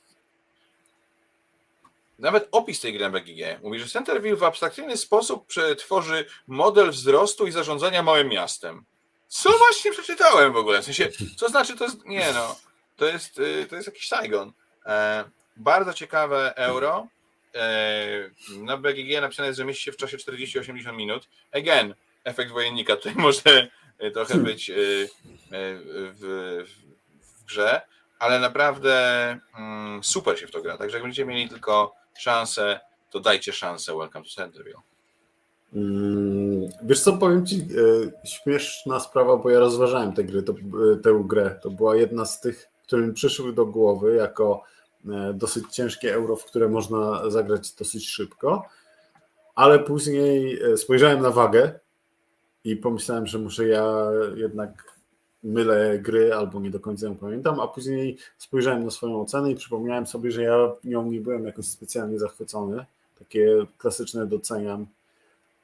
[2.19, 7.47] Nawet opis tej gry na BGG mówi, że Centerville w abstrakcyjny sposób przetworzy model wzrostu
[7.47, 8.85] i zarządzania małym miastem.
[9.27, 10.81] Co właśnie przeczytałem w ogóle?
[10.81, 12.05] W sensie, co znaczy to jest.
[12.05, 12.55] Nie no,
[12.95, 14.51] to jest, y, to jest jakiś Saigon.
[14.85, 15.23] E,
[15.57, 17.07] bardzo ciekawe euro.
[17.55, 21.27] E, na BGG napisane jest, że mieści się w czasie 40-80 minut.
[21.51, 23.67] Again, efekt wojennika tutaj może
[24.03, 24.45] y, trochę hmm.
[24.45, 25.09] być y,
[25.51, 26.65] w, w,
[27.41, 27.81] w grze
[28.19, 30.77] ale naprawdę mm, super się w to gra.
[30.77, 32.79] Także jak będziecie mieli tylko szansę,
[33.11, 34.81] to dajcie szansę Welcome to Centerville.
[35.73, 40.97] Mm, wiesz co, powiem Ci, e, śmieszna sprawa, bo ja rozważałem tę, gry, to, e,
[40.97, 41.59] tę grę.
[41.63, 44.63] To była jedna z tych, które mi przyszły do głowy jako
[45.09, 48.65] e, dosyć ciężkie euro, w które można zagrać dosyć szybko,
[49.55, 51.79] ale później spojrzałem na wagę
[52.63, 53.93] i pomyślałem, że muszę ja
[54.35, 54.96] jednak
[55.43, 59.55] mylę gry albo nie do końca ją pamiętam, a później spojrzałem na swoją ocenę i
[59.55, 62.85] przypomniałem sobie, że ja nią nie byłem jakoś specjalnie zachwycony,
[63.19, 64.85] takie klasyczne doceniam,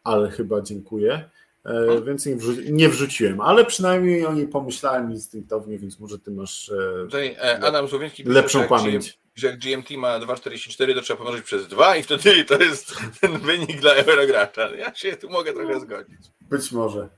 [0.04, 1.30] ale chyba dziękuję.
[1.66, 6.32] E, więc nie, wrzu nie, wrzuciłem, ale przynajmniej o niej pomyślałem instynktownie, więc może ty
[6.32, 9.20] masz e, Tutaj Adam Słowiński lepszą pisze, pamięć.
[9.36, 13.40] że jak GMT ma 2,44, to trzeba pomnożyć przez 2 i wtedy to jest ten
[13.40, 14.76] wynik dla Eurogracza.
[14.76, 16.20] Ja się tu mogę trochę zgodzić.
[16.42, 17.10] Być może.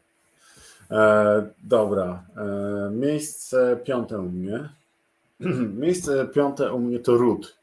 [0.92, 2.24] E, dobra.
[2.38, 4.70] E, miejsce piąte u mnie.
[5.86, 7.56] miejsce piąte u mnie to Ród.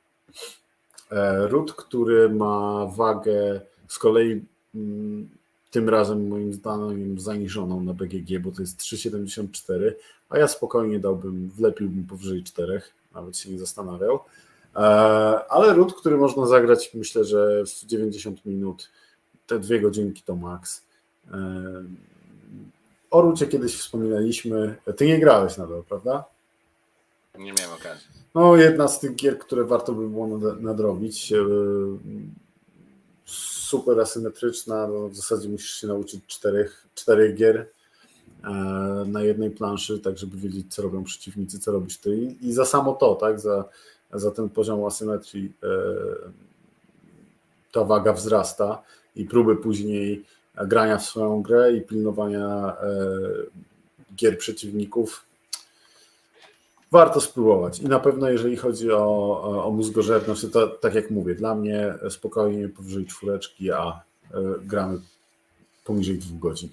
[1.10, 4.44] E, Ród, który ma wagę z kolei
[4.74, 5.28] mm,
[5.70, 9.92] tym razem moim zdaniem zaniżoną na BGG, bo to jest 3,74,
[10.28, 12.82] a ja spokojnie dałbym, wlepiłbym powyżej 4,
[13.14, 14.20] nawet się nie zastanawiał.
[14.76, 14.78] E,
[15.48, 18.90] ale ród, który można zagrać, myślę, że w 90 minut,
[19.46, 20.82] te dwie godzinki to maks.
[23.12, 24.76] O Rucie kiedyś wspominaliśmy.
[24.96, 26.24] Ty nie grałeś nadal, prawda?
[27.38, 28.06] Nie miałem okazji.
[28.34, 31.32] No, jedna z tych gier, które warto by było nadrobić.
[31.32, 31.44] E,
[33.24, 37.66] super asymetryczna, no w zasadzie musisz się nauczyć czterech, czterech gier
[38.44, 38.50] e,
[39.06, 42.16] na jednej planszy, tak żeby wiedzieć, co robią przeciwnicy, co robisz ty.
[42.16, 43.64] I, i za samo to, tak, za,
[44.12, 45.68] za ten poziom asymetrii e,
[47.72, 48.82] ta waga wzrasta
[49.16, 52.96] i próby później grania w swoją grę i pilnowania e,
[54.16, 55.24] gier przeciwników
[56.92, 57.78] warto spróbować.
[57.78, 62.68] I na pewno, jeżeli chodzi o, o mózgożerność, to tak jak mówię, dla mnie spokojnie
[62.68, 64.00] powyżej czwóreczki, a
[64.30, 65.00] y, gramy
[65.84, 66.68] poniżej dwóch godzin.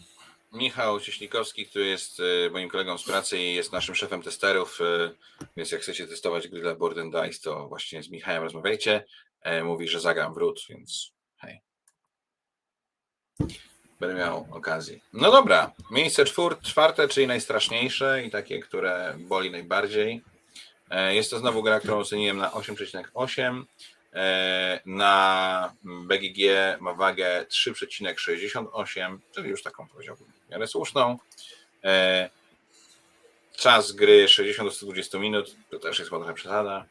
[0.54, 5.12] Michał Cieśnikowski, który jest e, moim kolegą z pracy i jest naszym szefem testerów, e,
[5.58, 9.06] więc jak chcecie testować gry dla Board Dice, to właśnie z Michałem rozmawiajcie.
[9.64, 11.12] Mówi, że zagram wrót, więc.
[14.00, 15.00] Będę miał okazję.
[15.14, 20.22] No dobra, miejsce czwór, czwarte, czyli najstraszniejsze i takie, które boli najbardziej.
[20.90, 23.64] E, jest to znowu gra, którą oceniłem na 8,8.
[24.14, 26.40] E, na BGG
[26.80, 31.18] ma wagę 3,68, czyli już taką powiedziałbym w miarę słuszną.
[31.84, 32.30] E,
[33.56, 36.86] czas gry 60 do 120 minut, to też jest trochę przesada.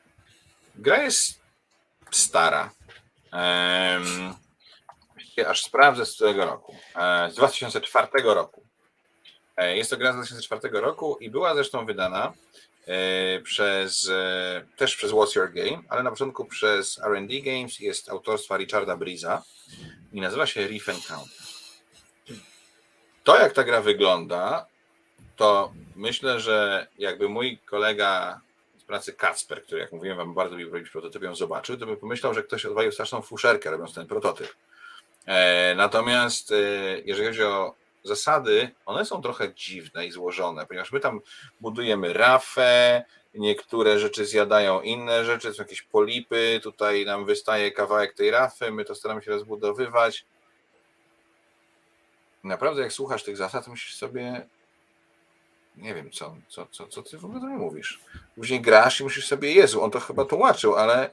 [0.74, 1.40] Gra jest
[2.10, 2.70] stara
[5.46, 6.74] aż sprawdzę z którego roku.
[6.96, 8.62] E, z 2004 roku.
[9.56, 12.32] E, jest to gra z 2004 roku i była zresztą wydana
[12.86, 14.10] e, przez,
[14.76, 19.42] też przez What's Your Game, ale na początku przez R&D Games jest autorstwa Richarda Briza
[20.12, 21.48] i nazywa się Reef Encounter.
[23.24, 24.66] To jak ta gra wygląda,
[25.36, 28.40] to myślę, że jakby mój kolega
[28.78, 31.96] z pracy Kacper, który jak mówiłem wam bardzo lubił robić prototyp, ją zobaczył, to by
[31.96, 34.48] pomyślał, że ktoś odwalił straszną fuszerkę robiąc ten prototyp.
[35.28, 36.56] E, natomiast e,
[37.04, 37.74] jeżeli chodzi o
[38.04, 41.20] zasady, one są trochę dziwne i złożone, ponieważ my tam
[41.60, 48.30] budujemy rafę, niektóre rzeczy zjadają inne rzeczy, są jakieś polipy, tutaj nam wystaje kawałek tej
[48.30, 50.24] rafy, my to staramy się rozbudowywać.
[52.44, 54.46] Naprawdę, jak słuchasz tych zasad, to myślisz sobie,
[55.76, 58.00] nie wiem, co, co, co, co ty w ogóle do mnie mówisz.
[58.34, 61.10] Później grasz i musisz sobie, Jezu, on to chyba tłumaczył, ale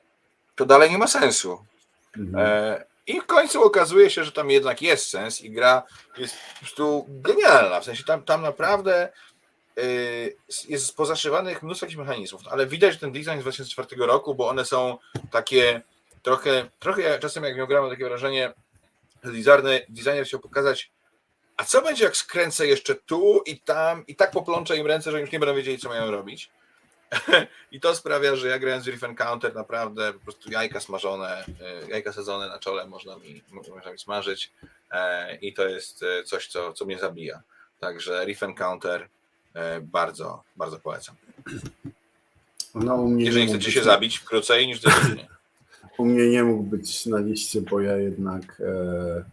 [0.56, 1.66] to dalej nie ma sensu.
[2.18, 2.46] Mhm.
[2.46, 5.84] E, i w końcu okazuje się, że tam jednak jest sens i gra
[6.18, 7.80] jest po prostu genialna.
[7.80, 9.10] W sensie tam, tam naprawdę
[9.78, 9.84] yy,
[10.70, 14.66] jest pozaszywanych mnóstwo jakichś mechanizmów, ale widać że ten design z 2004 roku, bo one
[14.66, 14.98] są
[15.32, 15.82] takie
[16.22, 18.54] trochę, trochę czasem jak miał grałem takie wrażenie,
[19.24, 20.92] że designer, designer chciał pokazać,
[21.58, 25.22] a co będzie jak skręcę jeszcze tu i tam i tak poplączę im ręce, że
[25.22, 26.50] już nie będą wiedzieli, co mają robić.
[27.72, 32.14] I to sprawia, że ja grając Reef Encounter naprawdę po prostu jajka smażone, e, jajka
[32.14, 34.52] sadzone na czole można mi, można mi smażyć
[34.92, 37.42] e, i to jest e, coś, co, co mnie zabija.
[37.80, 39.08] Także Reef Encounter
[39.82, 41.16] bardzo, bardzo polecam.
[42.76, 45.28] No, Jeżeli chcecie się zabić krócej niż dwie
[45.98, 49.24] U mnie nie mógł być na liście, bo ja jednak e,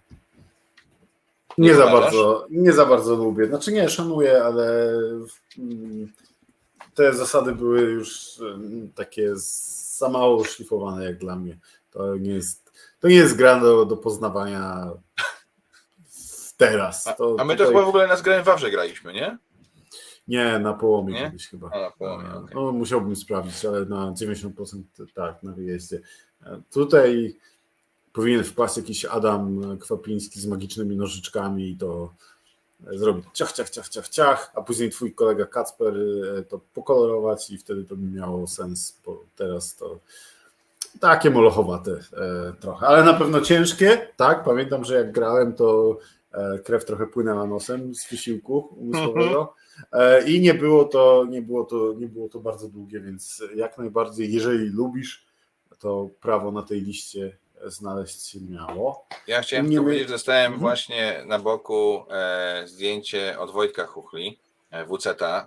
[1.59, 3.47] nie, nie za bardzo, nie za bardzo lubię.
[3.47, 4.93] Znaczy nie, szanuję, ale
[5.59, 6.13] mm,
[6.95, 8.39] te zasady były już
[8.95, 11.59] takie za mało szlifowane jak dla mnie.
[11.91, 14.91] To nie jest, to nie jest gra do, do poznawania
[16.57, 17.05] teraz.
[17.19, 17.67] To a, a my tutaj...
[17.67, 19.39] to chyba w ogóle na zgrałem Wawrze graliśmy, nie?
[20.29, 21.21] Nie, na połomie nie?
[21.21, 21.71] kiedyś chyba.
[21.73, 22.55] A, na połomie, okay.
[22.55, 24.83] no, musiałbym sprawdzić, ale na 90%
[25.15, 26.01] tak, na wyjeździe.
[26.71, 27.37] Tutaj
[28.13, 32.15] powinien wpaść jakiś Adam Kwapiński z magicznymi nożyczkami i to
[32.91, 35.95] zrobić ciach, ciach, ciach, ciach, ciach, a później twój kolega Kacper
[36.39, 39.99] e, to pokolorować i wtedy to by miało sens, bo teraz to
[41.01, 45.99] takie molochowate e, trochę, ale na pewno ciężkie, tak, pamiętam, że jak grałem to
[46.33, 49.55] e, krew trochę płynęła nosem z wysiłku umysłowego.
[49.93, 53.79] E, i nie było to, nie było to, nie było to bardzo długie, więc jak
[53.79, 55.27] najbardziej, jeżeli lubisz,
[55.79, 57.37] to prawo na tej liście
[57.67, 59.07] znaleźć się miało.
[59.27, 60.61] Ja chciałem nie powiedzieć, że dostałem mhm.
[60.61, 64.39] właśnie na boku e, zdjęcie od Wojtka Chuchli,
[64.71, 65.47] e, WC-ta,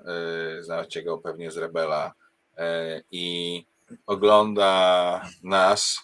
[0.59, 2.13] e, znacie go pewnie z Rebela
[2.57, 3.65] e, i
[4.05, 5.99] ogląda nas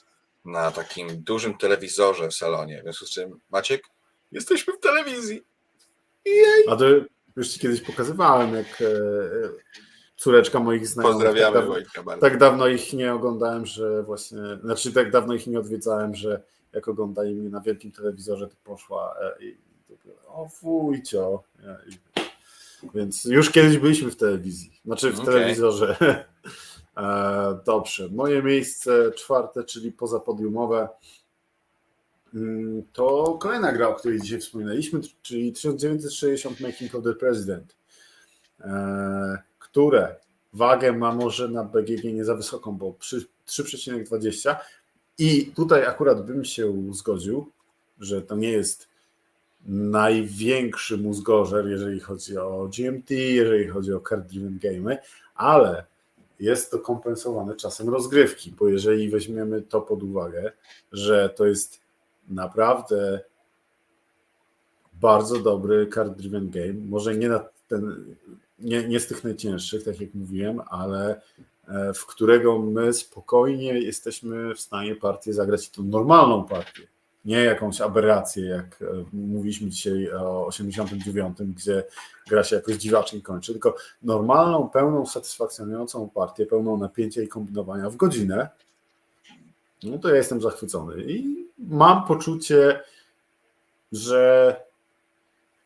[0.46, 2.80] na takim dużym telewizorze w salonie.
[2.80, 3.84] W związku z czym, Maciek,
[4.32, 5.44] jesteśmy w telewizji.
[6.26, 6.68] Jej.
[6.70, 6.86] A to
[7.36, 8.86] już ci kiedyś pokazywałem, jak e,
[10.22, 11.26] córeczka moich znajomych.
[11.26, 12.22] Pozdrawiamy tak, Wojtka bardzo.
[12.22, 16.44] Tak dawno ich nie oglądałem, że właśnie, znaczy tak dawno ich nie odwiedzałem, że
[16.74, 19.58] jak oglądali mnie na wielkim telewizorze, to poszła e, i
[20.28, 21.44] o wujcio.
[22.96, 25.34] Więc już kiedyś byliśmy w telewizji, znaczy w okay.
[25.34, 25.96] telewizorze.
[26.98, 30.90] E, dobrze, moje miejsce czwarte, czyli pozapodiumowe.
[32.34, 37.76] Mm, to kolejna gra, o której dzisiaj wspominaliśmy, czyli 1960 Making of the President,
[38.60, 39.38] e,
[39.72, 40.16] które
[40.54, 42.96] wagę ma może na BGG nie za wysoką, bo
[43.48, 44.56] 3,20
[45.18, 47.52] i tutaj akurat bym się zgodził,
[48.00, 48.88] że to nie jest
[49.66, 54.98] największy mózgorzer, jeżeli chodzi o GMT, jeżeli chodzi o card driven gamey,
[55.36, 55.86] ale
[56.40, 60.52] jest to kompensowane czasem rozgrywki, bo jeżeli weźmiemy to pod uwagę,
[60.92, 61.82] że to jest
[62.30, 63.20] naprawdę
[64.94, 68.16] bardzo dobry card driven game, może nie na ten
[68.64, 71.22] nie, nie z tych najcięższych, tak jak mówiłem, ale
[71.68, 76.84] e, w którego my spokojnie jesteśmy w stanie partię zagrać, tą normalną partię,
[77.26, 81.84] nie jakąś aberrację, jak e, mówiliśmy dzisiaj o 89, gdzie
[82.30, 87.96] gra się jakoś dziwacznie kończy, tylko normalną, pełną, satysfakcjonującą partię, pełną napięcia i kombinowania w
[87.96, 88.50] godzinę,
[89.84, 91.04] no to ja jestem zachwycony.
[91.04, 92.84] I mam poczucie,
[93.92, 94.56] że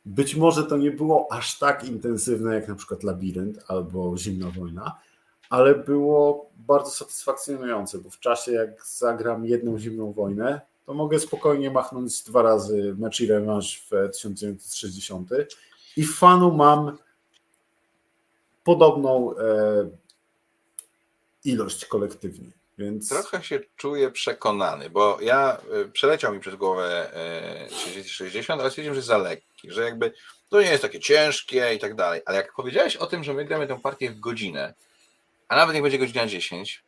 [0.06, 5.00] być może to nie było aż tak intensywne jak na przykład Labirynt albo Zimna Wojna,
[5.50, 11.72] ale było bardzo satysfakcjonujące, bo w czasie jak zagram jedną Zimną Wojnę, to mogę spokojnie
[11.72, 15.30] machnąć dwa razy mecz i rewanż w 1960
[15.98, 16.98] i fanu mam
[18.64, 19.90] podobną e,
[21.44, 22.52] ilość kolektywnie.
[22.78, 23.10] Więc...
[23.10, 27.12] Trochę się czuję przekonany, bo ja e, przeleciał mi przez głowę
[27.70, 29.18] 30-60, e, ale stwierdziłem, że za
[29.72, 30.14] że jakby
[30.50, 32.22] to nie jest takie ciężkie i tak dalej.
[32.26, 34.74] Ale jak powiedziałeś o tym, że my gramy tę partię w godzinę,
[35.48, 36.84] a nawet jak będzie godzina 10,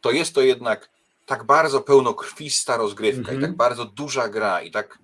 [0.00, 0.88] to jest to jednak
[1.26, 3.38] tak bardzo pełnokrwista rozgrywka mm -hmm.
[3.38, 3.56] i tak mhm.
[3.56, 4.98] bardzo duża gra i tak,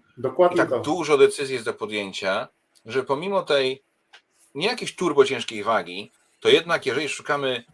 [0.52, 2.48] i tak dużo decyzji jest do podjęcia,
[2.86, 3.82] że pomimo tej
[4.54, 6.10] nie jakiejś turbo ciężkiej wagi,
[6.40, 7.64] to jednak jeżeli szukamy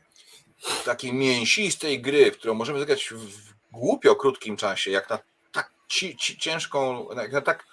[0.85, 5.19] takiej mięsistej gry, w którą możemy zagrać w głupio krótkim czasie, jak na
[5.53, 7.67] tak ci, ci ciężką, jak na tak,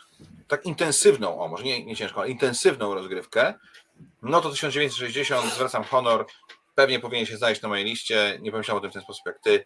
[0.48, 3.54] tak intensywną, o może nie, nie ciężką, ale intensywną rozgrywkę,
[4.22, 6.26] no to 1960, zwracam honor,
[6.76, 9.40] pewnie powinien się znaleźć na mojej liście, nie pomyślałem o tym w ten sposób jak
[9.40, 9.66] ty.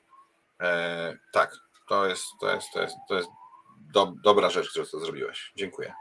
[0.62, 1.56] E, tak,
[1.88, 3.30] to jest, to jest, to jest, to jest
[3.94, 5.52] do, dobra rzecz, którą to zrobiłeś.
[5.56, 5.94] Dziękuję.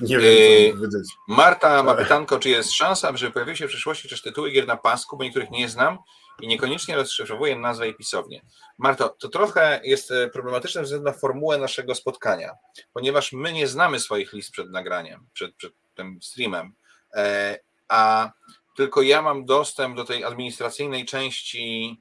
[0.00, 1.12] Nie wiem, co powiedzieć.
[1.28, 4.76] Marta ma pytanko, czy jest szansa, że pojawiły się w przyszłości też tytuły gier na
[4.76, 5.98] pasku, bo niektórych nie znam
[6.40, 8.42] i niekoniecznie rozszyfrowuję nazwę i pisownię.
[8.78, 12.50] Marto, to trochę jest e, problematyczne ze względu na formułę naszego spotkania,
[12.92, 16.74] ponieważ my nie znamy swoich list przed nagraniem, przed, przed tym streamem,
[17.14, 17.58] e,
[17.88, 18.32] a
[18.76, 22.00] tylko ja mam dostęp do tej administracyjnej części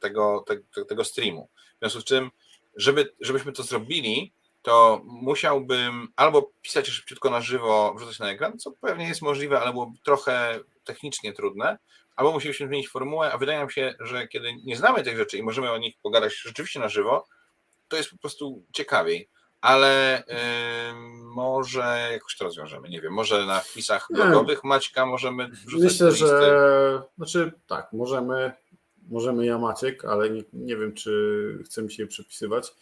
[0.00, 1.48] tego, tego, tego streamu.
[1.76, 2.30] W związku z czym,
[2.76, 8.72] żeby, żebyśmy to zrobili, to musiałbym albo pisać szybciutko na żywo, wrzucać na ekran, co
[8.72, 11.78] pewnie jest możliwe, ale byłoby trochę technicznie trudne,
[12.16, 15.42] albo musielibyśmy zmienić formułę, a wydaje mi się, że kiedy nie znamy tych rzeczy i
[15.42, 17.26] możemy o nich pogadać rzeczywiście na żywo,
[17.88, 19.28] to jest po prostu ciekawiej.
[19.60, 20.34] Ale yy,
[21.34, 22.88] może jakoś to rozwiążemy.
[22.88, 28.52] Nie wiem, może na wpisach blogowych Maćka możemy wrzucać Myślę, że znaczy tak, możemy,
[29.08, 32.74] możemy ja Maciek, ale nie, nie wiem, czy chcemy się przepisywać.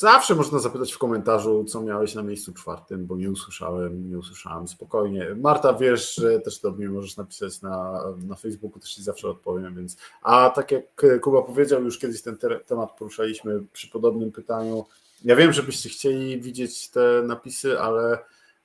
[0.00, 4.68] Zawsze można zapytać w komentarzu, co miałeś na miejscu czwartym, bo nie usłyszałem, nie usłyszałem
[4.68, 5.34] spokojnie.
[5.36, 9.74] Marta, wiesz, że też do mnie możesz napisać na, na Facebooku, też ci zawsze odpowiem,
[9.74, 9.96] więc.
[10.22, 10.84] A tak jak
[11.22, 14.86] Kuba powiedział, już kiedyś ten te temat poruszaliśmy przy podobnym pytaniu.
[15.24, 18.18] Ja wiem, żebyście chcieli widzieć te napisy, ale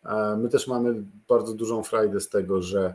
[0.06, 2.94] e, my też mamy bardzo dużą frajdę z tego, że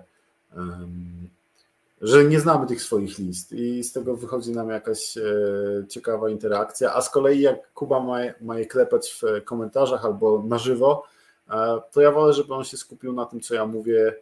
[2.00, 5.22] że nie znamy tych swoich list i z tego wychodzi nam jakaś e,
[5.88, 10.58] ciekawa interakcja, a z kolei jak Kuba ma, ma je klepać w komentarzach albo na
[10.58, 11.04] żywo,
[11.50, 14.14] e, to ja wolę, żeby on się skupił na tym, co ja mówię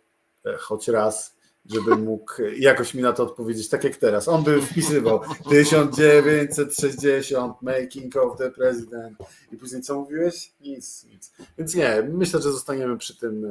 [0.46, 4.28] e, choć raz, żeby mógł jakoś mi na to odpowiedzieć, tak jak teraz.
[4.28, 9.18] On by wpisywał 1960, Making of the President
[9.52, 10.52] i później co mówiłeś?
[10.60, 11.32] Nic, nic.
[11.58, 13.46] Więc nie, myślę, że zostaniemy przy tym,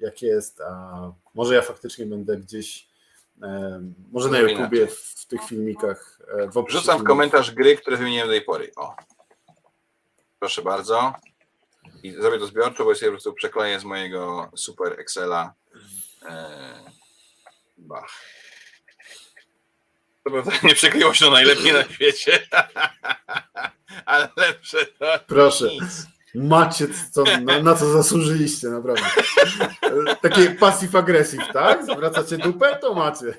[0.00, 2.91] jak jest, a może ja faktycznie będę gdzieś
[4.12, 6.18] może na YouTubie, w tych filmikach.
[6.52, 8.72] W Rzucam w komentarz gry, które wymieniłem do tej pory.
[8.76, 8.96] O.
[10.38, 11.14] Proszę bardzo.
[12.02, 15.54] I zrobię to zbiorczo, bo ja sobie po prostu przekleję z mojego super Excela.
[17.78, 18.20] Bach.
[20.24, 22.48] To prawda nie przykryło się najlepiej na świecie.
[24.06, 25.64] Ale lepsze to Proszę.
[25.64, 26.11] Nic.
[26.34, 29.02] Macie co, na, na, co zasłużyliście, naprawdę.
[30.22, 31.84] Takie passive aggressive, tak?
[31.84, 33.34] Zwracacie dupę, to macie.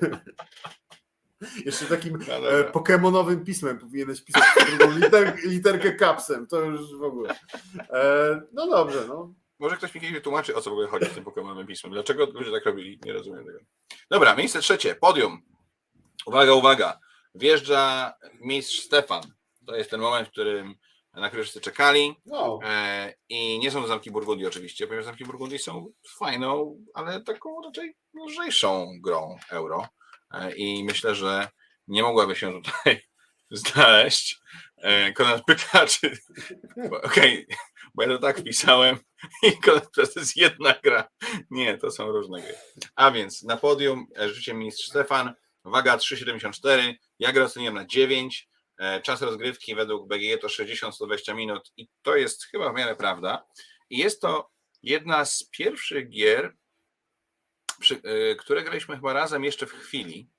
[1.64, 7.02] Jeszcze takim no e, pokemonowym pismem powinieneś pisać drugą liter, literkę kapsem, to już w
[7.02, 7.34] ogóle.
[7.90, 9.34] E, no dobrze, no.
[9.58, 11.92] Może ktoś mi kiedyś wytłumaczy, o co w ogóle chodzi z tym pokemonowym pismem.
[11.92, 13.00] Dlaczego ludzie tak robili?
[13.04, 13.58] Nie rozumiem tego.
[14.10, 15.42] Dobra, miejsce trzecie, podium.
[16.26, 16.98] Uwaga, uwaga.
[17.34, 19.22] Wjeżdża mistrz Stefan.
[19.66, 20.74] To jest ten moment, w którym
[21.20, 22.14] na który wszyscy czekali.
[22.26, 22.58] No.
[22.64, 27.62] E, I nie są to zamki Burgundii oczywiście, ponieważ zamki Burgundii są fajną, ale taką
[27.62, 27.96] raczej
[28.26, 29.88] lżejszą grą euro.
[30.30, 31.48] E, I myślę, że
[31.88, 33.00] nie mogłaby się tutaj
[33.50, 34.40] znaleźć.
[34.76, 36.06] E, Konrad pyta, czy.
[37.02, 37.56] Okej, okay,
[37.94, 38.98] bo ja to tak pisałem
[39.42, 41.08] i Konrad to jest jedna gra.
[41.50, 42.54] Nie, to są różne gry.
[42.94, 45.34] A więc na podium życie mistrz Stefan,
[45.64, 48.48] waga 3,74, ja grę oceniłem na 9.
[48.78, 53.46] E, czas rozgrywki według BGE to 60-120 minut i to jest chyba w miarę prawda.
[53.90, 54.50] I jest to
[54.82, 56.56] jedna z pierwszych gier,
[57.80, 60.30] przy, e, które graliśmy chyba razem jeszcze w chwili,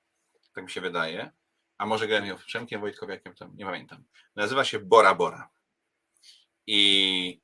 [0.53, 1.32] tak mi się wydaje,
[1.78, 4.03] a może grałem ją w Przemkiem Wojtkowiakiem, tam nie pamiętam.
[4.36, 5.49] Nazywa się Bora Bora.
[6.68, 7.41] I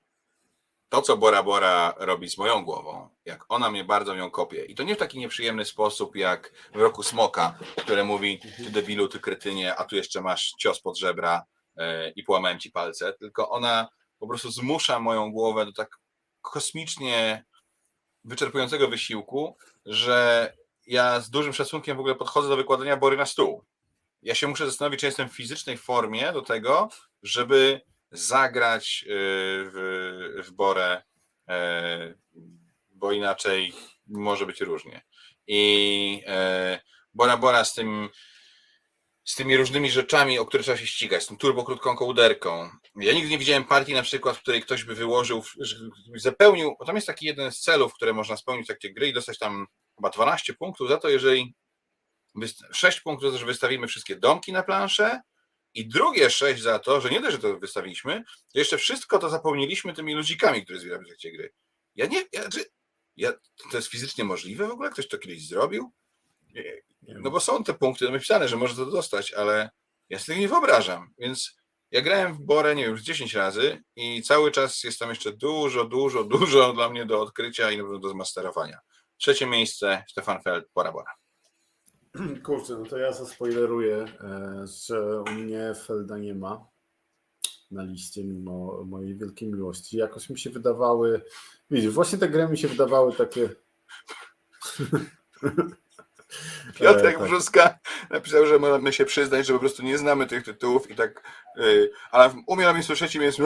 [0.91, 4.65] to, co Bora Bora robi z moją głową, jak ona mnie bardzo ją kopie.
[4.65, 9.07] I to nie w taki nieprzyjemny sposób, jak w roku Smoka, które mówi, ty debilu,
[9.07, 11.43] ty kretynie, a tu jeszcze masz cios pod żebra
[11.77, 11.85] yy,
[12.15, 13.87] i połamałem ci palce, tylko ona
[14.19, 15.99] po prostu zmusza moją głowę do tak
[16.41, 17.45] kosmicznie
[18.23, 20.53] wyczerpującego wysiłku, że
[20.87, 23.65] ja z dużym szacunkiem w ogóle podchodzę do wykładania bory na stół.
[24.21, 26.89] Ja się muszę zastanowić, czy jestem w fizycznej formie do tego,
[27.23, 27.81] żeby
[28.11, 29.07] zagrać y,
[29.73, 31.03] w, w Borę,
[31.47, 32.13] e,
[32.89, 33.73] bo inaczej
[34.07, 35.01] może być różnie.
[35.47, 36.79] I e,
[37.13, 38.09] Bora Bora z tym
[39.23, 42.69] z tymi różnymi rzeczami, o które trzeba się ścigać, z tą turbo krótką kołderką.
[42.95, 45.43] Ja nigdy nie widziałem partii na przykład, w której ktoś by wyłożył,
[46.15, 49.37] zapełnił, bo tam jest taki jeden z celów, które można spełnić takie gry i dostać
[49.37, 51.55] tam chyba 12 punktów za to, jeżeli
[52.71, 55.21] 6 punktów że wystawimy wszystkie domki na planszę
[55.73, 58.23] i drugie sześć za to, że nie dość, że to wystawiliśmy,
[58.53, 61.53] to jeszcze wszystko to zapełniliśmy tymi ludzikami, które zbieramy w trakcie gry.
[61.95, 62.49] Ja nie, ja,
[63.15, 63.33] ja,
[63.71, 64.89] to jest fizycznie możliwe w ogóle?
[64.89, 65.91] Ktoś to kiedyś zrobił?
[67.01, 69.69] No bo są te punkty napisane, że może to dostać, ale
[70.09, 71.13] ja sobie nie wyobrażam.
[71.17, 71.55] Więc
[71.91, 75.31] ja grałem w Borę, nie wiem, już 10 razy i cały czas jest tam jeszcze
[75.31, 78.79] dużo, dużo, dużo dla mnie do odkrycia i do zmasterowania.
[79.17, 81.20] Trzecie miejsce, Stefan Feld, Bora Bora.
[82.45, 86.67] Kurczę, no to ja zaspoileruję, e, że u mnie Felda nie ma
[87.71, 89.97] na liście, mimo mojej wielkiej miłości.
[89.97, 91.21] Jakoś mi się wydawały,
[91.71, 93.49] widzisz, właśnie te gry mi się wydawały takie...
[96.75, 97.27] Piotrek e, tak.
[97.27, 97.79] Brzuska
[98.09, 101.23] napisał, że mamy się przyznać, że po prostu nie znamy tych tytułów i tak,
[101.57, 103.39] yy, ale umie mi słyszeć jest...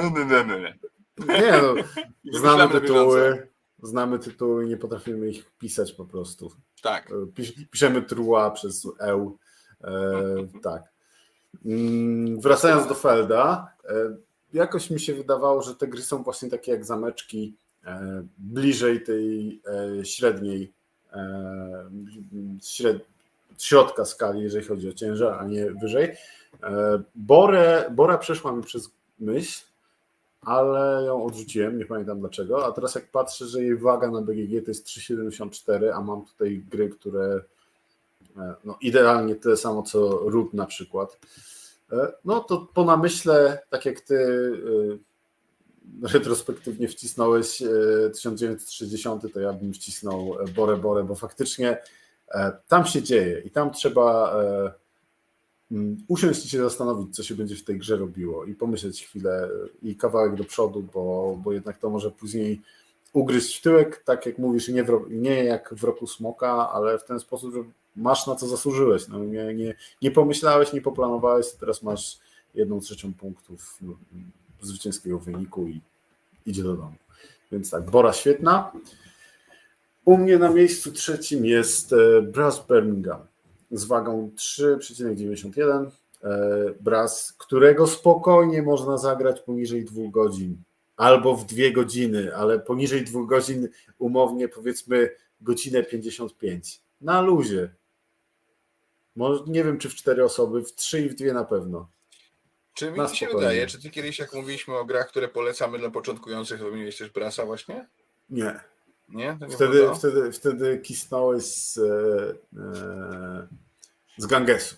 [1.17, 1.73] Nie no,
[2.39, 3.47] znamy tytuły,
[3.85, 6.51] znamy tytuły i nie potrafimy ich pisać po prostu.
[6.81, 7.11] Tak.
[7.11, 9.37] E, pisz, piszemy trua przez eł.
[9.83, 9.91] E,
[10.63, 10.83] tak.
[11.65, 14.17] Mm, wracając do Felda, e,
[14.53, 17.55] jakoś mi się wydawało, że te gry są właśnie takie jak zameczki
[17.85, 19.61] e, bliżej tej
[20.03, 20.73] średniej
[22.63, 23.05] śred,
[23.57, 26.15] środka skali, jeżeli chodzi o ciężar, a nie wyżej.
[27.15, 28.89] Borę, Bora przeszła mi przez
[29.19, 29.63] myśl,
[30.45, 32.65] ale ją odrzuciłem, nie pamiętam dlaczego.
[32.65, 36.63] A teraz jak patrzę, że jej waga na BGG to jest 3,74, a mam tutaj
[36.69, 37.41] gry, które
[38.37, 41.19] e, no, idealnie tyle samo co Root na przykład,
[41.91, 44.15] e, no to po namyśle, tak jak ty
[46.03, 47.57] e, retrospektywnie wcisnąłeś
[48.13, 51.77] 1960, to ja bym wcisnął Bore Bore, bo faktycznie
[52.67, 54.35] tam się dzieje i tam trzeba
[56.07, 59.49] usiąść i się zastanowić, co się będzie w tej grze robiło i pomyśleć chwilę
[59.83, 62.61] i kawałek do przodu, bo, bo jednak to może później
[63.13, 67.03] ugryźć w tyłek, tak jak mówisz, nie, w, nie jak w roku smoka, ale w
[67.03, 67.63] ten sposób, że
[67.95, 69.07] masz na co zasłużyłeś.
[69.07, 72.19] No, nie, nie, nie pomyślałeś, nie poplanowałeś, teraz masz
[72.55, 73.97] jedną trzecią punktów no,
[74.61, 75.81] zwycięskiego wyniku i
[76.45, 76.95] idzie do domu.
[77.51, 78.71] Więc tak, Bora świetna.
[80.05, 83.19] U mnie na miejscu trzecim jest e, Brass Birmingham
[83.71, 85.85] z wagą 3,91
[86.23, 86.29] e,
[86.81, 90.57] Bras, którego spokojnie można zagrać poniżej dwóch godzin
[90.97, 93.69] albo w dwie godziny, ale poniżej dwóch godzin
[93.99, 95.09] umownie powiedzmy
[95.41, 97.69] godzinę 55 na luzie.
[99.47, 101.89] Nie wiem, czy w cztery osoby, w trzy i w dwie na pewno.
[102.73, 106.59] Czy mi się wydaje, czy ty kiedyś, jak mówiliśmy o grach, które polecamy dla początkujących,
[106.59, 107.87] wymieniłeś też Brasa właśnie?
[108.29, 108.59] Nie.
[109.09, 109.37] Nie?
[109.41, 111.81] nie wtedy, wtedy, wtedy kisnąłeś z, e,
[112.57, 113.47] e,
[114.17, 114.75] z Gangesu.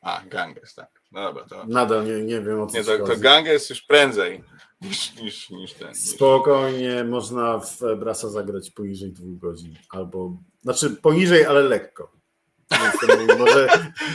[0.00, 0.88] A, Ganges, tak.
[1.12, 1.66] No dobra, to...
[1.66, 4.44] Nadal nie, nie wiem o co Nie, to, to Ganges już prędzej
[4.80, 5.88] niż, niż, niż ten.
[5.88, 5.98] Niż...
[5.98, 9.74] Spokojnie można w Brasa zagrać poniżej dwóch godzin.
[9.90, 12.12] Albo, znaczy poniżej, ale lekko.
[13.38, 13.68] Może...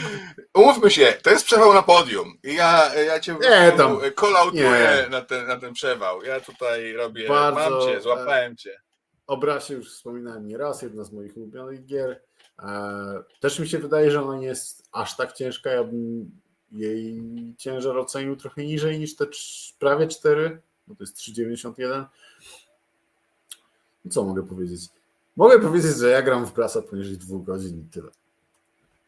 [0.54, 2.38] Umówmy się, to jest przewał na podium.
[2.44, 6.22] I ja, ja cię nie, tam, kolautuję na ten, na ten przewał.
[6.22, 8.80] Ja tutaj robię, Bardzo, mam cię, złapałem cię.
[9.26, 12.20] O Brasie już wspominałem nieraz, jedna z moich ulubionych gier.
[12.58, 15.70] E, też mi się wydaje, że ona nie jest aż tak ciężka.
[15.70, 16.30] Ja bym
[16.72, 17.22] jej
[17.58, 19.26] ciężar ocenił trochę niżej niż te
[19.78, 22.04] prawie 4, bo to jest 3,91.
[24.10, 24.88] Co mogę powiedzieć?
[25.36, 28.10] Mogę powiedzieć, że ja gram w prasa poniżej dwóch godzin i tyle.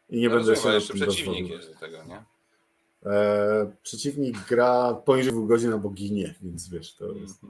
[0.09, 2.23] I nie no będę się jeszcze przeciwnik jest do tego, nie?
[3.05, 7.41] E, przeciwnik gra poniżej dwóch godzin albo ginie, więc wiesz, to jest...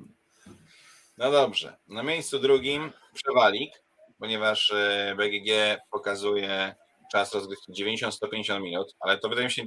[1.19, 1.77] No dobrze.
[1.87, 3.71] Na miejscu drugim przewalik,
[4.19, 6.75] ponieważ e, BGG pokazuje
[7.11, 9.63] czas rozgrywki 90-150 minut, ale to wydaje mi się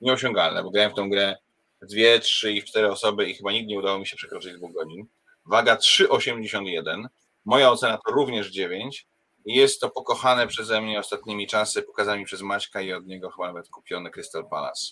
[0.00, 1.36] nieosiągalne, bo grałem w tą grę
[1.82, 5.06] dwie, trzy i cztery osoby i chyba nigdy nie udało mi się przekroczyć dwóch godzin.
[5.46, 7.04] Waga 3,81.
[7.44, 9.06] Moja ocena to również 9.
[9.44, 13.46] I jest to pokochane przeze mnie ostatnimi czasy, pokazami przez Maćka i od niego chyba
[13.46, 14.84] nawet kupiony Crystal Palace.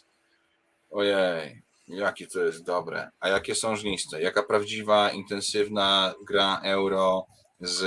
[0.90, 3.10] Ojej, jakie to jest dobre.
[3.20, 4.22] A jakie są żniste?
[4.22, 7.26] Jaka prawdziwa, intensywna gra euro
[7.60, 7.80] z,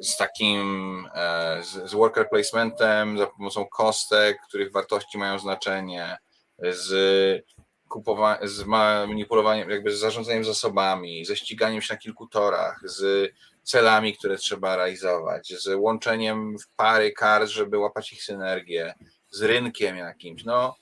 [0.00, 6.18] z takim e, z, z worker placementem, za pomocą kostek, których wartości mają znaczenie,
[6.58, 7.44] z
[7.88, 13.30] kupowaniem, z manipulowaniem, jakby z zarządzaniem zasobami, ze ściganiem się na kilku torach, z
[13.62, 18.94] celami, które trzeba realizować, z łączeniem w pary kart, żeby łapać ich synergię,
[19.30, 20.44] z rynkiem jakimś.
[20.44, 20.76] No,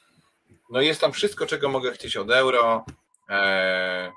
[0.71, 2.85] no jest tam wszystko, czego mogę chcieć od euro.
[3.29, 4.13] Eee,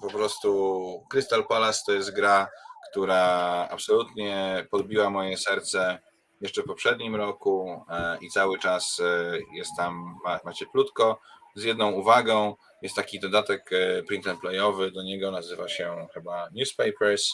[0.00, 2.48] po prostu Crystal Palace to jest gra,
[2.90, 3.24] która
[3.70, 5.98] absolutnie podbiła moje serce
[6.40, 11.20] jeszcze w poprzednim roku e, i cały czas e, jest tam, macie plutko,
[11.54, 16.48] z jedną uwagą, jest taki dodatek e, print and playowy, do niego nazywa się chyba
[16.52, 17.30] Newspapers.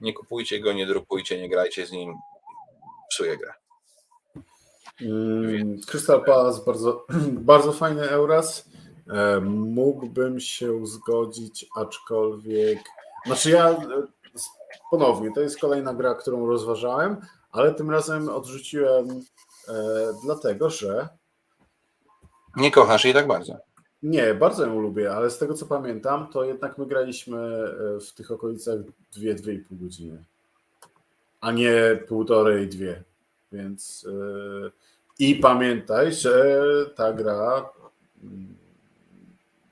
[0.00, 2.14] Nie kupujcie go, nie drukujcie, nie grajcie z nim,
[3.10, 3.61] psuje grę.
[5.86, 7.06] Crystal Palace bardzo,
[7.52, 8.68] bardzo fajny Euras.
[9.50, 12.78] Mógłbym się zgodzić, aczkolwiek.
[13.26, 13.76] Znaczy, ja
[14.90, 17.16] ponownie, to jest kolejna gra, którą rozważałem,
[17.52, 19.08] ale tym razem odrzuciłem
[19.68, 19.74] e,
[20.24, 21.08] dlatego, że.
[22.56, 23.56] Nie kochasz jej tak bardzo.
[24.02, 28.12] Nie, bardzo ją lubię, ale z tego co pamiętam, to jednak my graliśmy e, w
[28.14, 28.78] tych okolicach
[29.16, 30.24] 2-2,5 godziny,
[31.40, 33.04] a nie półtorej, dwie.
[33.52, 34.72] Więc yy,
[35.18, 36.54] i pamiętaj, że
[36.96, 37.70] ta gra
[38.22, 38.56] mm,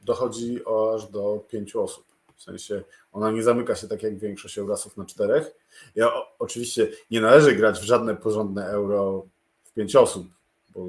[0.02, 0.60] dochodzi
[0.94, 2.04] aż do pięciu osób.
[2.36, 5.50] W sensie ona nie zamyka się tak jak większość Eurasów na czterech.
[5.94, 9.26] Ja oczywiście nie należy grać w żadne porządne euro
[9.64, 10.26] w pięć osób,
[10.74, 10.86] bo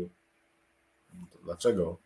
[1.43, 1.97] dlaczego?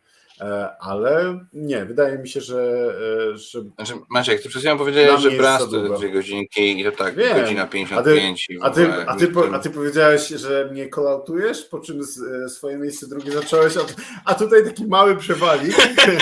[0.42, 2.94] E, ale nie, wydaje mi się, że.
[3.34, 3.62] E, że...
[3.76, 7.42] Znaczy, Maciek, ty przed chwilą powiedziałeś, że brast to dwie godzinki i to tak, Wiem.
[7.42, 8.48] godzina 55.
[8.62, 12.22] A ty, a, ty, a, ty, a ty powiedziałeś, że mnie kolautujesz, po czym z,
[12.22, 13.82] e, swoje miejsce drugie zacząłeś, a,
[14.26, 15.76] a tutaj taki mały przewalik,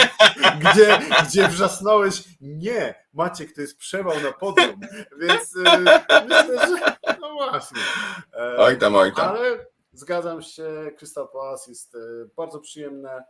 [0.62, 4.80] gdzie, gdzie wrzasnąłeś, nie, Maciek, to jest przewał na podium,
[5.22, 5.56] więc
[6.28, 7.82] myślę, że no właśnie.
[8.58, 9.30] Oj tam, oj tam.
[9.30, 11.98] Ale zgadzam się, Crystal Palace jest
[12.36, 13.24] bardzo przyjemne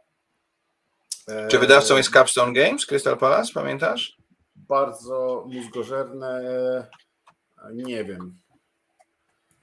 [1.47, 4.17] czy wydawcą jest Capstone Games, Crystal Palace, pamiętasz?
[4.55, 6.41] Bardzo mózgożerne.
[7.73, 8.43] Nie wiem.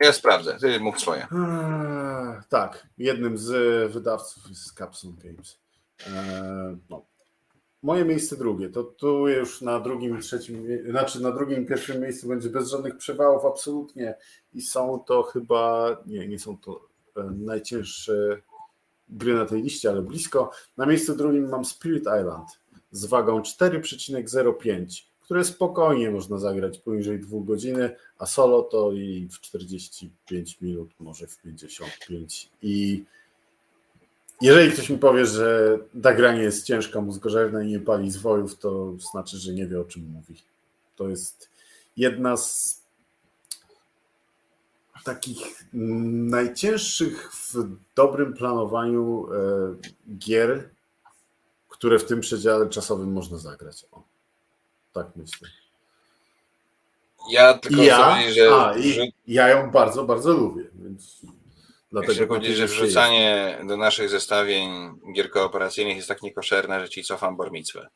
[0.01, 1.23] Ja sprawdzę, ty mów swoje.
[1.23, 5.61] Eee, tak, jednym z wydawców jest Capstone Games.
[6.07, 7.07] Eee, no.
[7.83, 12.29] Moje miejsce drugie, to tu już na drugim i trzecim, znaczy na drugim pierwszym miejscu
[12.29, 14.15] będzie bez żadnych przewałów absolutnie
[14.53, 16.81] i są to chyba, nie, nie są to
[17.17, 18.43] e, najcięższe
[19.11, 20.51] gry na tej liście, ale blisko.
[20.77, 22.49] Na miejscu drugim mam Spirit Island
[22.93, 29.41] z wagą 4,05, które spokojnie można zagrać poniżej 2 godziny, a solo to i w
[29.41, 32.51] 45 minut, może w 55.
[32.63, 33.05] I
[34.41, 38.59] jeżeli ktoś mi powie, że ta gra nie jest ciężka, mózgożerna i nie pali zwojów,
[38.59, 40.35] to znaczy, że nie wie o czym mówi.
[40.97, 41.49] To jest
[41.97, 42.80] jedna z
[45.05, 47.55] takich najcięższych w
[47.97, 49.39] dobrym planowaniu e,
[50.19, 50.71] gier,
[51.69, 53.85] które w tym przedziale czasowym można zagrać.
[53.93, 54.03] O,
[54.93, 55.49] tak myślę.
[57.31, 58.55] Ja tylko ja, że.
[58.55, 60.65] A, i, ja ją bardzo, bardzo lubię.
[60.75, 61.21] Więc
[61.91, 63.69] dlatego Chcę powiedzieć, że wrzucanie jest.
[63.69, 64.71] do naszych zestawień
[65.15, 67.89] gier kooperacyjnych jest tak niekoszerne, że ci cofam bormicwę.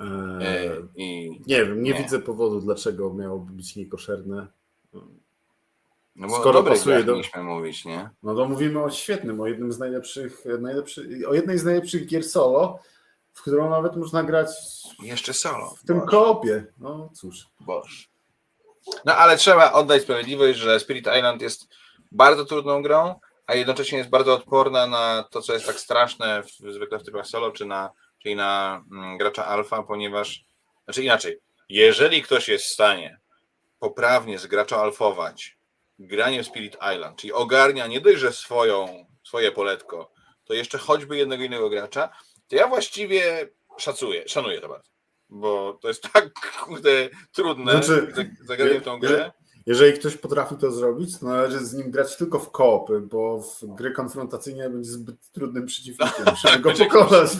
[0.00, 4.46] Eee, I, nie wiem, nie, nie, widzę powodu, dlaczego miałoby być niekoszerne.
[6.16, 7.20] No bo Skoro pasuje do...
[7.42, 8.10] mówić, nie?
[8.22, 12.24] No to mówimy o świetnym, o jednym z najlepszych, najlepszy, o jednej z najlepszych gier
[12.24, 12.78] solo,
[13.32, 14.48] w którą nawet można grać
[15.02, 15.70] jeszcze solo.
[15.70, 16.64] W tym koopie.
[16.78, 17.46] No cóż.
[17.60, 18.10] Boż.
[19.04, 21.68] No ale trzeba oddać sprawiedliwość, że Spirit Island jest
[22.12, 23.14] bardzo trudną grą,
[23.46, 27.26] a jednocześnie jest bardzo odporna na to, co jest tak straszne w, zwykle w trybach
[27.26, 30.44] solo, czy na, czyli na mm, gracza alfa, ponieważ,
[30.84, 31.38] znaczy inaczej,
[31.68, 33.21] jeżeli ktoś jest w stanie
[33.82, 35.58] poprawnie z gracza alfować
[35.98, 40.12] graniem Spirit Island, czyli ogarnia nie dość, że swoją, swoje poletko,
[40.44, 42.08] to jeszcze choćby jednego innego gracza,
[42.48, 43.48] to ja właściwie
[43.78, 44.90] szacuję, szanuję to bardzo.
[45.28, 46.30] Bo to jest tak
[46.64, 49.32] kurde trudne znaczy, zagranie w tą grę.
[49.66, 53.74] Jeżeli ktoś potrafi to zrobić, to należy z nim grać tylko w koopy, bo w
[53.74, 57.30] gry konfrontacyjne będzie zbyt trudnym przeciwnikiem, żeby go pokonać.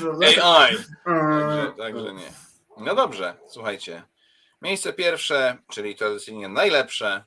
[0.43, 0.77] AI!
[1.05, 2.32] Także, także nie.
[2.78, 4.02] No dobrze, słuchajcie.
[4.62, 7.24] Miejsce pierwsze, czyli tradycyjnie najlepsze.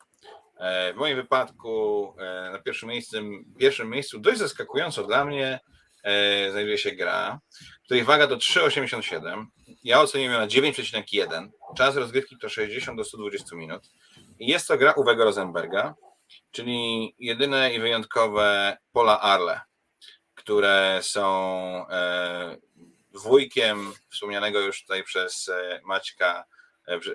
[0.57, 3.18] E, w moim wypadku e, na pierwszym miejscu,
[3.60, 5.60] pierwszym miejscu dość zaskakująco dla mnie
[6.03, 7.40] e, znajduje się gra,
[7.86, 9.45] której waga to 3,87.
[9.84, 11.49] Ja oceniam ją na 9,1.
[11.78, 13.84] Czas rozgrywki to 60 do 120 minut.
[14.40, 15.95] Jest to gra Uwego Rosenberga,
[16.52, 19.62] czyli jedyne i wyjątkowe pola Arle,
[20.36, 21.86] które są
[23.14, 25.52] wujkiem wspomnianego już tutaj przez
[25.84, 26.45] Maćka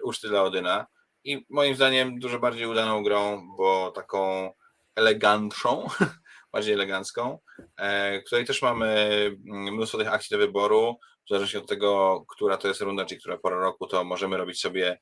[0.02, 0.86] uczty dla Odyna
[1.24, 4.52] i moim zdaniem dużo bardziej udaną grą, bo taką
[4.96, 5.86] elegantszą,
[6.52, 7.38] bardziej elegancką,
[7.76, 8.86] e, której też mamy
[9.50, 13.16] mm, mnóstwo tych akcji do wyboru, w zależności od tego, która to jest runda, czy
[13.16, 14.98] która pora roku, to możemy robić sobie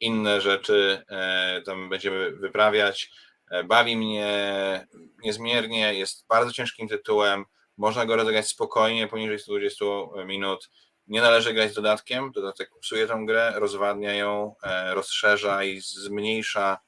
[0.00, 3.10] inne rzeczy, e, tam będziemy wyprawiać.
[3.50, 4.86] E, bawi mnie
[5.24, 7.44] niezmiernie, jest bardzo ciężkim tytułem,
[7.76, 9.84] można go rozegrać spokojnie, poniżej 120
[10.26, 10.70] minut.
[11.10, 14.54] Nie należy grać z dodatkiem, dodatek psuje tą grę, rozwadnia ją,
[14.94, 16.78] rozszerza i zmniejsza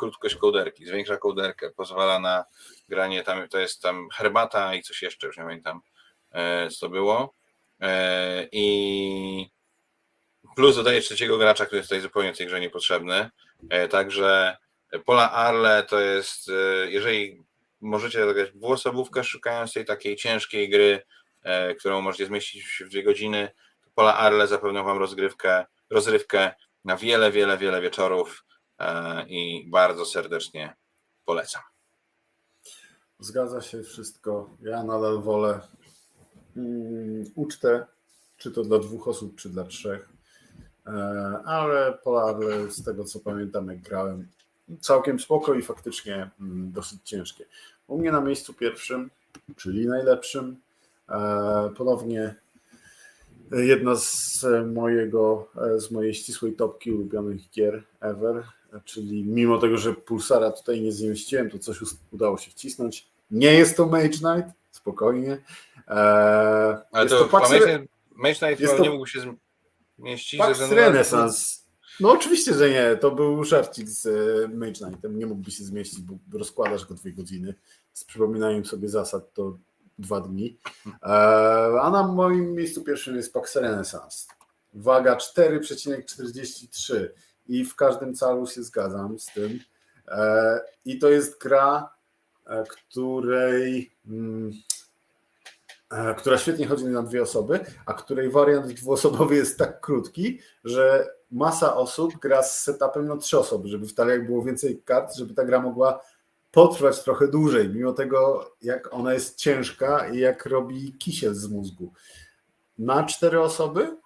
[0.00, 2.44] krótkość kołderki, zwiększa kołderkę, pozwala na
[2.88, 5.80] granie, tam to jest tam herbata i coś jeszcze, już nie pamiętam
[6.32, 7.34] e, co było.
[7.80, 9.50] E, I
[10.56, 13.30] plus dodaje trzeciego gracza, który jest tutaj zupełnie w tej grze niepotrzebny.
[13.70, 14.56] E, także
[15.04, 16.50] Pola Arle to jest,
[16.88, 17.42] jeżeli
[17.80, 21.02] możecie zagrać dwuosobówkę szukając tej takiej ciężkiej gry,
[21.78, 23.50] którą możecie zmieścić w dwie godziny,
[23.94, 26.52] Pola Arle zapewnią Wam rozgrywkę, rozrywkę
[26.84, 28.44] na wiele, wiele, wiele wieczorów
[29.28, 30.76] i bardzo serdecznie
[31.24, 31.62] polecam.
[33.20, 34.50] Zgadza się wszystko.
[34.62, 35.60] Ja nadal wolę
[36.56, 37.86] um, ucztę,
[38.36, 40.08] czy to dla dwóch osób, czy dla trzech.
[40.86, 40.92] E,
[41.46, 44.28] ale Polarle, z tego co pamiętam, jak grałem,
[44.80, 47.44] całkiem spoko i faktycznie um, dosyć ciężkie.
[47.86, 49.10] U mnie na miejscu pierwszym,
[49.56, 50.69] czyli najlepszym, e,
[51.76, 52.34] ponownie
[53.52, 58.44] jedna z mojego, e, z mojej ścisłej topki ulubionych gier ever,
[58.84, 61.78] czyli mimo tego, że Pulsara tutaj nie zmieściłem, to coś
[62.10, 63.08] udało się wcisnąć.
[63.30, 65.32] Nie jest to Mage Knight, spokojnie.
[65.88, 67.86] Eee, Ale to, to Pax Re...
[68.14, 68.82] Mage Knight jest to...
[68.82, 69.20] nie mógł się
[69.98, 70.40] zmieścić.
[70.40, 71.60] Pax Renaissance.
[72.00, 72.96] No oczywiście, że nie.
[72.96, 75.18] To był żarcik z e, Mage Knightem.
[75.18, 77.54] Nie mógłby się zmieścić, bo rozkładasz go dwie godziny.
[77.92, 79.58] Z przypominaniem sobie zasad to
[80.00, 80.58] dwa dni.
[80.86, 84.26] Eee, a na moim miejscu pierwszym jest Pax Renaissance.
[84.74, 87.08] Waga 4,43
[87.48, 89.60] i w każdym calu się zgadzam z tym.
[90.08, 91.90] Eee, I to jest gra,
[92.50, 94.52] E, której mm,
[95.90, 101.08] e, która świetnie chodzi na dwie osoby, a której wariant dwuosobowy jest tak krótki, że
[101.30, 105.34] masa osób gra z setupem na trzy osoby, żeby w taliach było więcej kart, żeby
[105.34, 106.00] ta gra mogła
[106.50, 111.92] potrwać trochę dłużej, mimo tego jak ona jest ciężka i jak robi kisiel z mózgu.
[112.78, 113.96] Na cztery osoby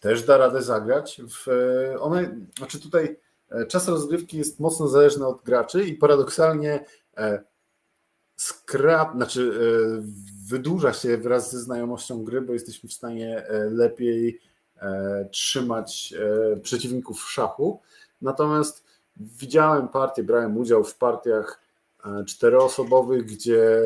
[0.00, 1.20] też da radę zagrać.
[1.28, 1.46] W,
[2.00, 3.16] one, znaczy tutaj
[3.50, 6.84] e, czas rozgrywki jest mocno zależny od graczy i paradoksalnie
[7.18, 7.44] E,
[8.36, 10.02] skrap, znaczy e,
[10.48, 14.40] wydłuża się wraz ze znajomością gry, bo jesteśmy w stanie e, lepiej
[15.32, 16.14] trzymać
[16.62, 17.80] przeciwników w szachu.
[18.22, 18.84] Natomiast
[19.20, 21.60] widziałem partie, brałem udział w partiach
[22.26, 23.82] czteroosobowych, gdzie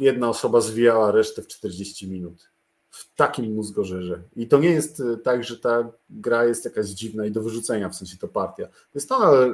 [0.00, 2.50] jedna osoba zwijała resztę w 40 minut.
[2.90, 4.22] W takim mózgorzerze.
[4.36, 7.94] I to nie jest tak, że ta gra jest jakaś dziwna i do wyrzucenia, w
[7.94, 8.66] sensie to partia.
[8.66, 9.46] To jest to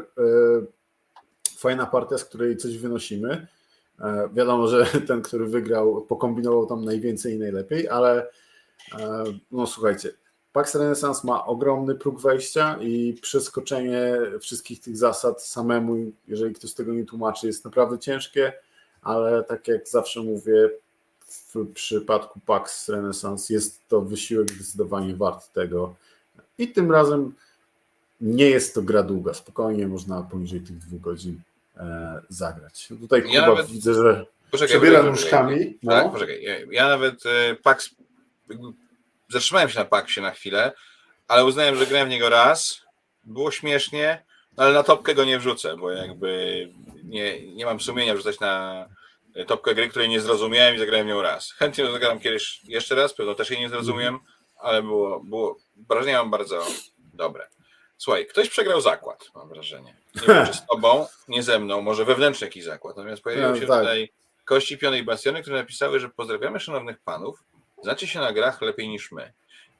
[1.58, 3.46] fajna partia, z której coś wynosimy.
[4.00, 8.30] E, wiadomo, że ten, który wygrał, pokombinował tam najwięcej i najlepiej, ale
[8.98, 10.12] e, no słuchajcie,
[10.52, 15.96] Pax Renaissance ma ogromny próg wejścia i przeskoczenie wszystkich tych zasad samemu,
[16.28, 18.52] jeżeli ktoś tego nie tłumaczy, jest naprawdę ciężkie,
[19.02, 20.70] ale tak jak zawsze mówię,
[21.28, 25.94] w przypadku Pax Renaissance jest to wysiłek zdecydowanie wart tego.
[26.58, 27.34] I tym razem
[28.20, 31.40] nie jest to gra długa, spokojnie można poniżej tych dwóch godzin
[31.76, 32.88] e, zagrać.
[33.00, 33.66] Tutaj Kuba ja nawet...
[33.66, 35.78] widzę, że poczekaj, przebiera nóżkami.
[35.82, 35.92] No.
[35.92, 36.42] Tak, poczekaj.
[36.42, 37.90] Ja, ja nawet e, Pax
[39.28, 40.72] zatrzymałem się na Paxie na chwilę,
[41.28, 42.82] ale uznałem, że grałem w niego raz,
[43.24, 44.24] było śmiesznie,
[44.56, 46.68] ale na topkę go nie wrzucę, bo jakby
[47.04, 48.84] nie, nie mam sumienia wrzucać na
[49.46, 51.52] topkę gry, której nie zrozumiałem i zagrałem ją raz.
[51.52, 54.18] Chętnie zagram kiedyś jeszcze raz, pewno też jej nie zrozumiem,
[54.56, 55.56] ale było, było
[55.88, 56.66] wrażenie mam bardzo
[57.14, 57.48] dobre.
[57.96, 59.96] Słuchaj, ktoś przegrał zakład, mam wrażenie.
[60.14, 62.96] Nie wiem, czy z tobą, nie ze mną, może wewnętrzny jakiś zakład.
[62.96, 63.78] Natomiast pojawiły no, się tak.
[63.78, 64.12] tutaj
[64.44, 67.44] kości piony i bastiony, które napisały, że pozdrawiamy szanownych panów,
[67.82, 69.32] znacie się na grach lepiej niż my.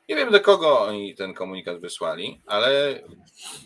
[0.09, 3.01] Nie wiem, do kogo oni ten komunikat wysłali, ale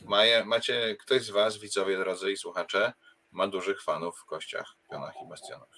[0.04, 2.92] maje, macie ktoś z was, widzowie drodzy i słuchacze,
[3.30, 5.68] ma dużych fanów w kościach, pionach i bastionach.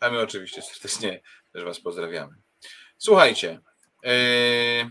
[0.00, 1.20] A my oczywiście serdecznie
[1.52, 2.34] też was pozdrawiamy.
[2.98, 3.60] Słuchajcie,
[4.02, 4.90] yy,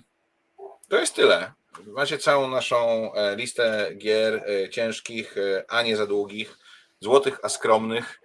[0.90, 1.54] to jest tyle.
[1.88, 6.58] Macie całą naszą e, listę gier e, ciężkich, e, a nie za długich,
[7.00, 8.22] złotych, a skromnych,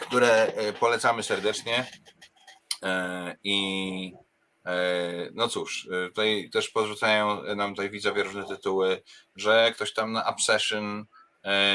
[0.00, 1.86] które polecamy serdecznie.
[3.44, 4.12] I
[5.34, 9.02] no cóż, tutaj też podrzucają nam tutaj widzowie różne tytuły,
[9.36, 11.04] że ktoś tam na Obsession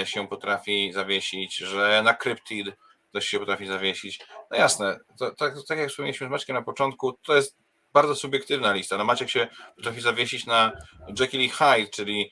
[0.05, 2.67] się potrafi zawiesić, że na Cryptid
[3.09, 4.19] ktoś się potrafi zawiesić.
[4.51, 7.57] No jasne, to, tak, tak jak wspomnieliśmy z Maćkiem na początku, to jest
[7.93, 8.97] bardzo subiektywna lista.
[8.97, 10.71] No Maciek się potrafi zawiesić na
[11.19, 12.31] Jekyll Hyde, czyli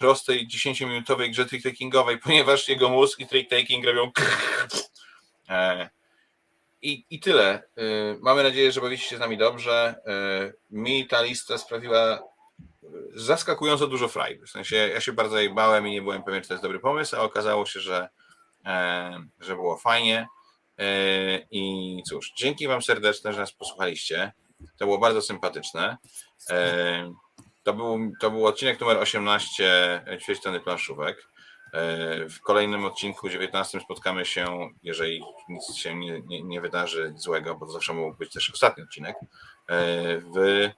[0.00, 4.10] prostej 10-minutowej grze trick-takingowej, ponieważ jego mózg i trick-taking robią
[5.48, 5.88] e,
[6.82, 7.62] i, I tyle.
[7.76, 7.82] E,
[8.20, 9.94] mamy nadzieję, że bawicie się z nami dobrze.
[10.06, 12.22] E, mi ta lista sprawiła
[13.14, 14.46] zaskakująco dużo frajdy.
[14.46, 16.80] W sensie ja się bardzo jej bałem i nie byłem pewien, czy to jest dobry
[16.80, 18.08] pomysł, a okazało się, że,
[19.40, 20.26] że było fajnie.
[21.50, 24.32] I cóż, dzięki Wam serdeczne, że nas posłuchaliście.
[24.78, 25.96] To było bardzo sympatyczne.
[26.50, 27.12] E,
[27.62, 31.28] to był, to był odcinek numer 18 Ćwierćtony Planszówek.
[31.72, 37.54] E, w kolejnym odcinku 19 spotkamy się, jeżeli nic się nie, nie, nie wydarzy złego,
[37.54, 39.16] bo to zawsze mógł być też ostatni odcinek,
[39.68, 40.70] e, w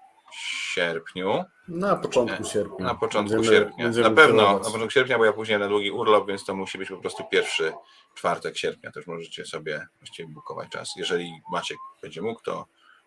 [0.73, 1.45] sierpniu.
[1.69, 2.87] Na początku sierpnia.
[2.87, 3.85] Na początku będziemy, sierpnia.
[3.85, 6.79] Będziemy na pewno na początku sierpnia, bo ja później na długi urlop, więc to musi
[6.79, 7.73] być po prostu pierwszy
[8.15, 8.91] czwartek sierpnia.
[8.91, 10.93] Też możecie sobie właściwie bukować czas.
[10.97, 12.67] Jeżeli Maciek będzie mógł, to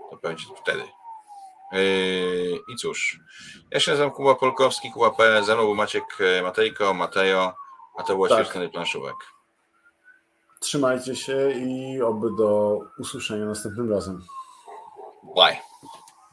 [0.10, 0.84] to będzie wtedy.
[1.72, 3.20] Yy, I cóż,
[3.72, 5.44] ja się nazywam Kuba Polkowski, Kuba P.
[5.44, 7.54] Ze mną był Maciek e, Matejko, Matejo,
[7.98, 8.46] a to było tak.
[8.46, 9.16] świetny planszówek.
[10.60, 14.22] Trzymajcie się i oby do usłyszenia następnym razem.
[15.36, 15.73] Bye.